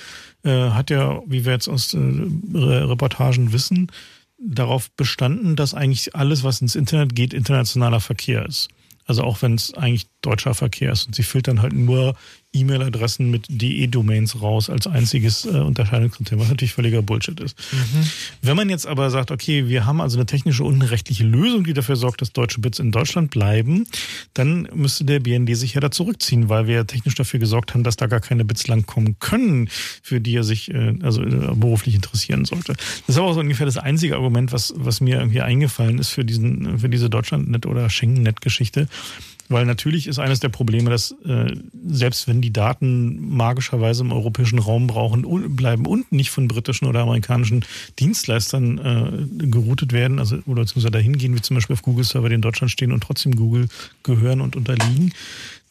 [0.45, 3.91] hat ja, wie wir jetzt aus äh, Reportagen wissen,
[4.39, 8.69] darauf bestanden, dass eigentlich alles, was ins Internet geht, internationaler Verkehr ist.
[9.07, 11.07] Also auch wenn es eigentlich deutscher Verkehr ist.
[11.07, 12.15] Und sie filtern halt nur
[12.55, 17.57] E-Mail-Adressen mit DE-Domains raus als einziges äh, Unterscheidungskriterium, was natürlich völliger Bullshit ist.
[17.73, 18.07] Mhm.
[18.43, 21.65] Wenn man jetzt aber sagt, okay, wir haben also eine technische und eine rechtliche Lösung,
[21.65, 23.87] die dafür sorgt, dass deutsche Bits in Deutschland bleiben,
[24.35, 27.97] dann müsste der BND sich ja da zurückziehen, weil wir technisch dafür gesorgt haben, dass
[27.97, 29.69] da gar keine Bits langkommen können,
[30.03, 32.75] für die er sich äh, also äh, beruflich interessieren sollte.
[32.75, 36.11] Das ist aber auch so ungefähr das einzige Argument, was, was mir irgendwie eingefallen ist
[36.11, 38.89] für diesen, für diese Deutschlandnet oder Schengen-Net-Geschichte.
[39.53, 41.55] Weil natürlich ist eines der Probleme, dass äh,
[41.87, 47.01] selbst wenn die Daten magischerweise im europäischen Raum brauchen, bleiben und nicht von britischen oder
[47.01, 47.65] amerikanischen
[47.99, 52.37] Dienstleistern äh, geroutet werden, also oder beziehungsweise dahin gehen, wie zum Beispiel auf Google-Server, die
[52.37, 53.69] in Deutschland stehen und trotzdem Google
[54.03, 55.13] gehören und unterliegen,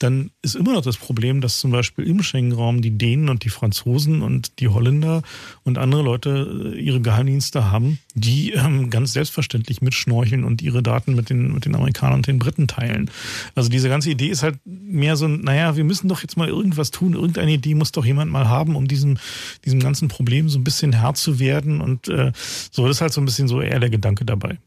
[0.02, 3.50] dann ist immer noch das Problem, dass zum Beispiel im Schengen-Raum die Dänen und die
[3.50, 5.22] Franzosen und die Holländer
[5.64, 11.16] und andere Leute äh, ihre Geheimdienste haben, die ähm, ganz selbstverständlich mitschnorcheln und ihre Daten
[11.16, 13.12] mit den, mit den Amerikanern und den Briten teilen.
[13.54, 16.90] Also diese ganze Idee ist halt mehr so, naja, wir müssen doch jetzt mal irgendwas
[16.92, 19.18] tun, irgendeine Idee muss doch jemand mal haben, um diesem,
[19.66, 22.32] diesem ganzen Problem so ein bisschen Herr zu werden und äh,
[22.72, 24.58] so, das ist halt so ein bisschen so eher der Gedanke dabei.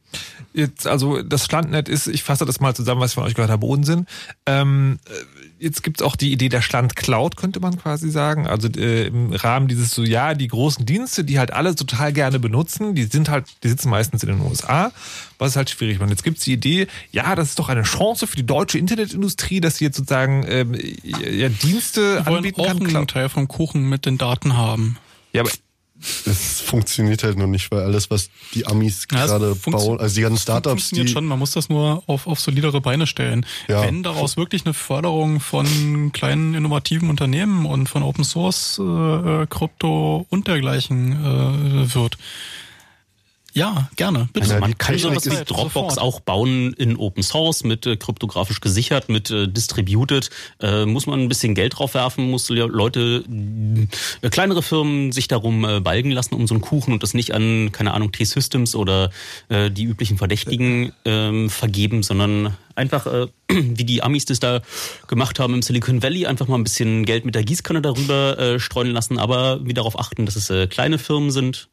[0.53, 3.51] Jetzt, also das Standnet ist, ich fasse das mal zusammen, was ich von euch gehört
[3.51, 4.07] habe, Unsinn.
[4.47, 4.99] Ähm,
[5.59, 8.47] jetzt gibt's auch die Idee der Stand Cloud, könnte man quasi sagen.
[8.47, 12.39] Also äh, im Rahmen dieses so, ja, die großen Dienste, die halt alle total gerne
[12.39, 14.93] benutzen, die sind halt, die sitzen meistens in den USA,
[15.39, 16.11] was ist halt schwierig macht.
[16.11, 19.79] Jetzt gibt's die Idee, ja, das ist doch eine Chance für die deutsche Internetindustrie, dass
[19.79, 22.97] sie jetzt sozusagen ähm, ja, Dienste Wir wollen anbieten auch kann.
[22.97, 24.99] einen Teil vom Kuchen mit den Daten haben.
[25.33, 25.51] Ja, aber
[26.27, 30.23] es funktioniert halt noch nicht, weil alles, was die Amis Ja, gerade bauen, also die
[30.23, 33.47] ganzen Startups, funktioniert die schon, man muss das nur auf, auf solidere Beine stellen.
[33.69, 33.83] Ja.
[33.83, 38.83] Wenn daraus wirklich eine Förderung von kleinen innovativen Unternehmen und von Open Source, äh,
[39.43, 42.19] äh, Krypto und dergleichen äh, wird,
[43.55, 44.29] Ja, gerne.
[44.33, 44.47] Bitte.
[44.47, 49.09] Also man kann sowas wie Dropbox auch bauen in Open Source mit äh, kryptografisch gesichert,
[49.09, 50.29] mit äh, distributed.
[50.61, 53.25] Äh, muss man ein bisschen Geld drauf werfen, muss Leute,
[54.23, 57.33] äh, kleinere Firmen sich darum äh, balgen lassen um so einen Kuchen und das nicht
[57.33, 59.11] an, keine Ahnung, T-Systems oder
[59.49, 64.63] äh, die üblichen Verdächtigen äh, vergeben, sondern einfach, äh, wie die Amis das da
[65.07, 68.59] gemacht haben im Silicon Valley, einfach mal ein bisschen Geld mit der Gießkanne darüber äh,
[68.59, 71.69] streuen lassen, aber wie darauf achten, dass es äh, kleine Firmen sind,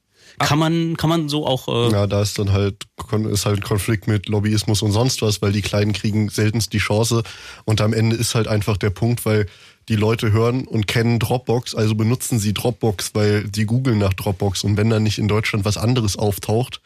[0.45, 1.67] kann man, kann man so auch.
[1.67, 2.87] Äh ja, da ist dann halt,
[3.29, 6.79] ist halt ein Konflikt mit Lobbyismus und sonst was, weil die Kleinen kriegen seltenst die
[6.79, 7.23] Chance.
[7.65, 9.47] Und am Ende ist halt einfach der Punkt, weil
[9.89, 14.63] die Leute hören und kennen Dropbox, also benutzen sie Dropbox, weil sie googeln nach Dropbox.
[14.63, 16.81] Und wenn dann nicht in Deutschland was anderes auftaucht,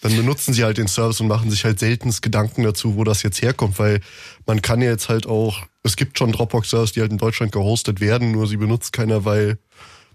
[0.00, 3.22] dann benutzen sie halt den Service und machen sich halt seltenst Gedanken dazu, wo das
[3.22, 4.00] jetzt herkommt, weil
[4.46, 8.00] man kann ja jetzt halt auch, es gibt schon Dropbox-Servers, die halt in Deutschland gehostet
[8.00, 9.58] werden, nur sie benutzt keiner, weil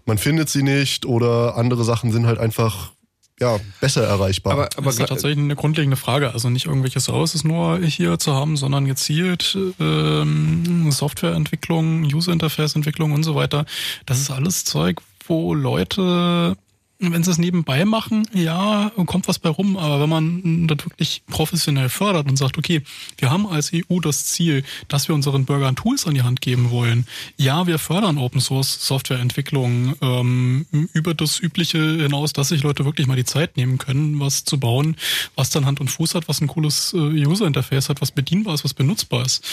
[0.06, 2.92] man findet sie nicht oder andere Sachen sind halt einfach
[3.40, 4.52] ja, besser erreichbar.
[4.52, 6.32] Aber, aber das ist ja tatsächlich eine grundlegende Frage.
[6.32, 13.34] Also nicht irgendwelche Services nur hier zu haben, sondern gezielt ähm, Softwareentwicklung, User-Interface-Entwicklung und so
[13.34, 13.66] weiter.
[14.06, 16.56] Das ist alles Zeug, wo Leute
[16.98, 19.76] wenn sie es nebenbei machen, ja, kommt was bei rum.
[19.76, 22.82] Aber wenn man das wirklich professionell fördert und sagt, okay,
[23.18, 26.70] wir haben als EU das Ziel, dass wir unseren Bürgern Tools an die Hand geben
[26.70, 27.06] wollen.
[27.36, 33.06] Ja, wir fördern Open Source Softwareentwicklung ähm, über das Übliche hinaus, dass sich Leute wirklich
[33.06, 34.96] mal die Zeit nehmen können, was zu bauen,
[35.34, 38.54] was dann Hand und Fuß hat, was ein cooles äh, User Interface hat, was bedienbar
[38.54, 39.44] ist, was benutzbar ist.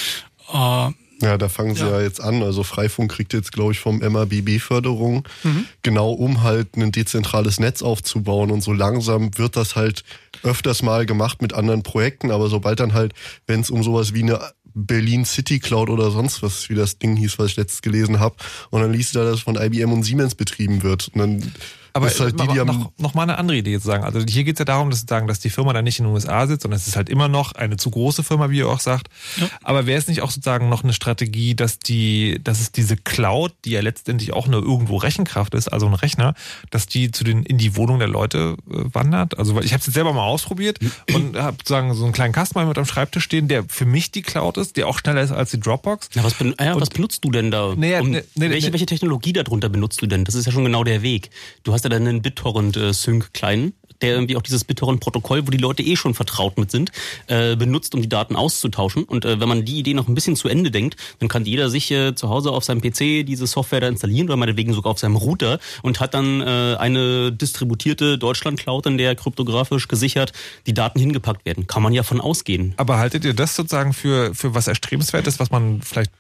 [0.53, 0.91] Äh,
[1.21, 1.91] ja, da fangen sie ja.
[1.91, 2.43] ja, jetzt an.
[2.43, 5.65] Also Freifunk kriegt jetzt, glaube ich, vom MABB Förderung, mhm.
[5.83, 8.51] genau um halt ein dezentrales Netz aufzubauen.
[8.51, 10.03] Und so langsam wird das halt
[10.43, 12.31] öfters mal gemacht mit anderen Projekten.
[12.31, 13.13] Aber sobald dann halt,
[13.47, 14.39] wenn es um sowas wie eine
[14.73, 18.35] Berlin City Cloud oder sonst was, wie das Ding hieß, was ich letztes gelesen habe,
[18.69, 21.09] und dann liest du da, dass es von IBM und Siemens betrieben wird.
[21.13, 21.53] Und dann
[21.93, 24.03] aber ist halt die, die noch, noch mal eine andere Idee zu sagen.
[24.03, 26.13] Also hier geht es ja darum, dass, sagen, dass die Firma dann nicht in den
[26.13, 28.79] USA sitzt, sondern es ist halt immer noch eine zu große Firma, wie ihr auch
[28.79, 29.07] sagt.
[29.37, 29.49] Ja.
[29.63, 33.53] Aber wäre es nicht auch sozusagen noch eine Strategie, dass die, dass es diese Cloud,
[33.65, 36.33] die ja letztendlich auch nur irgendwo Rechenkraft ist, also ein Rechner,
[36.69, 39.37] dass die zu den in die Wohnung der Leute äh, wandert?
[39.37, 40.79] Also ich habe es jetzt selber mal ausprobiert
[41.13, 44.21] und habe sozusagen so einen kleinen Kasten mit am Schreibtisch stehen, der für mich die
[44.21, 46.09] Cloud ist, der auch schneller ist als die Dropbox.
[46.13, 47.73] Ja, was, ben, ja, was benutzt du denn da?
[47.75, 50.25] Nee, um, nee, nee, welche, welche Technologie darunter benutzt du denn?
[50.25, 51.29] Das ist ja schon genau der Weg.
[51.63, 55.83] Du hast ja dann einen BitTorrent BitTorrent-Sync-Client, der irgendwie auch dieses BitTorrent-Protokoll, wo die Leute
[55.83, 56.91] eh schon vertraut mit sind,
[57.27, 59.03] äh, benutzt, um die Daten auszutauschen.
[59.03, 61.69] Und äh, wenn man die Idee noch ein bisschen zu Ende denkt, dann kann jeder
[61.69, 64.99] sich äh, zu Hause auf seinem PC diese Software da installieren oder meinetwegen sogar auf
[64.99, 70.33] seinem Router und hat dann äh, eine distributierte Deutschland-Cloud, in der kryptografisch gesichert
[70.65, 71.67] die Daten hingepackt werden.
[71.67, 72.73] Kann man ja von ausgehen.
[72.77, 76.11] Aber haltet ihr das sozusagen für, für was Erstrebenswertes, was man vielleicht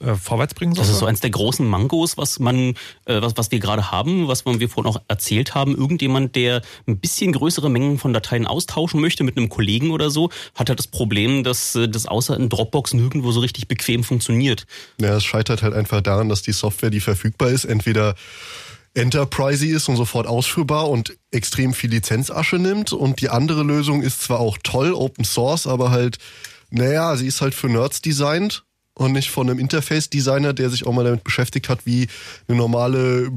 [0.00, 0.84] äh, vorwärts bringen soll?
[0.84, 2.74] Das ist so eins der großen Mangos, was man,
[3.06, 5.74] äh, was, was wir gerade haben, was wir vorhin auch erzählt haben.
[5.74, 10.30] Irgendjemand, der ein bisschen größere Mengen von Dateien austauschen möchte mit einem Kollegen oder so,
[10.54, 14.66] hat halt das Problem, dass äh, das außer in Dropbox nirgendwo so richtig bequem funktioniert.
[15.00, 18.14] Ja, es scheitert halt einfach daran, dass die Software, die verfügbar ist, entweder
[18.92, 22.92] Enterprise ist und sofort ausführbar und extrem viel Lizenzasche nimmt.
[22.92, 26.18] Und die andere Lösung ist zwar auch toll, Open Source, aber halt,
[26.70, 28.65] naja, sie ist halt für Nerds designt
[28.96, 32.08] und nicht von einem Interface-Designer, der sich auch mal damit beschäftigt hat, wie
[32.48, 33.30] eine normale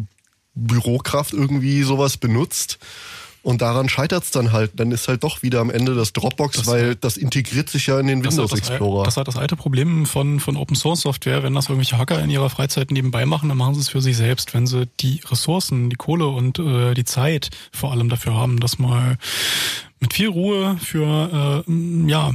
[0.56, 2.80] Bürokraft irgendwie sowas benutzt.
[3.42, 4.72] Und daran scheitert es dann halt.
[4.76, 8.00] Dann ist halt doch wieder am Ende das Dropbox, das, weil das integriert sich ja
[8.00, 9.04] in den Windows das Explorer.
[9.06, 11.42] Das ist halt das alte Problem von, von Open Source Software.
[11.42, 14.18] Wenn das irgendwelche Hacker in ihrer Freizeit nebenbei machen, dann machen sie es für sich
[14.18, 14.54] selbst.
[14.54, 18.78] Wenn sie die Ressourcen, die Kohle und äh, die Zeit vor allem dafür haben, das
[18.78, 19.18] mal
[20.02, 21.72] mit viel Ruhe für äh,
[22.08, 22.34] ja,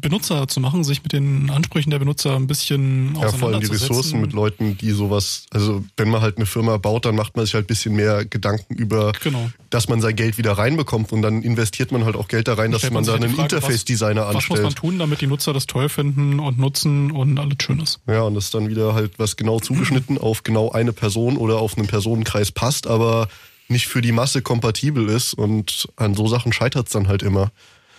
[0.00, 3.66] Benutzer zu machen, sich mit den Ansprüchen der Benutzer ein bisschen Ja, vor allem die
[3.66, 7.44] Ressourcen mit Leuten, die sowas, also wenn man halt eine Firma baut, dann macht man
[7.44, 9.50] sich halt ein bisschen mehr Gedanken über, genau.
[9.70, 12.72] dass man sein Geld wieder reinbekommt und dann investiert man halt auch Geld da rein,
[12.72, 14.42] dass man, man da einen Interface-Designer anstellt.
[14.42, 17.78] Was muss man tun, damit die Nutzer das toll finden und nutzen und alles schön
[17.78, 18.00] ist?
[18.08, 21.78] Ja, und das dann wieder halt was genau zugeschnitten auf genau eine Person oder auf
[21.78, 23.28] einen Personenkreis passt, aber
[23.68, 27.50] nicht für die Masse kompatibel ist und an so Sachen scheitert es dann halt immer.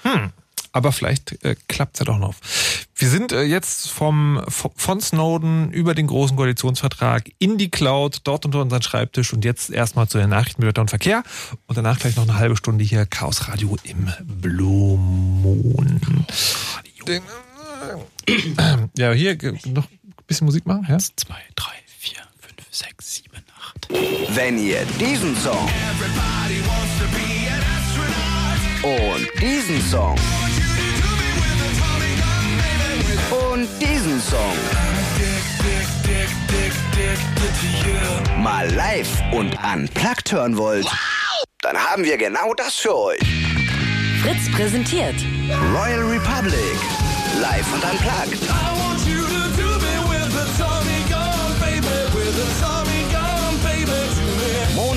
[0.03, 0.31] Hm.
[0.71, 2.35] Aber vielleicht äh, klappt es ja doch noch.
[2.95, 8.45] Wir sind äh, jetzt vom von Snowden über den großen Koalitionsvertrag in die Cloud, dort
[8.45, 11.23] unter unseren Schreibtisch und jetzt erstmal zu den Nachrichten mit Wetter und Verkehr
[11.67, 16.25] und danach gleich noch eine halbe Stunde hier Chaos Radio im Blue Moon.
[17.07, 17.23] Den,
[18.27, 20.85] äh, ja, hier noch ein bisschen Musik machen.
[20.89, 20.97] Ja?
[20.97, 23.34] Zwei, drei, vier, fünf, sechs, sieben.
[23.89, 25.69] Wenn ihr diesen Song
[28.83, 30.15] und diesen Song
[33.51, 34.55] und diesen Song
[38.41, 40.87] mal live und unplugged hören wollt,
[41.61, 43.19] Dann haben wir genau das für euch.
[44.21, 45.15] Fritz präsentiert
[45.73, 46.77] Royal Republic.
[47.41, 49.24] Live und unplugged.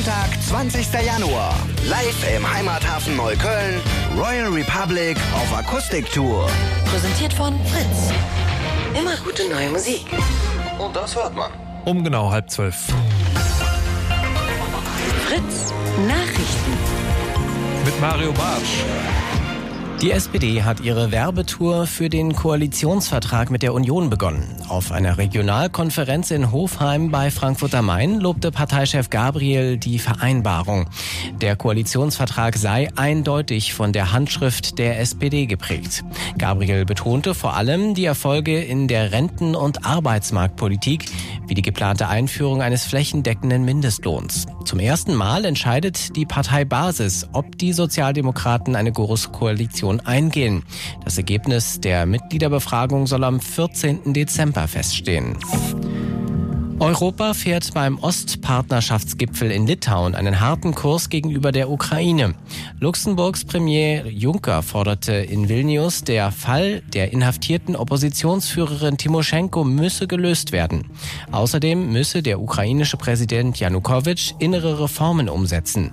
[0.09, 1.05] Montag, 20.
[1.05, 1.55] Januar.
[1.87, 3.79] Live im Heimathafen Neukölln.
[4.17, 6.49] Royal Republic auf Akustiktour.
[6.87, 8.11] Präsentiert von Fritz.
[8.99, 10.07] Immer gute neue Musik.
[10.79, 11.51] Und das hört man.
[11.85, 12.87] Um genau halb zwölf.
[15.27, 15.75] Fritz
[16.07, 16.73] Nachrichten.
[17.85, 18.83] Mit Mario Bartsch.
[20.01, 24.45] Die SPD hat ihre Werbetour für den Koalitionsvertrag mit der Union begonnen.
[24.69, 30.87] Auf einer Regionalkonferenz in Hofheim bei Frankfurt am Main lobte Parteichef Gabriel die Vereinbarung.
[31.41, 36.05] Der Koalitionsvertrag sei eindeutig von der Handschrift der SPD geprägt.
[36.39, 41.07] Gabriel betonte vor allem die Erfolge in der Renten- und Arbeitsmarktpolitik,
[41.49, 44.47] wie die geplante Einführung eines flächendeckenden Mindestlohns.
[44.65, 49.31] Zum ersten Mal entscheidet die Parteibasis, ob die Sozialdemokraten eine große
[49.89, 50.63] Koalition eingehen.
[51.05, 54.13] Das Ergebnis der Mitgliederbefragung soll am 14.
[54.13, 55.37] Dezember feststehen.
[56.81, 62.35] Europa fährt beim Ostpartnerschaftsgipfel in Litauen einen harten Kurs gegenüber der Ukraine.
[62.79, 70.85] Luxemburgs Premier Juncker forderte in Vilnius, der Fall der inhaftierten Oppositionsführerin Timoschenko müsse gelöst werden.
[71.33, 75.91] Außerdem müsse der ukrainische Präsident Janukowitsch innere Reformen umsetzen.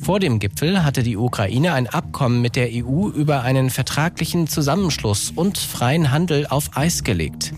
[0.00, 5.32] Vor dem Gipfel hatte die Ukraine ein Abkommen mit der EU über einen vertraglichen Zusammenschluss
[5.34, 7.52] und freien Handel auf Eis gelegt.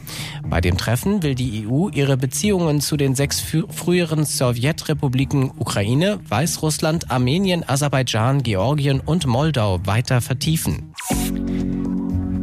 [0.48, 7.10] Bei dem Treffen will die EU ihre Beziehungen zu den sechs früheren Sowjetrepubliken Ukraine, Weißrussland,
[7.10, 10.92] Armenien, Aserbaidschan, Georgien und Moldau weiter vertiefen.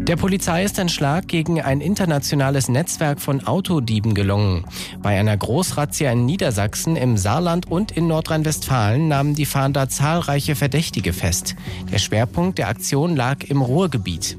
[0.08, 4.64] Der Polizei ist ein Schlag gegen ein internationales Netzwerk von Autodieben gelungen.
[5.02, 11.12] Bei einer Großrazzia in Niedersachsen, im Saarland und in Nordrhein-Westfalen nahmen die Fahnder zahlreiche Verdächtige
[11.12, 11.58] fest.
[11.92, 14.38] Der Schwerpunkt der Aktion lag im Ruhrgebiet.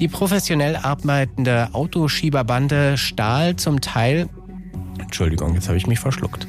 [0.00, 4.28] Die professionell arbeitende Autoschieberbande stahl zum Teil
[5.14, 6.48] Entschuldigung, jetzt habe ich mich verschluckt.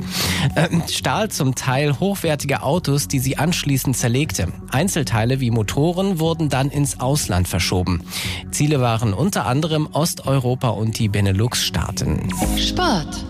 [0.55, 4.47] Ähm, stahl zum Teil hochwertige Autos, die sie anschließend zerlegte.
[4.71, 8.01] Einzelteile wie Motoren wurden dann ins Ausland verschoben.
[8.49, 12.27] Ziele waren unter anderem Osteuropa und die Benelux-Staaten.
[12.57, 13.23] Sport.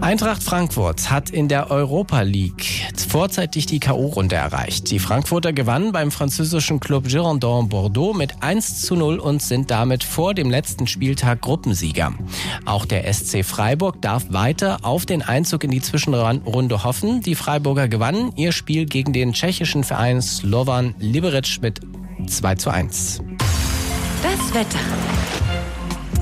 [0.00, 4.90] Eintracht Frankfurt hat in der Europa League vorzeitig die K.O.-Runde erreicht.
[4.90, 10.02] Die Frankfurter gewannen beim französischen Club Girondin Bordeaux mit 1 zu 0 und sind damit
[10.02, 12.14] vor dem letzten Spieltag Gruppensieger.
[12.64, 17.20] Auch der SC Freiburg darf weiter auf den Einzug in die Zwischenrunde hoffen.
[17.20, 21.80] Die Freiburger gewannen ihr Spiel gegen den tschechischen Verein Slovan Liberec mit
[22.26, 23.22] 2 zu 1.
[24.22, 25.49] Das Wetter.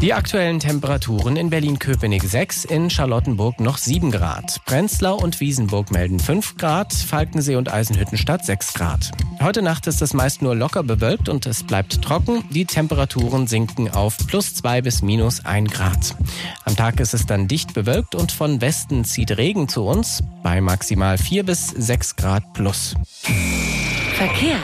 [0.00, 4.60] Die aktuellen Temperaturen in Berlin-Köpenick 6, in Charlottenburg noch 7 Grad.
[4.64, 9.10] Prenzlau und Wiesenburg melden 5 Grad, Falkensee und Eisenhüttenstadt 6 Grad.
[9.42, 12.44] Heute Nacht ist es meist nur locker bewölkt und es bleibt trocken.
[12.50, 16.14] Die Temperaturen sinken auf plus 2 bis minus 1 Grad.
[16.64, 20.60] Am Tag ist es dann dicht bewölkt und von Westen zieht Regen zu uns bei
[20.60, 22.94] maximal 4 bis 6 Grad plus.
[24.14, 24.60] Verkehr.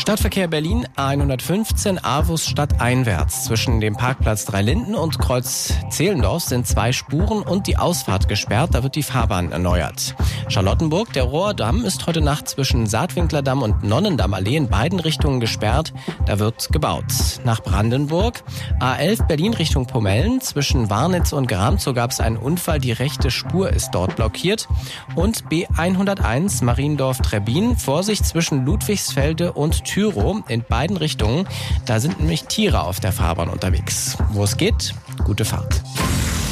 [0.00, 3.44] Stadtverkehr Berlin A115 Avus stadteinwärts.
[3.44, 8.70] Zwischen dem Parkplatz Dreilinden und Kreuz Zehlendorf sind zwei Spuren und die Ausfahrt gesperrt.
[8.72, 10.14] Da wird die Fahrbahn erneuert.
[10.48, 15.92] Charlottenburg, der Rohrdamm, ist heute Nacht zwischen Saatwinklerdamm und Nonnendammallee in beiden Richtungen gesperrt.
[16.24, 17.04] Da wird gebaut.
[17.44, 18.42] Nach Brandenburg
[18.80, 20.40] A11 Berlin Richtung Pomellen.
[20.40, 22.78] Zwischen Warnitz und Gramzow gab es einen Unfall.
[22.80, 24.66] Die rechte Spur ist dort blockiert.
[25.14, 27.76] Und B101 Mariendorf-Trebin.
[27.76, 31.48] Vorsicht zwischen Ludwigsfelde und Tyro in beiden Richtungen.
[31.84, 34.16] Da sind nämlich Tiere auf der Fahrbahn unterwegs.
[34.30, 34.94] Wo es geht,
[35.24, 35.82] gute Fahrt.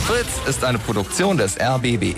[0.06, 2.16] Fritz ist eine Produktion des RBB.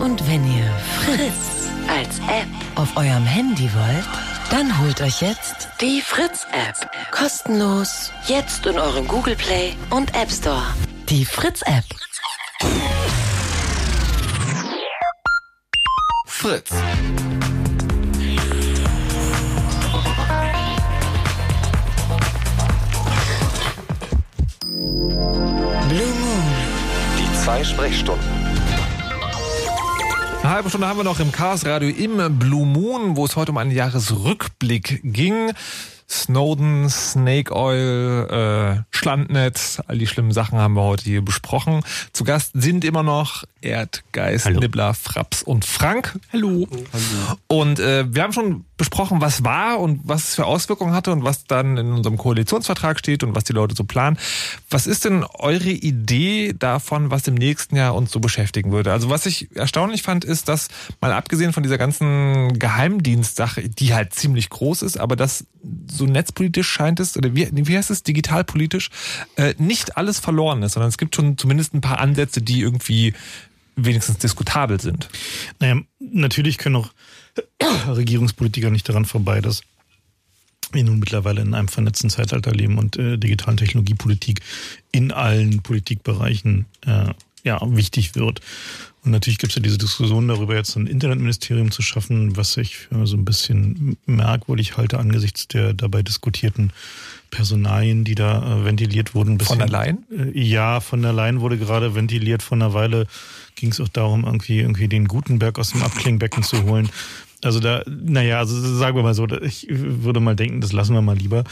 [0.00, 0.70] Und wenn ihr
[1.02, 4.06] Fritz als App auf eurem Handy wollt,
[4.50, 6.90] dann holt euch jetzt die Fritz-App.
[7.10, 8.12] Kostenlos.
[8.26, 10.62] Jetzt in eurem Google Play und App Store.
[11.08, 11.84] Die Fritz-App.
[16.26, 16.70] Fritz.
[25.16, 26.42] Blue Moon.
[27.18, 28.22] Die zwei Sprechstunden.
[30.42, 33.52] Eine halbe Stunde haben wir noch im Chaos Radio im Blue Moon, wo es heute
[33.52, 35.52] um einen Jahresrückblick ging.
[36.08, 41.82] Snowden, Snake Oil, äh, Schlandnetz, all die schlimmen Sachen haben wir heute hier besprochen.
[42.12, 44.60] Zu Gast sind immer noch Erdgeist, Hallo.
[44.60, 46.18] Nibbler, Fraps und Frank.
[46.32, 46.68] Hallo.
[46.70, 47.38] Hallo.
[47.48, 51.24] Und äh, wir haben schon besprochen, was war und was es für Auswirkungen hatte und
[51.24, 54.18] was dann in unserem Koalitionsvertrag steht und was die Leute so planen.
[54.70, 58.92] Was ist denn eure Idee davon, was im nächsten Jahr uns so beschäftigen würde?
[58.92, 60.68] Also was ich erstaunlich fand, ist, dass
[61.00, 65.46] mal abgesehen von dieser ganzen Geheimdienstsache, die halt ziemlich groß ist, aber das
[65.96, 68.90] so netzpolitisch scheint es, oder wie, wie heißt es, digitalpolitisch,
[69.36, 73.14] äh, nicht alles verloren ist, sondern es gibt schon zumindest ein paar Ansätze, die irgendwie
[73.76, 75.08] wenigstens diskutabel sind.
[75.60, 76.90] Naja, natürlich können auch
[77.88, 79.62] Regierungspolitiker nicht daran vorbei, dass
[80.72, 84.40] wir nun mittlerweile in einem vernetzten Zeitalter leben und äh, digitalen Technologiepolitik
[84.90, 87.12] in allen Politikbereichen äh,
[87.46, 88.40] ja, wichtig wird.
[89.04, 92.76] Und natürlich gibt es ja diese Diskussion darüber, jetzt ein Internetministerium zu schaffen, was ich
[92.76, 96.72] für so ein bisschen merkwürdig halte angesichts der dabei diskutierten
[97.30, 99.38] Personalien, die da äh, ventiliert wurden.
[99.38, 100.04] Bisschen, von der Leyen?
[100.10, 102.42] Äh, ja, von der Leyen wurde gerade ventiliert.
[102.42, 103.06] Vor einer Weile
[103.54, 106.88] ging es auch darum, irgendwie, irgendwie den Gutenberg aus dem Abklingbecken zu holen.
[107.44, 111.02] Also da, naja, also sagen wir mal so, ich würde mal denken, das lassen wir
[111.02, 111.44] mal lieber,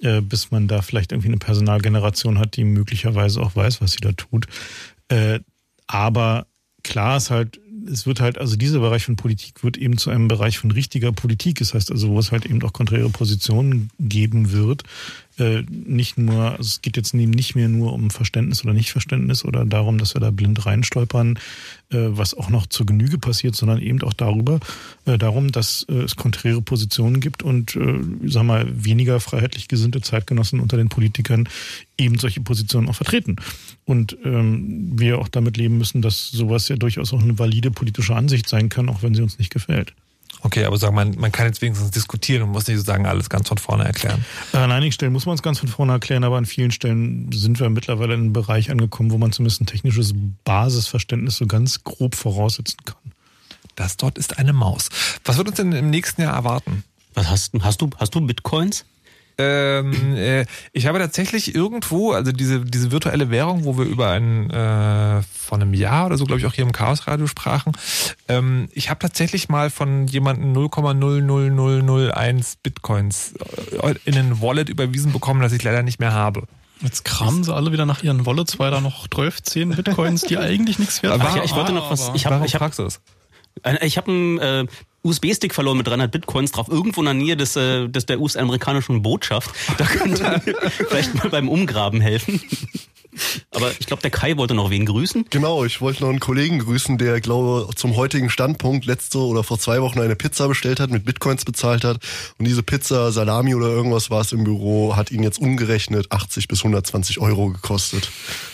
[0.00, 4.00] äh, bis man da vielleicht irgendwie eine Personalgeneration hat, die möglicherweise auch weiß, was sie
[4.00, 4.46] da tut.
[5.12, 5.40] Äh,
[5.86, 6.46] aber
[6.82, 10.28] klar ist halt, es wird halt, also dieser Bereich von Politik wird eben zu einem
[10.28, 11.58] Bereich von richtiger Politik.
[11.58, 14.84] Das heißt also, wo es halt eben auch konträre Positionen geben wird,
[15.38, 19.64] äh, nicht nur, also es geht jetzt nicht mehr nur um Verständnis oder Nichtverständnis oder
[19.64, 21.38] darum, dass wir da blind reinstolpern,
[21.90, 24.60] äh, was auch noch zur Genüge passiert, sondern eben auch darüber,
[25.06, 30.00] äh, darum, dass äh, es konträre Positionen gibt und, äh, sag mal, weniger freiheitlich gesinnte
[30.00, 31.48] Zeitgenossen unter den Politikern
[31.96, 33.36] eben solche Positionen auch vertreten.
[33.84, 38.14] Und ähm, wir auch damit leben müssen, dass sowas ja durchaus auch eine valide politische
[38.14, 39.94] Ansicht sein kann, auch wenn sie uns nicht gefällt.
[40.44, 43.48] Okay, aber sag mal, man kann jetzt wenigstens diskutieren und muss nicht sozusagen alles ganz
[43.48, 44.24] von vorne erklären.
[44.52, 47.30] Äh, an einigen Stellen muss man es ganz von vorne erklären, aber an vielen Stellen
[47.32, 50.14] sind wir mittlerweile in einem Bereich angekommen, wo man zumindest ein technisches
[50.44, 53.12] Basisverständnis so ganz grob voraussetzen kann.
[53.76, 54.88] Das dort ist eine Maus.
[55.24, 56.84] Was wird uns denn im nächsten Jahr erwarten?
[57.14, 57.90] Was hast, hast du?
[57.98, 58.84] Hast du Bitcoins?
[59.38, 64.50] Ähm, äh, ich habe tatsächlich irgendwo, also diese, diese virtuelle Währung, wo wir über ein
[64.50, 67.72] äh, von einem Jahr oder so, glaube ich, auch hier im Chaos Radio sprachen.
[68.28, 73.34] Ähm, ich habe tatsächlich mal von jemandem 0,00001 Bitcoins
[73.82, 76.46] äh, in ein Wallet überwiesen bekommen, das ich leider nicht mehr habe.
[76.82, 80.36] Jetzt kramen sie alle wieder nach ihren Wallets, weil da noch 12, 10 Bitcoins, die
[80.38, 81.36] eigentlich nichts wert sind.
[81.36, 82.10] Ja, ich wollte noch was.
[82.14, 84.66] Ich habe ich hab, ich hab einen äh,
[85.02, 89.02] USB-Stick verloren mit 300 Bitcoins drauf, irgendwo in der Nähe des, äh, des der US-amerikanischen
[89.02, 89.50] Botschaft.
[89.78, 90.40] Da könnte
[90.88, 92.40] vielleicht mal beim Umgraben helfen.
[93.50, 95.26] Aber ich glaube, der Kai wollte noch wen grüßen.
[95.28, 99.58] Genau, ich wollte noch einen Kollegen grüßen, der, glaube zum heutigen Standpunkt letzte oder vor
[99.58, 101.98] zwei Wochen eine Pizza bestellt hat, mit Bitcoins bezahlt hat.
[102.38, 106.48] Und diese Pizza, Salami oder irgendwas war es im Büro, hat ihn jetzt umgerechnet 80
[106.48, 108.10] bis 120 Euro gekostet.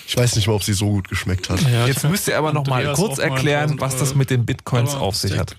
[0.08, 1.60] Ich weiß nicht mal, ob sie so gut geschmeckt hat.
[1.62, 5.14] Ja, jetzt müsst ihr aber noch mal kurz erklären, was das mit den Bitcoins auf
[5.14, 5.56] sich hat.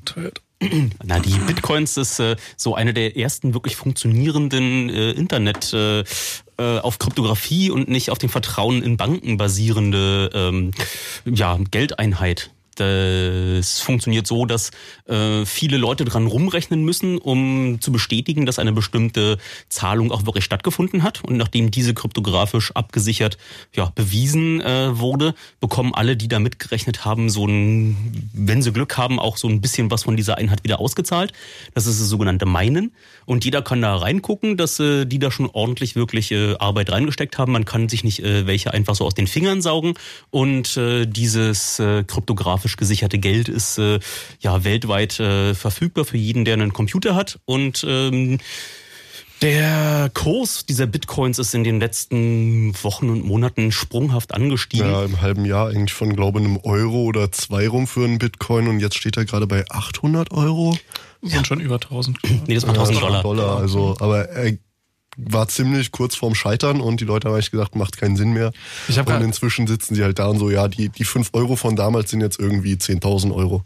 [1.04, 6.80] Na, die Bitcoins ist äh, so eine der ersten wirklich funktionierenden äh, Internet äh, äh,
[6.80, 10.72] auf Kryptographie und nicht auf dem Vertrauen in Banken basierende ähm,
[11.26, 12.52] ja, Geldeinheit.
[12.80, 14.72] Das funktioniert so, dass
[15.06, 19.38] äh, viele Leute dran rumrechnen müssen, um zu bestätigen, dass eine bestimmte
[19.68, 21.24] Zahlung auch wirklich stattgefunden hat.
[21.24, 23.38] Und nachdem diese kryptografisch abgesichert
[23.76, 28.98] ja, bewiesen äh, wurde, bekommen alle, die da mitgerechnet haben, so ein, wenn sie Glück
[28.98, 31.34] haben, auch so ein bisschen was von dieser Einheit wieder ausgezahlt.
[31.74, 32.94] Das ist das sogenannte Meinen.
[33.26, 37.38] Und jeder kann da reingucken, dass äh, die da schon ordentlich wirklich äh, Arbeit reingesteckt
[37.38, 37.52] haben.
[37.52, 39.96] Man kann sich nicht äh, welche einfach so aus den Fingern saugen.
[40.32, 42.04] Und äh, dieses äh,
[42.70, 44.00] kryptografisch gesicherte Geld ist äh,
[44.40, 47.40] ja weltweit äh, verfügbar für jeden, der einen Computer hat.
[47.46, 48.40] Und ähm,
[49.42, 54.92] der Kurs dieser Bitcoins ist in den letzten Wochen und Monaten sprunghaft angestiegen.
[54.92, 58.20] Ja, im halben Jahr eigentlich von, glaube ich, einem Euro oder zwei rum für einen
[58.20, 60.78] Bitcoin und jetzt steht er gerade bei 800 Euro.
[61.22, 61.46] Sind ja.
[61.46, 62.18] schon über 1000.
[62.48, 63.24] Nee, das war 1000 Dollar.
[63.24, 63.58] Dollar.
[63.58, 64.58] Also, aber er
[65.26, 68.52] war ziemlich kurz vorm Scheitern und die Leute haben eigentlich gesagt, macht keinen Sinn mehr.
[68.88, 71.56] Ich hab und inzwischen sitzen sie halt da und so, ja, die, die 5 Euro
[71.56, 73.64] von damals sind jetzt irgendwie 10.000 Euro.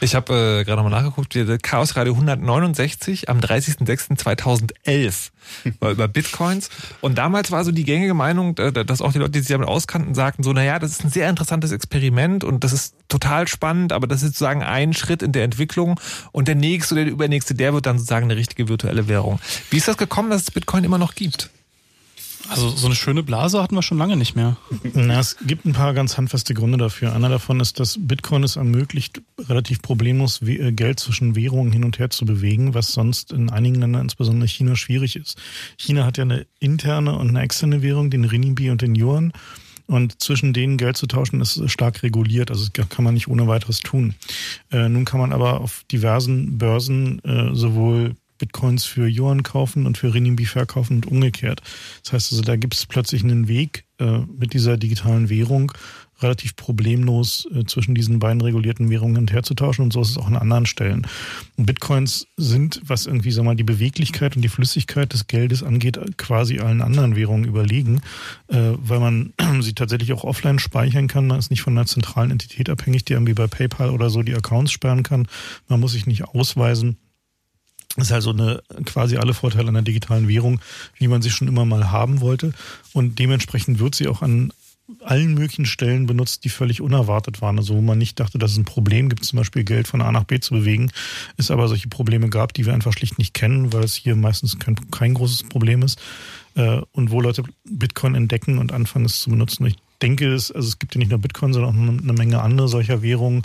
[0.00, 5.30] Ich habe äh, gerade nochmal nachgeguckt, Chaos Radio 169 am 30.06.2011
[5.80, 6.70] war über Bitcoins.
[7.00, 9.66] Und damals war so die gängige Meinung, äh, dass auch die Leute, die sich damit
[9.66, 13.92] auskannten, sagten so, naja, das ist ein sehr interessantes Experiment und das ist total spannend,
[13.92, 15.98] aber das ist sozusagen ein Schritt in der Entwicklung
[16.32, 19.40] und der nächste oder der übernächste, der wird dann sozusagen eine richtige virtuelle Währung.
[19.70, 21.50] Wie ist das gekommen, dass es Bitcoin immer noch gibt?
[22.48, 24.56] Also so eine schöne Blase hatten wir schon lange nicht mehr.
[24.94, 27.12] Na, es gibt ein paar ganz handfeste Gründe dafür.
[27.12, 31.98] Einer davon ist, dass Bitcoin es ermöglicht, relativ problemlos äh, Geld zwischen Währungen hin und
[31.98, 35.38] her zu bewegen, was sonst in einigen Ländern, insbesondere China, schwierig ist.
[35.76, 39.32] China hat ja eine interne und eine externe Währung, den Renminbi und den Yuan.
[39.86, 42.50] Und zwischen denen Geld zu tauschen ist stark reguliert.
[42.50, 44.14] Also das kann man nicht ohne weiteres tun.
[44.70, 49.98] Äh, nun kann man aber auf diversen Börsen äh, sowohl Bitcoins für Yuan kaufen und
[49.98, 51.62] für Renminbi verkaufen und umgekehrt.
[52.02, 55.72] Das heißt also, da gibt es plötzlich einen Weg äh, mit dieser digitalen Währung
[56.20, 60.00] relativ problemlos äh, zwischen diesen beiden regulierten Währungen hin und her zu tauschen und so
[60.00, 61.06] ist es auch an anderen Stellen.
[61.56, 65.98] Und Bitcoins sind, was irgendwie, sag mal, die Beweglichkeit und die Flüssigkeit des Geldes angeht,
[66.16, 68.00] quasi allen anderen Währungen überlegen,
[68.48, 71.26] äh, weil man sie tatsächlich auch offline speichern kann.
[71.26, 74.34] Man ist nicht von einer zentralen Entität abhängig, die irgendwie bei PayPal oder so die
[74.34, 75.28] Accounts sperren kann.
[75.68, 76.98] Man muss sich nicht ausweisen.
[77.98, 80.60] Das ist also eine, quasi alle Vorteile einer digitalen Währung,
[80.98, 82.52] wie man sie schon immer mal haben wollte.
[82.92, 84.52] Und dementsprechend wird sie auch an
[85.00, 87.58] allen möglichen Stellen benutzt, die völlig unerwartet waren.
[87.58, 90.12] Also wo man nicht dachte, dass es ein Problem gibt, zum Beispiel Geld von A
[90.12, 90.90] nach B zu bewegen,
[91.36, 94.58] es aber solche Probleme gab, die wir einfach schlicht nicht kennen, weil es hier meistens
[94.58, 96.00] kein, kein großes Problem ist.
[96.54, 99.66] Äh, und wo Leute Bitcoin entdecken und anfangen es zu benutzen.
[99.66, 102.68] Ich denke, es, also es gibt ja nicht nur Bitcoin, sondern auch eine Menge andere
[102.68, 103.42] solcher Währungen.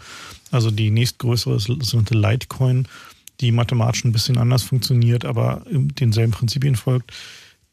[0.52, 2.88] Also die nächstgrößere ist sogenannte Litecoin
[3.44, 7.12] die mathematisch ein bisschen anders funktioniert, aber denselben Prinzipien folgt.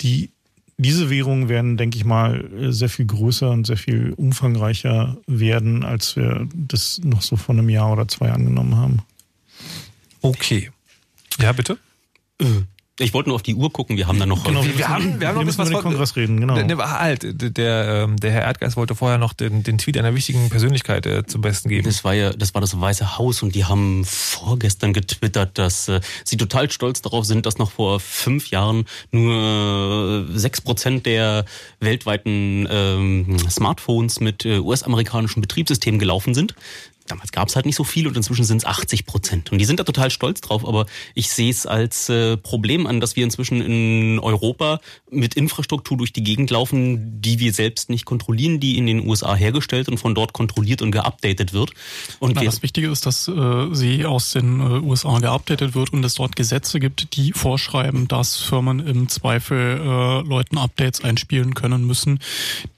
[0.00, 0.30] Die,
[0.76, 6.16] diese Währungen werden, denke ich mal, sehr viel größer und sehr viel umfangreicher werden, als
[6.16, 9.02] wir das noch so vor einem Jahr oder zwei angenommen haben.
[10.22, 10.70] Okay.
[11.38, 11.78] Ja, bitte?
[13.00, 14.44] Ich wollte nur auf die Uhr gucken, wir haben da noch...
[14.44, 15.70] Genau, wir, wir haben, wir haben noch ein bisschen was...
[15.70, 16.54] den Kongress reden, genau.
[16.54, 20.14] Der, der, halt, der, ähm, der Herr Erdgeist wollte vorher noch den, den Tweet einer
[20.14, 21.84] wichtigen Persönlichkeit äh, zum Besten geben.
[21.84, 26.00] Das war ja, das war das Weiße Haus und die haben vorgestern getwittert, dass äh,
[26.24, 31.46] sie total stolz darauf sind, dass noch vor fünf Jahren nur äh, sechs Prozent der
[31.80, 36.54] weltweiten ähm, Smartphones mit äh, US-amerikanischen Betriebssystemen gelaufen sind
[37.10, 39.52] damals gab es halt nicht so viel und inzwischen sind es 80 Prozent.
[39.52, 43.00] Und die sind da total stolz drauf, aber ich sehe es als äh, Problem an,
[43.00, 44.80] dass wir inzwischen in Europa
[45.10, 49.34] mit Infrastruktur durch die Gegend laufen, die wir selbst nicht kontrollieren, die in den USA
[49.34, 51.72] hergestellt und von dort kontrolliert und geupdatet wird.
[52.18, 56.04] Und Na, das Wichtige ist, dass äh, sie aus den äh, USA geupdatet wird und
[56.04, 61.86] es dort Gesetze gibt, die vorschreiben, dass Firmen im Zweifel äh, Leuten Updates einspielen können
[61.86, 62.20] müssen,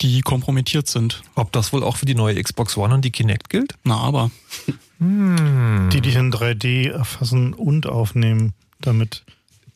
[0.01, 1.23] die kompromittiert sind.
[1.35, 3.75] Ob das wohl auch für die neue Xbox One und die Kinect gilt?
[3.85, 4.22] Na, aber
[4.99, 5.89] hm.
[5.93, 9.25] Die dich in 3D erfassen und aufnehmen damit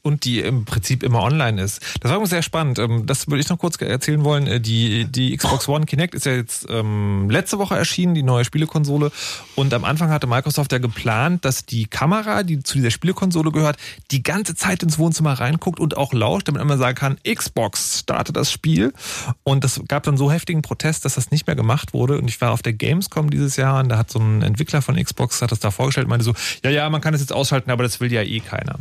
[0.07, 1.83] und die im Prinzip immer online ist.
[2.01, 2.78] Das war sehr spannend.
[2.78, 4.47] Ähm, das würde ich noch kurz erzählen wollen.
[4.47, 8.45] Äh, die, die Xbox One Kinect ist ja jetzt ähm, letzte Woche erschienen, die neue
[8.45, 9.11] Spielekonsole.
[9.57, 13.77] Und am Anfang hatte Microsoft ja geplant, dass die Kamera, die zu dieser Spielekonsole gehört,
[14.12, 18.37] die ganze Zeit ins Wohnzimmer reinguckt und auch lauscht, damit man sagen kann, Xbox startet
[18.37, 18.93] das Spiel.
[19.43, 22.19] Und das gab dann so heftigen Protest, dass das nicht mehr gemacht wurde.
[22.19, 24.95] Und ich war auf der Gamescom dieses Jahr und da hat so ein Entwickler von
[24.95, 27.73] Xbox hat das da vorgestellt und meinte so, ja, ja, man kann das jetzt ausschalten,
[27.73, 28.77] aber das will ja eh keiner.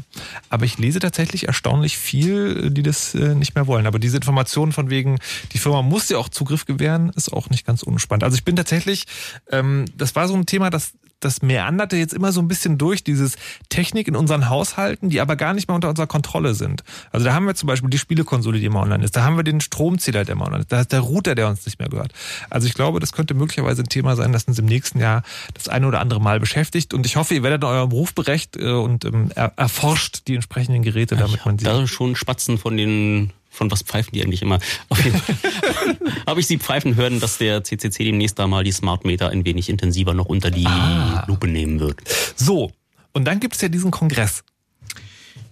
[0.50, 3.88] Aber ich lese tatsächlich tatsächlich erstaunlich viel, die das äh, nicht mehr wollen.
[3.88, 5.18] Aber diese Informationen von wegen,
[5.54, 8.26] die Firma muss dir auch Zugriff gewähren, ist auch nicht ganz unspannend.
[8.26, 9.06] Also ich bin tatsächlich,
[9.50, 10.92] ähm, das war so ein Thema, das
[11.26, 13.36] das meanderte jetzt immer so ein bisschen durch, dieses
[13.70, 16.84] Technik in unseren Haushalten, die aber gar nicht mehr unter unserer Kontrolle sind.
[17.12, 19.16] Also da haben wir zum Beispiel die Spielekonsole, die immer online ist.
[19.16, 20.72] Da haben wir den Stromzähler, der immer online ist.
[20.72, 22.14] Da ist der Router, der uns nicht mehr gehört.
[22.50, 25.24] Also ich glaube, das könnte möglicherweise ein Thema sein, das uns im nächsten Jahr
[25.54, 26.94] das eine oder andere Mal beschäftigt.
[26.94, 30.84] Und ich hoffe, ihr werdet in eurem Beruf berecht äh, und ähm, erforscht die entsprechenden
[30.84, 31.66] Geräte, damit man sie...
[31.66, 34.60] Da schon Spatzen von den von was pfeifen die eigentlich immer?
[34.90, 35.36] Auf jeden Fall
[36.28, 39.46] habe ich sie pfeifen hören, dass der CCC demnächst da mal die Smart Meter ein
[39.46, 41.24] wenig intensiver noch unter die ah.
[41.28, 42.02] Lupe nehmen wird.
[42.36, 42.72] So,
[43.14, 44.44] und dann gibt es ja diesen Kongress.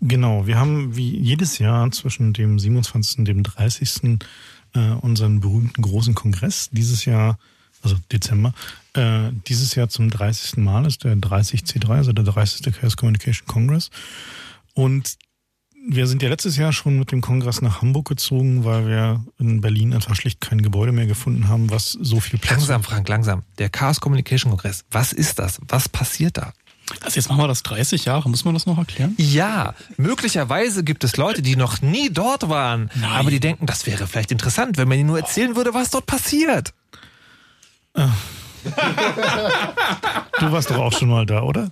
[0.01, 3.19] Genau, wir haben wie jedes Jahr zwischen dem 27.
[3.19, 4.19] und dem 30.
[4.75, 6.69] Äh, unseren berühmten großen Kongress.
[6.71, 7.38] Dieses Jahr,
[7.84, 8.53] also Dezember,
[8.95, 10.57] äh, dieses Jahr zum 30.
[10.57, 12.73] Mal ist der 30C3, also der 30.
[12.73, 13.91] Chaos Communication Congress.
[14.73, 15.15] Und
[15.85, 19.61] wir sind ja letztes Jahr schon mit dem Kongress nach Hamburg gezogen, weil wir in
[19.61, 23.43] Berlin einfach schlicht kein Gebäude mehr gefunden haben, was so viel Platz Langsam, Frank, langsam.
[23.57, 24.85] Der Chaos Communication Kongress.
[24.91, 25.60] Was ist das?
[25.68, 26.53] Was passiert da?
[27.01, 29.15] Also jetzt machen wir das 30 Jahre, muss man das noch erklären?
[29.18, 33.11] Ja, möglicherweise gibt es Leute, die noch nie dort waren, Nein.
[33.11, 36.05] aber die denken, das wäre vielleicht interessant, wenn man ihnen nur erzählen würde, was dort
[36.05, 36.73] passiert.
[37.93, 38.10] Ah.
[40.39, 41.72] Du warst doch auch schon mal da, oder?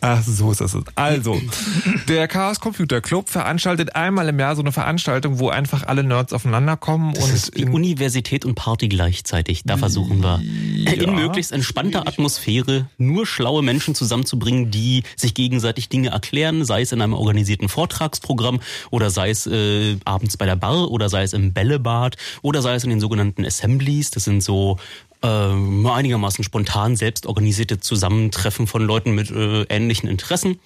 [0.00, 0.76] Ach, so ist es.
[0.94, 1.40] Also,
[2.08, 6.32] der Chaos Computer Club veranstaltet einmal im Jahr so eine Veranstaltung, wo einfach alle Nerds
[6.32, 7.14] aufeinander kommen.
[7.14, 9.62] Das und ist wie Universität und Party gleichzeitig.
[9.64, 10.40] Da versuchen wir
[10.74, 16.82] ja, in möglichst entspannter Atmosphäre nur schlaue Menschen zusammenzubringen, die sich gegenseitig Dinge erklären, sei
[16.82, 18.60] es in einem organisierten Vortragsprogramm
[18.90, 22.74] oder sei es äh, abends bei der Bar oder sei es im Bällebad oder sei
[22.74, 24.10] es in den sogenannten Assemblies.
[24.10, 24.78] Das sind so
[25.22, 30.60] äh, einigermaßen spontan selbst organisierte Zusammentreffen von Leuten mit äh, ähnlichen Interessen.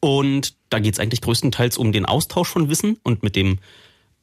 [0.00, 3.58] Und da geht es eigentlich größtenteils um den Austausch von Wissen und mit dem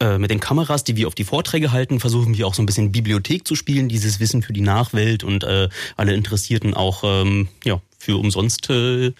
[0.00, 2.66] äh, mit den Kameras, die wir auf die Vorträge halten, versuchen wir auch so ein
[2.66, 7.48] bisschen Bibliothek zu spielen, dieses Wissen für die Nachwelt und äh, alle Interessierten auch ähm,
[7.64, 9.12] ja, für umsonst äh,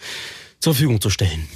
[0.61, 1.49] zur Verfügung zu stellen.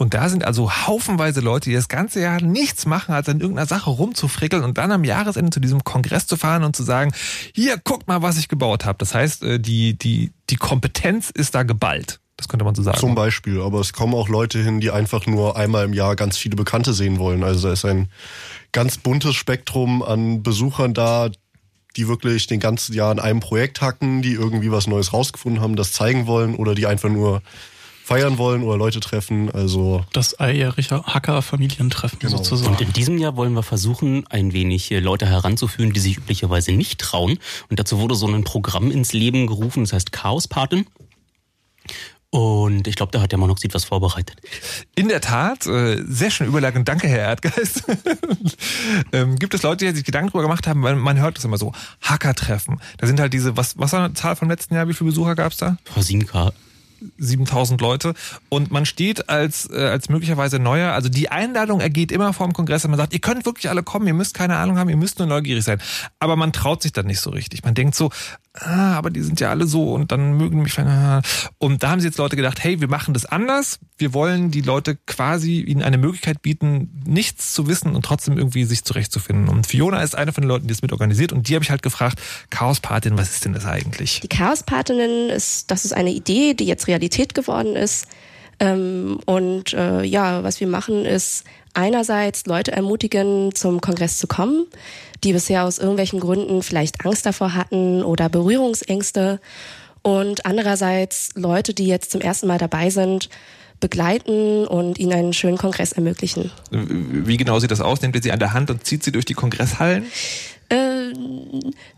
[0.00, 3.66] Und da sind also haufenweise Leute, die das ganze Jahr nichts machen, als an irgendeiner
[3.66, 7.12] Sache rumzufrickeln und dann am Jahresende zu diesem Kongress zu fahren und zu sagen,
[7.54, 8.96] hier, guckt mal, was ich gebaut habe.
[8.96, 12.18] Das heißt, äh, die, die, die Kompetenz ist da geballt.
[12.38, 12.96] Das könnte man so sagen.
[12.96, 16.38] Zum Beispiel, aber es kommen auch Leute hin, die einfach nur einmal im Jahr ganz
[16.38, 17.44] viele Bekannte sehen wollen.
[17.44, 18.08] Also da ist ein
[18.72, 21.28] ganz buntes Spektrum an Besuchern da,
[21.98, 25.76] die wirklich den ganzen Jahr an einem Projekt hacken, die irgendwie was Neues rausgefunden haben,
[25.76, 27.42] das zeigen wollen oder die einfach nur
[28.04, 29.50] feiern wollen oder Leute treffen.
[29.50, 32.36] Also das alljährliche Hacker-Familientreffen genau.
[32.36, 32.72] sozusagen.
[32.72, 37.00] Und in diesem Jahr wollen wir versuchen, ein wenig Leute heranzuführen, die sich üblicherweise nicht
[37.00, 37.38] trauen.
[37.68, 40.86] Und dazu wurde so ein Programm ins Leben gerufen, das heißt Chaos-Paten.
[42.32, 44.40] Und ich glaube, da hat der Monoxid was vorbereitet.
[44.94, 46.84] In der Tat, äh, sehr schön Überleitung.
[46.84, 47.82] Danke, Herr Erdgeist.
[49.12, 51.58] ähm, gibt es Leute, die sich Gedanken darüber gemacht haben, weil man hört das immer
[51.58, 51.72] so,
[52.02, 52.80] Hacker-Treffen.
[52.98, 54.86] Da sind halt diese, was, was war die Zahl vom letzten Jahr?
[54.86, 55.76] Wie viele Besucher gab es da?
[55.96, 56.52] 7K.
[57.18, 58.14] 7000 Leute
[58.48, 62.52] und man steht als äh, als möglicherweise neuer, also die Einladung ergeht immer vor dem
[62.52, 64.96] Kongress und man sagt, ihr könnt wirklich alle kommen, ihr müsst keine Ahnung haben, ihr
[64.96, 65.80] müsst nur neugierig sein,
[66.18, 67.64] aber man traut sich dann nicht so richtig.
[67.64, 68.10] Man denkt so,
[68.54, 70.78] ah, aber die sind ja alle so und dann mögen mich
[71.58, 73.78] und da haben sie jetzt Leute gedacht, hey, wir machen das anders.
[73.98, 78.64] Wir wollen die Leute quasi ihnen eine Möglichkeit bieten, nichts zu wissen und trotzdem irgendwie
[78.64, 79.48] sich zurechtzufinden.
[79.48, 81.70] Und Fiona ist eine von den Leuten, die es mit organisiert und die habe ich
[81.70, 82.20] halt gefragt,
[82.50, 84.20] Chaospatin, was ist denn das eigentlich?
[84.20, 88.06] Die Chaospatinnen ist, das ist eine Idee, die jetzt Realität geworden ist.
[88.58, 94.66] Ähm, und äh, ja, was wir machen ist einerseits Leute ermutigen, zum Kongress zu kommen
[95.24, 99.40] die bisher aus irgendwelchen Gründen vielleicht Angst davor hatten oder Berührungsängste.
[100.02, 103.28] Und andererseits Leute, die jetzt zum ersten Mal dabei sind,
[103.80, 106.50] begleiten und ihnen einen schönen Kongress ermöglichen.
[106.70, 108.00] Wie genau sieht das aus?
[108.02, 110.06] Nehmt ihr sie an der Hand und zieht sie durch die Kongresshallen?
[110.70, 111.12] Äh,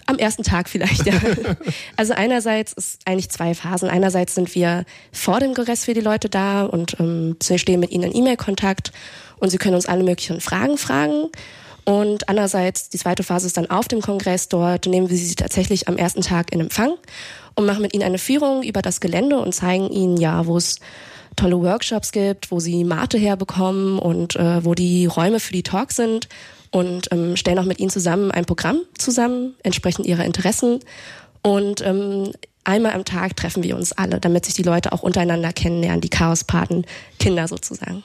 [0.07, 1.13] am ersten Tag vielleicht, ja.
[1.97, 3.91] also einerseits ist eigentlich zwei Phasen.
[3.91, 7.91] Einerseits sind wir vor dem Kongress für die Leute da und ähm, wir stehen mit
[7.91, 8.93] ihnen in E-Mail-Kontakt
[9.39, 11.29] und sie können uns alle möglichen Fragen fragen.
[11.85, 14.49] Und andererseits, die zweite Phase ist dann auf dem Kongress.
[14.49, 16.95] Dort nehmen wir sie tatsächlich am ersten Tag in Empfang
[17.55, 20.79] und machen mit ihnen eine Führung über das Gelände und zeigen ihnen ja, wo es
[21.37, 25.97] tolle Workshops gibt, wo sie Mate herbekommen und äh, wo die Räume für die Talks
[25.97, 26.29] sind
[26.73, 30.81] und ähm, stellen auch mit ihnen zusammen ein Programm zusammen, entsprechend ihrer Interessen.
[31.43, 32.33] Und ähm,
[32.65, 36.09] einmal am Tag treffen wir uns alle, damit sich die Leute auch untereinander kennenlernen, die
[36.09, 36.87] Chaospaten,
[37.19, 38.03] Kinder sozusagen.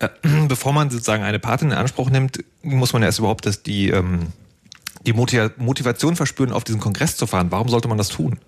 [0.00, 0.08] Äh,
[0.48, 4.32] bevor man sozusagen eine Patin in Anspruch nimmt, muss man erst überhaupt das, die, ähm,
[5.06, 7.50] die Motivation verspüren, auf diesen Kongress zu fahren.
[7.50, 8.40] Warum sollte man das tun?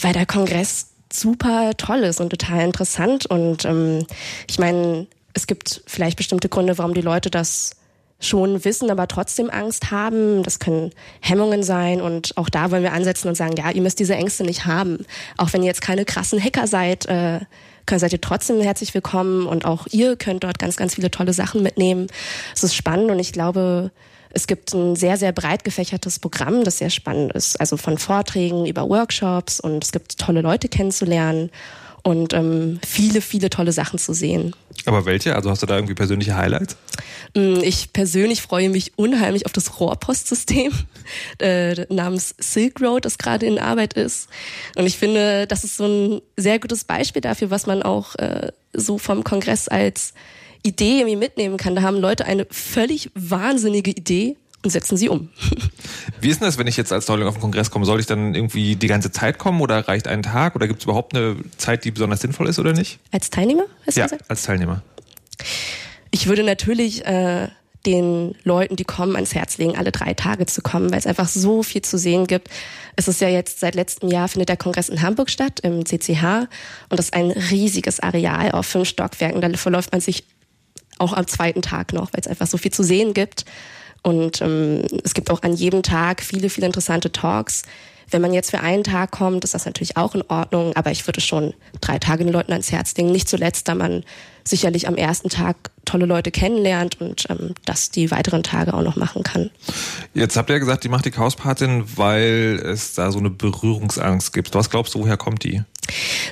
[0.00, 3.26] Weil der Kongress super toll ist und total interessant.
[3.26, 4.06] Und ähm,
[4.48, 7.72] ich meine, es gibt vielleicht bestimmte Gründe, warum die Leute das
[8.20, 10.42] schon wissen, aber trotzdem Angst haben.
[10.42, 14.00] Das können Hemmungen sein und auch da wollen wir ansetzen und sagen, ja, ihr müsst
[14.00, 15.04] diese Ängste nicht haben.
[15.36, 17.40] Auch wenn ihr jetzt keine krassen Hacker seid, äh,
[17.90, 21.62] seid ihr trotzdem herzlich willkommen und auch ihr könnt dort ganz, ganz viele tolle Sachen
[21.62, 22.08] mitnehmen.
[22.54, 23.92] Es ist spannend und ich glaube,
[24.30, 27.58] es gibt ein sehr, sehr breit gefächertes Programm, das sehr spannend ist.
[27.58, 31.50] Also von Vorträgen über Workshops und es gibt tolle Leute kennenzulernen
[32.02, 34.54] und ähm, viele, viele tolle Sachen zu sehen.
[34.86, 35.34] Aber welche?
[35.34, 36.76] Also hast du da irgendwie persönliche Highlights?
[37.34, 40.72] Mm, ich persönlich freue mich unheimlich auf das Rohrpostsystem
[41.40, 44.28] äh, namens Silk Road, das gerade in Arbeit ist.
[44.76, 48.52] Und ich finde, das ist so ein sehr gutes Beispiel dafür, was man auch äh,
[48.72, 50.14] so vom Kongress als
[50.62, 51.74] Idee irgendwie mitnehmen kann.
[51.74, 55.28] Da haben Leute eine völlig wahnsinnige Idee und setzen sie um.
[56.20, 57.84] Wie ist denn das, wenn ich jetzt als Neuling auf den Kongress komme?
[57.84, 60.84] Soll ich dann irgendwie die ganze Zeit kommen oder reicht ein Tag oder gibt es
[60.84, 62.98] überhaupt eine Zeit, die besonders sinnvoll ist oder nicht?
[63.12, 63.64] Als Teilnehmer?
[63.94, 64.82] Ja, als Teilnehmer.
[66.10, 67.48] Ich würde natürlich äh,
[67.86, 71.28] den Leuten, die kommen, ans Herz legen, alle drei Tage zu kommen, weil es einfach
[71.28, 72.48] so viel zu sehen gibt.
[72.96, 76.48] Es ist ja jetzt seit letztem Jahr findet der Kongress in Hamburg statt, im CCH.
[76.88, 79.40] Und das ist ein riesiges Areal auf fünf Stockwerken.
[79.40, 80.24] Da verläuft man sich
[80.98, 83.44] auch am zweiten Tag noch, weil es einfach so viel zu sehen gibt.
[84.02, 87.62] Und ähm, es gibt auch an jedem Tag viele, viele interessante Talks.
[88.10, 91.06] wenn man jetzt für einen Tag kommt, ist das natürlich auch in Ordnung, aber ich
[91.06, 93.12] würde schon drei Tage den Leuten ans Herz legen.
[93.12, 94.04] Nicht zuletzt, da man
[94.44, 98.96] sicherlich am ersten Tag tolle Leute kennenlernt und ähm, das die weiteren Tage auch noch
[98.96, 99.50] machen kann.
[100.14, 104.32] Jetzt habt ihr ja gesagt, die macht die Chaospatin, weil es da so eine Berührungsangst
[104.32, 104.54] gibt.
[104.54, 105.62] Was glaubst du, woher kommt die?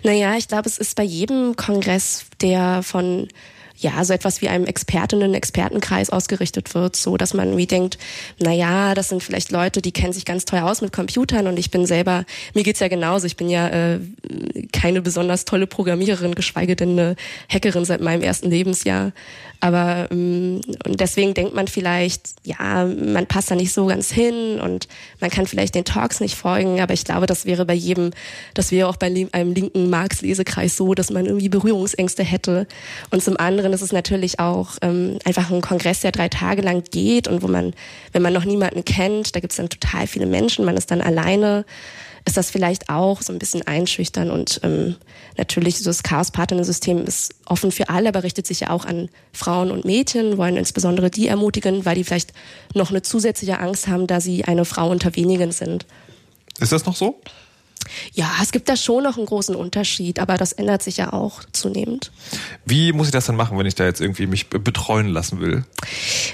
[0.03, 3.29] Naja, ich glaube, es ist bei jedem Kongress, der von
[3.77, 7.99] ja, so etwas wie einem Expertinnen, Expertenkreis ausgerichtet wird, so dass man wie denkt,
[8.39, 11.59] na ja, das sind vielleicht Leute, die kennen sich ganz toll aus mit Computern und
[11.59, 12.25] ich bin selber,
[12.55, 14.01] mir geht's ja genauso, ich bin ja äh,
[14.73, 17.17] keine besonders tolle Programmiererin, geschweige denn eine
[17.49, 19.13] Hackerin seit meinem ersten Lebensjahr.
[19.61, 24.61] Aber ähm, und deswegen denkt man vielleicht, ja, man passt da nicht so ganz hin
[24.61, 24.87] und
[25.21, 28.11] man kann vielleicht den Talks nicht folgen, aber ich glaube, das wäre bei jedem,
[28.55, 32.67] das wäre auch bei einem linken Marx-Lesekreis so, dass man irgendwie Berührungsängste hätte.
[33.11, 36.85] Und zum anderen ist es natürlich auch ähm, einfach ein Kongress, der drei Tage lang
[36.91, 37.75] geht und wo man,
[38.13, 41.01] wenn man noch niemanden kennt, da gibt es dann total viele Menschen, man ist dann
[41.01, 41.65] alleine
[42.27, 44.97] ist das vielleicht auch so ein bisschen einschüchtern und ähm,
[45.37, 49.71] natürlich so das Chaos-Partner-System ist offen für alle, aber richtet sich ja auch an Frauen
[49.71, 52.33] und Mädchen, wollen insbesondere die ermutigen, weil die vielleicht
[52.75, 55.87] noch eine zusätzliche Angst haben, da sie eine Frau unter wenigen sind.
[56.59, 57.21] Ist das noch so?
[58.13, 61.43] Ja, es gibt da schon noch einen großen Unterschied, aber das ändert sich ja auch
[61.53, 62.13] zunehmend.
[62.65, 65.65] Wie muss ich das dann machen, wenn ich da jetzt irgendwie mich betreuen lassen will?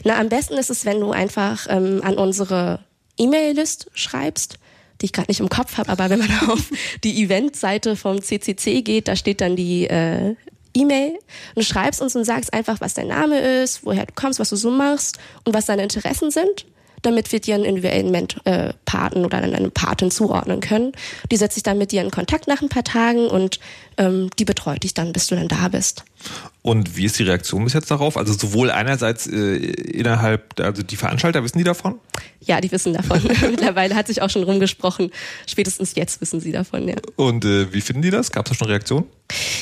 [0.04, 2.80] Na, am besten ist es, wenn du einfach ähm, an unsere
[3.18, 4.58] E-Mail-List schreibst
[5.00, 6.70] die ich gerade nicht im Kopf habe, aber wenn man auf
[7.02, 10.36] die Eventseite vom CCC geht, da steht dann die äh,
[10.74, 11.18] E-Mail
[11.54, 14.56] und schreibst uns und sagst einfach, was dein Name ist, woher du kommst, was du
[14.56, 16.66] so machst und was deine Interessen sind
[17.02, 20.92] damit wir dir einen individuellen Ment äh, Paten oder eine Patin zuordnen können.
[21.30, 23.60] Die setzt sich dann mit dir in Kontakt nach ein paar Tagen und
[23.98, 26.04] ähm, die betreut dich dann, bis du dann da bist.
[26.62, 28.16] Und wie ist die Reaktion bis jetzt darauf?
[28.16, 31.96] Also sowohl einerseits äh, innerhalb, also die Veranstalter, wissen die davon?
[32.40, 33.20] Ja, die wissen davon.
[33.50, 35.10] Mittlerweile hat sich auch schon rumgesprochen.
[35.46, 36.96] Spätestens jetzt wissen sie davon, ja.
[37.16, 38.30] Und äh, wie finden die das?
[38.30, 39.06] Gab es da schon Reaktionen?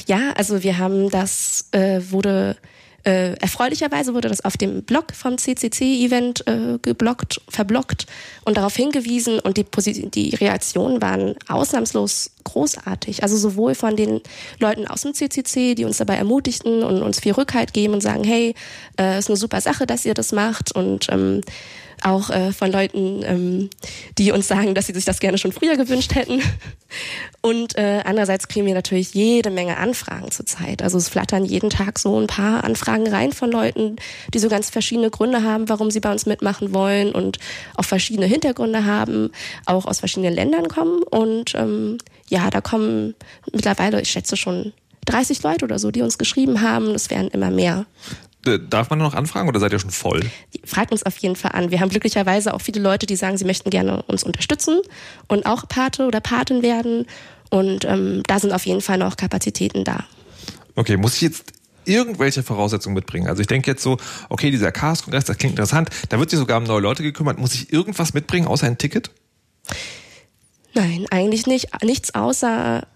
[0.06, 2.56] Ja, also wir haben das, äh, wurde
[3.04, 8.06] äh, erfreulicherweise wurde das auf dem Blog vom CCC-Event äh, geblockt, verblockt
[8.44, 9.64] und darauf hingewiesen und die,
[10.10, 13.22] die Reaktionen waren ausnahmslos großartig.
[13.22, 14.20] Also sowohl von den
[14.58, 18.24] Leuten aus dem CCC, die uns dabei ermutigten und uns viel Rückhalt geben und sagen,
[18.24, 18.54] hey,
[18.98, 21.42] äh, ist eine super Sache, dass ihr das macht und ähm,
[22.02, 23.70] auch äh, von Leuten, ähm,
[24.18, 26.42] die uns sagen, dass sie sich das gerne schon früher gewünscht hätten.
[27.42, 30.82] Und äh, andererseits kriegen wir natürlich jede Menge Anfragen zurzeit.
[30.82, 33.96] Also es flattern jeden Tag so ein paar Anfragen rein von Leuten,
[34.34, 37.38] die so ganz verschiedene Gründe haben, warum sie bei uns mitmachen wollen und
[37.76, 39.30] auch verschiedene Hintergründe haben,
[39.66, 41.02] auch aus verschiedenen Ländern kommen.
[41.02, 41.98] Und ähm,
[42.30, 43.14] ja, da kommen
[43.52, 44.72] mittlerweile, ich schätze schon
[45.06, 46.94] 30 Leute oder so, die uns geschrieben haben.
[46.94, 47.86] Es werden immer mehr.
[48.42, 50.24] Darf man noch anfragen oder seid ihr schon voll?
[50.64, 51.70] Fragt uns auf jeden Fall an.
[51.70, 54.80] Wir haben glücklicherweise auch viele Leute, die sagen, sie möchten gerne uns unterstützen
[55.28, 57.06] und auch Pate oder Patin werden.
[57.50, 60.04] Und ähm, da sind auf jeden Fall noch Kapazitäten da.
[60.74, 61.52] Okay, muss ich jetzt
[61.84, 63.26] irgendwelche Voraussetzungen mitbringen?
[63.26, 63.98] Also ich denke jetzt so,
[64.30, 65.90] okay, dieser Chaos-Kongress, das klingt interessant.
[66.08, 67.38] Da wird sich sogar um neue Leute gekümmert.
[67.38, 69.10] Muss ich irgendwas mitbringen, außer ein Ticket?
[70.74, 71.68] Nein, eigentlich nicht.
[71.82, 72.86] Nichts außer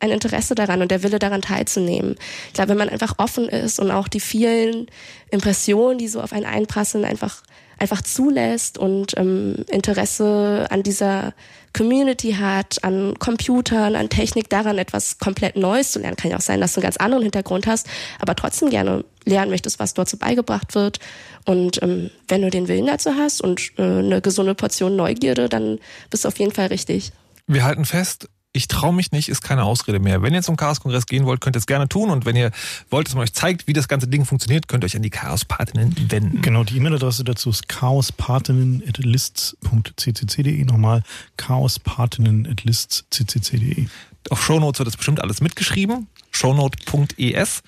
[0.00, 2.16] ein Interesse daran und der Wille daran teilzunehmen.
[2.48, 4.86] Ich glaube, wenn man einfach offen ist und auch die vielen
[5.30, 7.42] Impressionen, die so auf einen einprasseln, einfach
[7.78, 11.34] einfach zulässt und ähm, Interesse an dieser
[11.76, 16.16] Community hat, an Computern, an Technik, daran etwas komplett Neues zu lernen.
[16.16, 17.88] Kann ja auch sein, dass du einen ganz anderen Hintergrund hast,
[18.20, 21.00] aber trotzdem gerne lernen möchtest, was dort so beigebracht wird.
[21.46, 25.78] Und ähm, wenn du den Willen dazu hast und äh, eine gesunde Portion Neugierde, dann
[26.10, 27.12] bist du auf jeden Fall richtig.
[27.46, 30.22] Wir halten fest, ich traue mich nicht, ist keine Ausrede mehr.
[30.22, 32.10] Wenn ihr zum Chaos-Kongress gehen wollt, könnt ihr es gerne tun.
[32.10, 32.52] Und wenn ihr
[32.88, 35.10] wollt, dass man euch zeigt, wie das ganze Ding funktioniert, könnt ihr euch an die
[35.10, 36.40] Chaos-Partinnen wenden.
[36.40, 40.64] Genau, die E-Mail-Adresse dazu ist chaospartinnen.lists.ccc.de.
[40.64, 41.02] Nochmal
[41.36, 43.88] chaospartinnen.lists.ccc.de.
[44.30, 46.06] Auf Shownotes wird das bestimmt alles mitgeschrieben.
[46.30, 47.62] Shownote.es.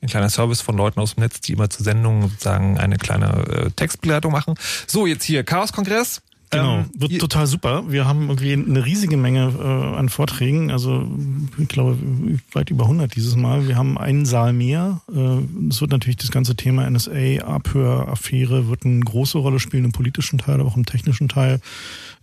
[0.00, 3.46] Ein kleiner Service von Leuten aus dem Netz, die immer zur Sendung sozusagen eine kleine
[3.46, 4.54] äh, Textbegleitung machen.
[4.86, 6.22] So, jetzt hier Chaos-Kongress.
[6.50, 7.84] Genau, ähm, wird total super.
[7.88, 11.08] Wir haben irgendwie eine riesige Menge äh, an Vorträgen, also
[11.58, 11.96] ich glaube
[12.52, 13.68] weit über 100 dieses Mal.
[13.68, 15.00] Wir haben einen Saal mehr.
[15.14, 19.92] Äh, es wird natürlich das ganze Thema NSA, Abhöraffäre wird eine große Rolle spielen im
[19.92, 21.60] politischen Teil, aber auch im technischen Teil.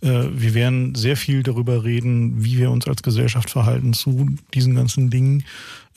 [0.02, 4.74] Äh, wir werden sehr viel darüber reden, wie wir uns als Gesellschaft verhalten zu diesen
[4.74, 5.44] ganzen Dingen.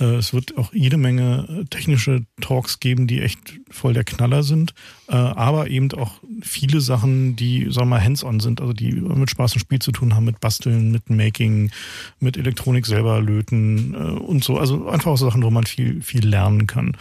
[0.02, 4.44] Äh, es wird auch jede Menge äh, technische Talks geben, die echt voll der Knaller
[4.44, 4.74] sind,
[5.08, 9.30] äh, aber eben auch viele Sachen, die, sagen wir mal, hands-on sind, also die mit
[9.30, 11.72] Spaß und Spiel zu tun haben, mit Basteln, mit Making,
[12.20, 14.58] mit Elektronik selber löten und so.
[14.58, 16.98] Also einfach auch Sachen, wo man viel, viel lernen kann.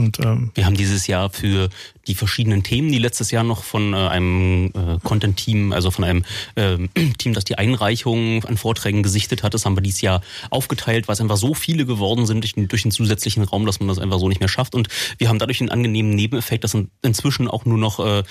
[0.00, 1.68] Und ähm, wir haben dieses Jahr für
[2.06, 6.24] die verschiedenen Themen, die letztes Jahr noch von äh, einem äh, Content-Team, also von einem
[6.54, 6.78] äh,
[7.18, 11.12] Team, das die Einreichung an Vorträgen gesichtet hat, das haben wir dieses Jahr aufgeteilt, weil
[11.12, 13.98] es einfach so viele geworden sind durch den, durch den zusätzlichen Raum, dass man das
[13.98, 14.74] einfach so nicht mehr schafft.
[14.74, 18.22] Und wir haben dadurch einen angenehmen Nebeneffekt, dass inzwischen auch nur noch äh,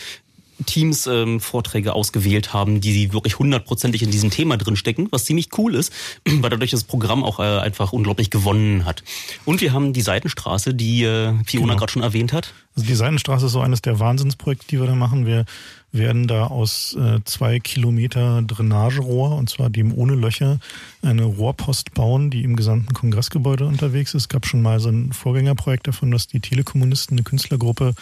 [0.66, 5.76] Teams ähm, Vorträge ausgewählt haben, die wirklich hundertprozentig in diesem Thema drinstecken, was ziemlich cool
[5.76, 5.94] ist,
[6.26, 9.04] weil dadurch das Programm auch äh, einfach unglaublich gewonnen hat.
[9.46, 11.80] Und wir haben die Seitenstraße, die äh, Fiona genau.
[11.80, 12.54] gerade schon erwähnt hat.
[12.76, 15.26] Also die Seitenstraße ist so eines der Wahnsinnsprojekte, die wir da machen.
[15.26, 15.46] Wir
[15.92, 20.60] werden da aus äh, zwei Kilometer Drainagerohr, und zwar dem ohne Löcher,
[21.02, 24.24] eine Rohrpost bauen, die im gesamten Kongressgebäude unterwegs ist.
[24.24, 27.94] Es gab schon mal so ein Vorgängerprojekt davon, dass die Telekommunisten, eine Künstlergruppe,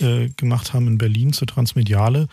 [0.00, 2.28] äh, gemacht haben in Berlin zur Transmediale.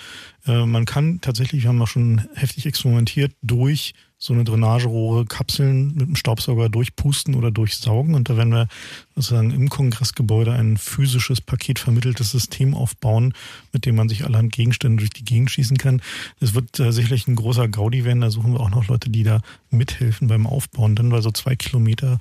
[0.48, 3.94] Äh, man kann tatsächlich, wir haben auch schon heftig experimentiert, durch
[4.24, 8.16] so eine Drainagerohre Kapseln mit dem Staubsauger durchpusten oder durchsaugen.
[8.16, 8.70] Und da werden wir
[9.16, 13.34] sozusagen im Kongressgebäude ein physisches, paketvermitteltes System aufbauen,
[13.74, 16.02] mit dem man sich allerhand Gegenstände durch die Gegend schießen kann.
[16.40, 18.22] Es wird äh, sicherlich ein großer Gaudi werden.
[18.22, 19.42] Da suchen wir auch noch Leute, die da
[19.72, 20.96] mithelfen beim Aufbauen.
[20.96, 22.18] Dann, weil so zwei Kilometer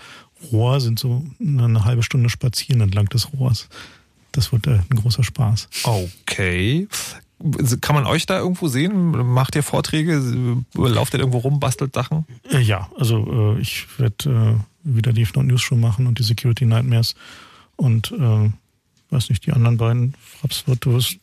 [0.50, 3.68] Rohr sind so eine halbe Stunde spazieren entlang des Rohrs.
[4.32, 5.68] Das wird äh, ein großer Spaß.
[5.84, 6.88] Okay.
[7.80, 9.10] Kann man euch da irgendwo sehen?
[9.32, 10.20] Macht ihr Vorträge?
[10.74, 12.26] Lauft ihr irgendwo rum, bastelt Sachen?
[12.50, 16.22] Äh, ja, also äh, ich werde äh, wieder die Not News Show machen und die
[16.22, 17.14] Security Nightmares.
[17.76, 18.12] Und
[19.10, 21.18] weiß nicht, die anderen beiden, Fraps, du wirst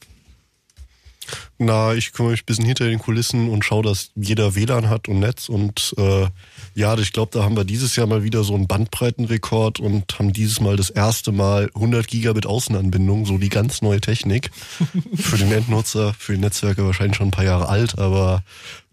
[1.57, 5.07] na, ich kümmere mich ein bisschen hinter den Kulissen und schaue, dass jeder WLAN hat
[5.09, 5.49] und Netz.
[5.49, 6.27] Und äh,
[6.73, 10.31] ja, ich glaube, da haben wir dieses Jahr mal wieder so einen Bandbreitenrekord und haben
[10.31, 14.51] dieses Mal das erste Mal 100 Gigabit Außenanbindung, so die ganz neue Technik.
[15.15, 18.43] für den Endnutzer, für die Netzwerke wahrscheinlich schon ein paar Jahre alt, aber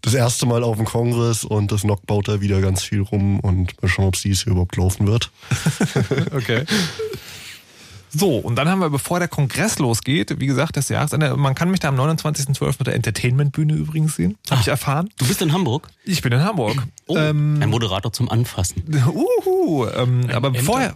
[0.03, 3.41] das erste Mal auf dem Kongress und das NOC baut da wieder ganz viel rum
[3.41, 5.31] und mal schauen, ob es dieses Jahr überhaupt laufen wird.
[6.33, 6.65] okay.
[8.19, 11.71] So, und dann haben wir, bevor der Kongress losgeht, wie gesagt, das Jahresende, man kann
[11.71, 12.77] mich da am 29.12.
[12.79, 14.37] mit der Entertainment-Bühne übrigens sehen.
[14.51, 15.11] Habe ich erfahren.
[15.19, 15.89] Du bist in Hamburg?
[16.05, 16.83] Ich bin in Hamburg.
[17.07, 18.83] Oh, ähm, ein Moderator zum Anfassen.
[19.07, 20.95] Uhu, ähm, aber vorher,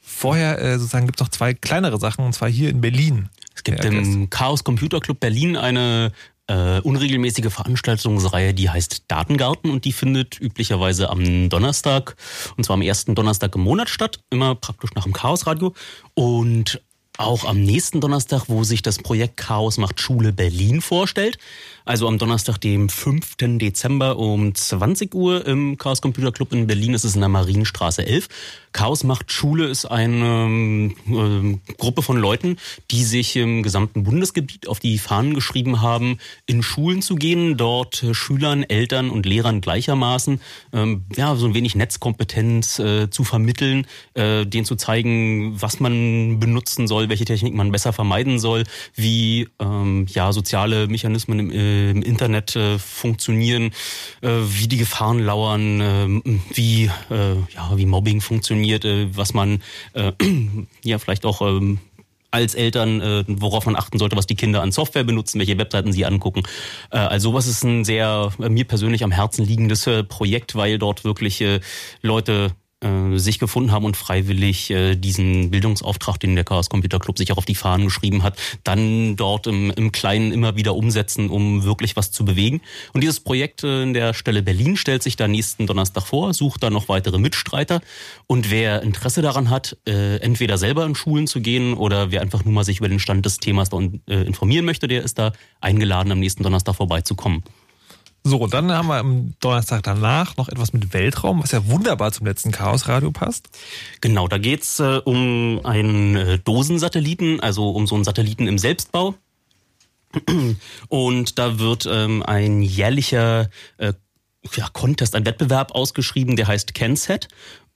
[0.00, 3.28] vorher äh, sozusagen gibt es noch zwei kleinere Sachen, und zwar hier in Berlin.
[3.54, 6.12] Es gibt im Chaos Computer Club Berlin eine
[6.48, 12.16] äh, unregelmäßige Veranstaltungsreihe, die heißt Datengarten und die findet üblicherweise am Donnerstag,
[12.56, 15.74] und zwar am ersten Donnerstag im Monat statt, immer praktisch nach dem Chaosradio.
[16.14, 16.80] Und
[17.18, 21.36] auch am nächsten Donnerstag, wo sich das Projekt Chaos macht Schule Berlin vorstellt.
[21.84, 23.58] Also am Donnerstag, dem 5.
[23.58, 26.92] Dezember um 20 Uhr im Chaos Computer Club in Berlin.
[26.92, 28.28] Das ist in der Marienstraße 11.
[28.72, 29.32] Chaos macht.
[29.32, 32.56] Schule ist eine äh, Gruppe von Leuten,
[32.90, 38.02] die sich im gesamten Bundesgebiet auf die Fahnen geschrieben haben, in Schulen zu gehen, dort
[38.02, 40.40] äh, Schülern, Eltern und Lehrern gleichermaßen
[40.72, 46.40] ähm, ja so ein wenig Netzkompetenz äh, zu vermitteln, äh, denen zu zeigen, was man
[46.40, 48.64] benutzen soll, welche Technik man besser vermeiden soll,
[48.94, 53.72] wie ähm, ja soziale Mechanismen im äh, im Internet äh, funktionieren,
[54.20, 59.62] äh, wie die Gefahren lauern, äh, wie, äh, ja, wie Mobbing funktioniert, äh, was man
[59.92, 60.12] äh,
[60.84, 61.78] ja vielleicht auch ähm,
[62.30, 65.92] als Eltern, äh, worauf man achten sollte, was die Kinder an Software benutzen, welche Webseiten
[65.92, 66.42] sie angucken.
[66.90, 71.42] Also sowas ist ein sehr mir persönlich am Herzen liegendes Projekt, weil dort wirklich
[72.02, 72.50] Leute
[73.18, 77.38] sich gefunden haben und freiwillig äh, diesen Bildungsauftrag, den der Chaos Computer Club sich auch
[77.38, 81.96] auf die Fahnen geschrieben hat, dann dort im, im Kleinen immer wieder umsetzen, um wirklich
[81.96, 82.60] was zu bewegen.
[82.92, 86.62] Und dieses Projekt äh, in der Stelle Berlin stellt sich da nächsten Donnerstag vor, sucht
[86.62, 87.80] da noch weitere Mitstreiter.
[88.26, 92.44] Und wer Interesse daran hat, äh, entweder selber in Schulen zu gehen oder wer einfach
[92.44, 93.78] nur mal sich über den Stand des Themas da
[94.08, 97.42] äh, informieren möchte, der ist da eingeladen, am nächsten Donnerstag vorbeizukommen.
[98.24, 102.26] So, dann haben wir am Donnerstag danach noch etwas mit Weltraum, was ja wunderbar zum
[102.26, 103.48] letzten Chaosradio passt.
[104.00, 109.14] Genau, da geht's äh, um einen äh, Dosensatelliten, also um so einen Satelliten im Selbstbau.
[110.88, 113.92] Und da wird ähm, ein jährlicher äh,
[114.54, 117.28] ja, Contest, ein Wettbewerb ausgeschrieben, der heißt CanSat.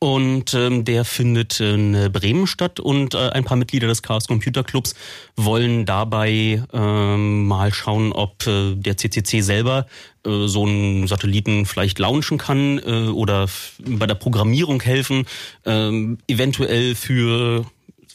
[0.03, 4.65] Und ähm, der findet in Bremen statt und äh, ein paar Mitglieder des Chaos Computer
[4.65, 4.97] Clubs
[5.37, 9.87] wollen dabei ähm, mal schauen, ob äh, der CCC selber
[10.27, 13.47] äh, so einen Satelliten vielleicht launchen kann äh, oder
[13.79, 15.25] bei der Programmierung helfen,
[15.67, 15.93] äh,
[16.27, 17.65] eventuell für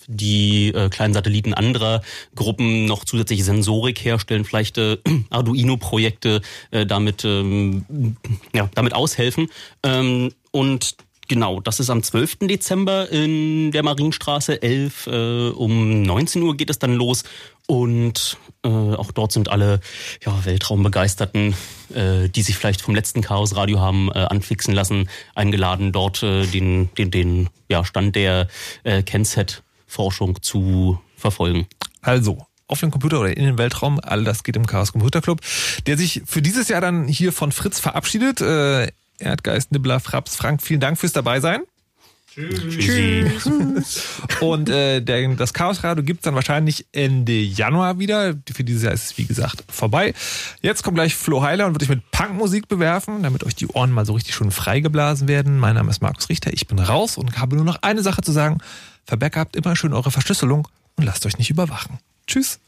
[0.08, 2.02] die äh, kleinen Satelliten anderer
[2.36, 4.98] Gruppen noch zusätzliche Sensorik herstellen, vielleicht äh,
[5.30, 6.42] Arduino-Projekte
[6.72, 8.18] äh, damit ähm,
[8.54, 9.48] ja damit aushelfen.
[9.84, 10.98] Ähm, und
[11.28, 12.38] Genau, das ist am 12.
[12.44, 15.08] Dezember in der Marienstraße 11.
[15.08, 17.24] Äh, um 19 Uhr geht es dann los.
[17.68, 19.82] Und äh, auch dort sind alle
[20.26, 21.54] ja, Weltraumbegeisterten,
[21.94, 26.46] äh, die sich vielleicht vom letzten Chaos Radio haben äh, anfixen lassen, eingeladen, dort äh,
[26.46, 28.48] den, den, den ja, Stand der
[28.84, 31.68] äh, Kenset Forschung zu verfolgen.
[32.02, 35.42] Also, auf dem Computer oder in den Weltraum, all das geht im Chaos Computer Club,
[35.88, 38.42] der sich für dieses Jahr dann hier von Fritz verabschiedet.
[38.42, 38.88] Äh,
[39.20, 41.62] Erdgeist, Nibbler, Fraps, Frank, vielen Dank fürs dabei sein.
[42.38, 43.50] Tschüss.
[44.42, 48.36] Und äh, der, das Chaos Radio gibt's dann wahrscheinlich Ende Januar wieder.
[48.54, 50.14] Für dieses Jahr ist es, wie gesagt, vorbei.
[50.62, 53.92] Jetzt kommt gleich Flo Heiler und wird euch mit Punkmusik bewerfen, damit euch die Ohren
[53.92, 55.58] mal so richtig schön freigeblasen werden.
[55.58, 58.32] Mein Name ist Markus Richter, ich bin raus und habe nur noch eine Sache zu
[58.32, 58.60] sagen.
[59.06, 61.98] Verbackupt immer schön eure Verschlüsselung und lasst euch nicht überwachen.
[62.28, 62.60] Tschüss.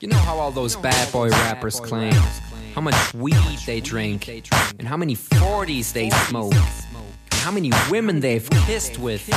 [0.00, 2.14] You know how all those bad boy rappers claim
[2.74, 3.36] how much weed
[3.66, 4.28] they drink
[4.78, 6.52] and how many 40s they smoke.
[6.54, 9.28] and how many women they've kissed with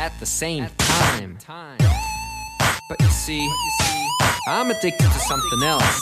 [0.00, 1.38] at the same time.
[2.88, 3.48] But you see,
[4.48, 6.00] I'm addicted to something else.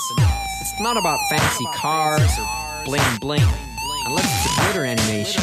[0.63, 3.45] It's not about fancy cars or bling bling,
[4.07, 5.43] unless it's a glitter animation.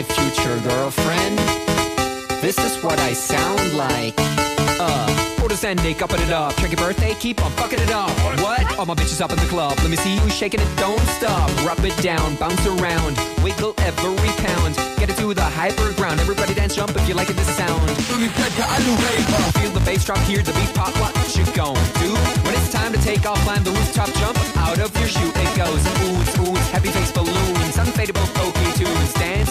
[0.00, 1.38] My future girlfriend.
[2.40, 4.14] This is what I sound like.
[4.80, 6.56] Uh, orders ending, upping it up.
[6.56, 8.10] Check your birthday, keep on fucking it up.
[8.40, 8.78] What?
[8.78, 9.76] All my bitches up in the club.
[9.78, 11.50] Let me see you shaking it, don't stop.
[11.66, 14.76] Rub it down, bounce around, wiggle every pound.
[14.96, 16.18] Get it to the hyper ground.
[16.20, 17.90] Everybody dance, jump if you like it, this sound.
[19.60, 20.96] Feel the bass drop, hear the beat pop.
[20.96, 22.14] What you gon' do?
[22.44, 25.28] When it's time to take off, climb the rooftop, jump out of your shoe.
[25.28, 29.49] It goes oohs, oohs, happy face balloons, unfadable pokey tunes, dance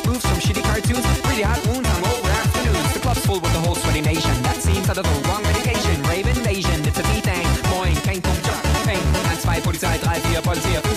[0.49, 2.93] shitty cartoons, really hot wounds, hungover afternoons.
[2.93, 4.33] The club's full with the whole sweaty nation.
[4.41, 6.01] That seems out of the wrong medication.
[6.03, 7.45] Rave invasion, it's a B-thing.
[7.69, 8.43] Moin, kein Punkt,
[8.85, 8.97] Peng.
[8.97, 10.88] 1, 2, Polizei, 3, 4, Polizei,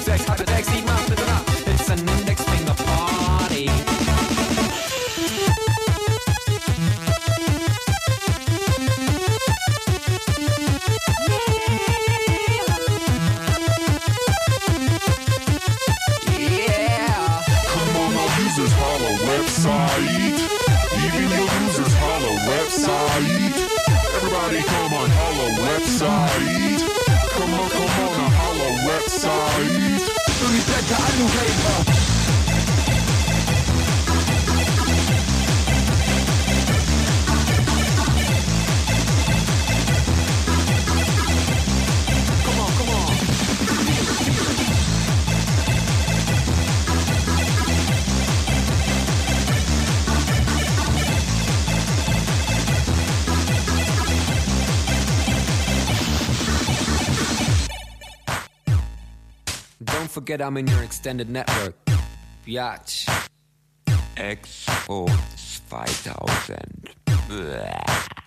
[29.25, 31.52] i don't care.
[60.03, 61.77] Don't forget I'm in your extended network.
[62.45, 63.07] Biatch.
[64.17, 65.07] Expo
[65.69, 66.91] 2000.
[67.29, 68.22] Blah.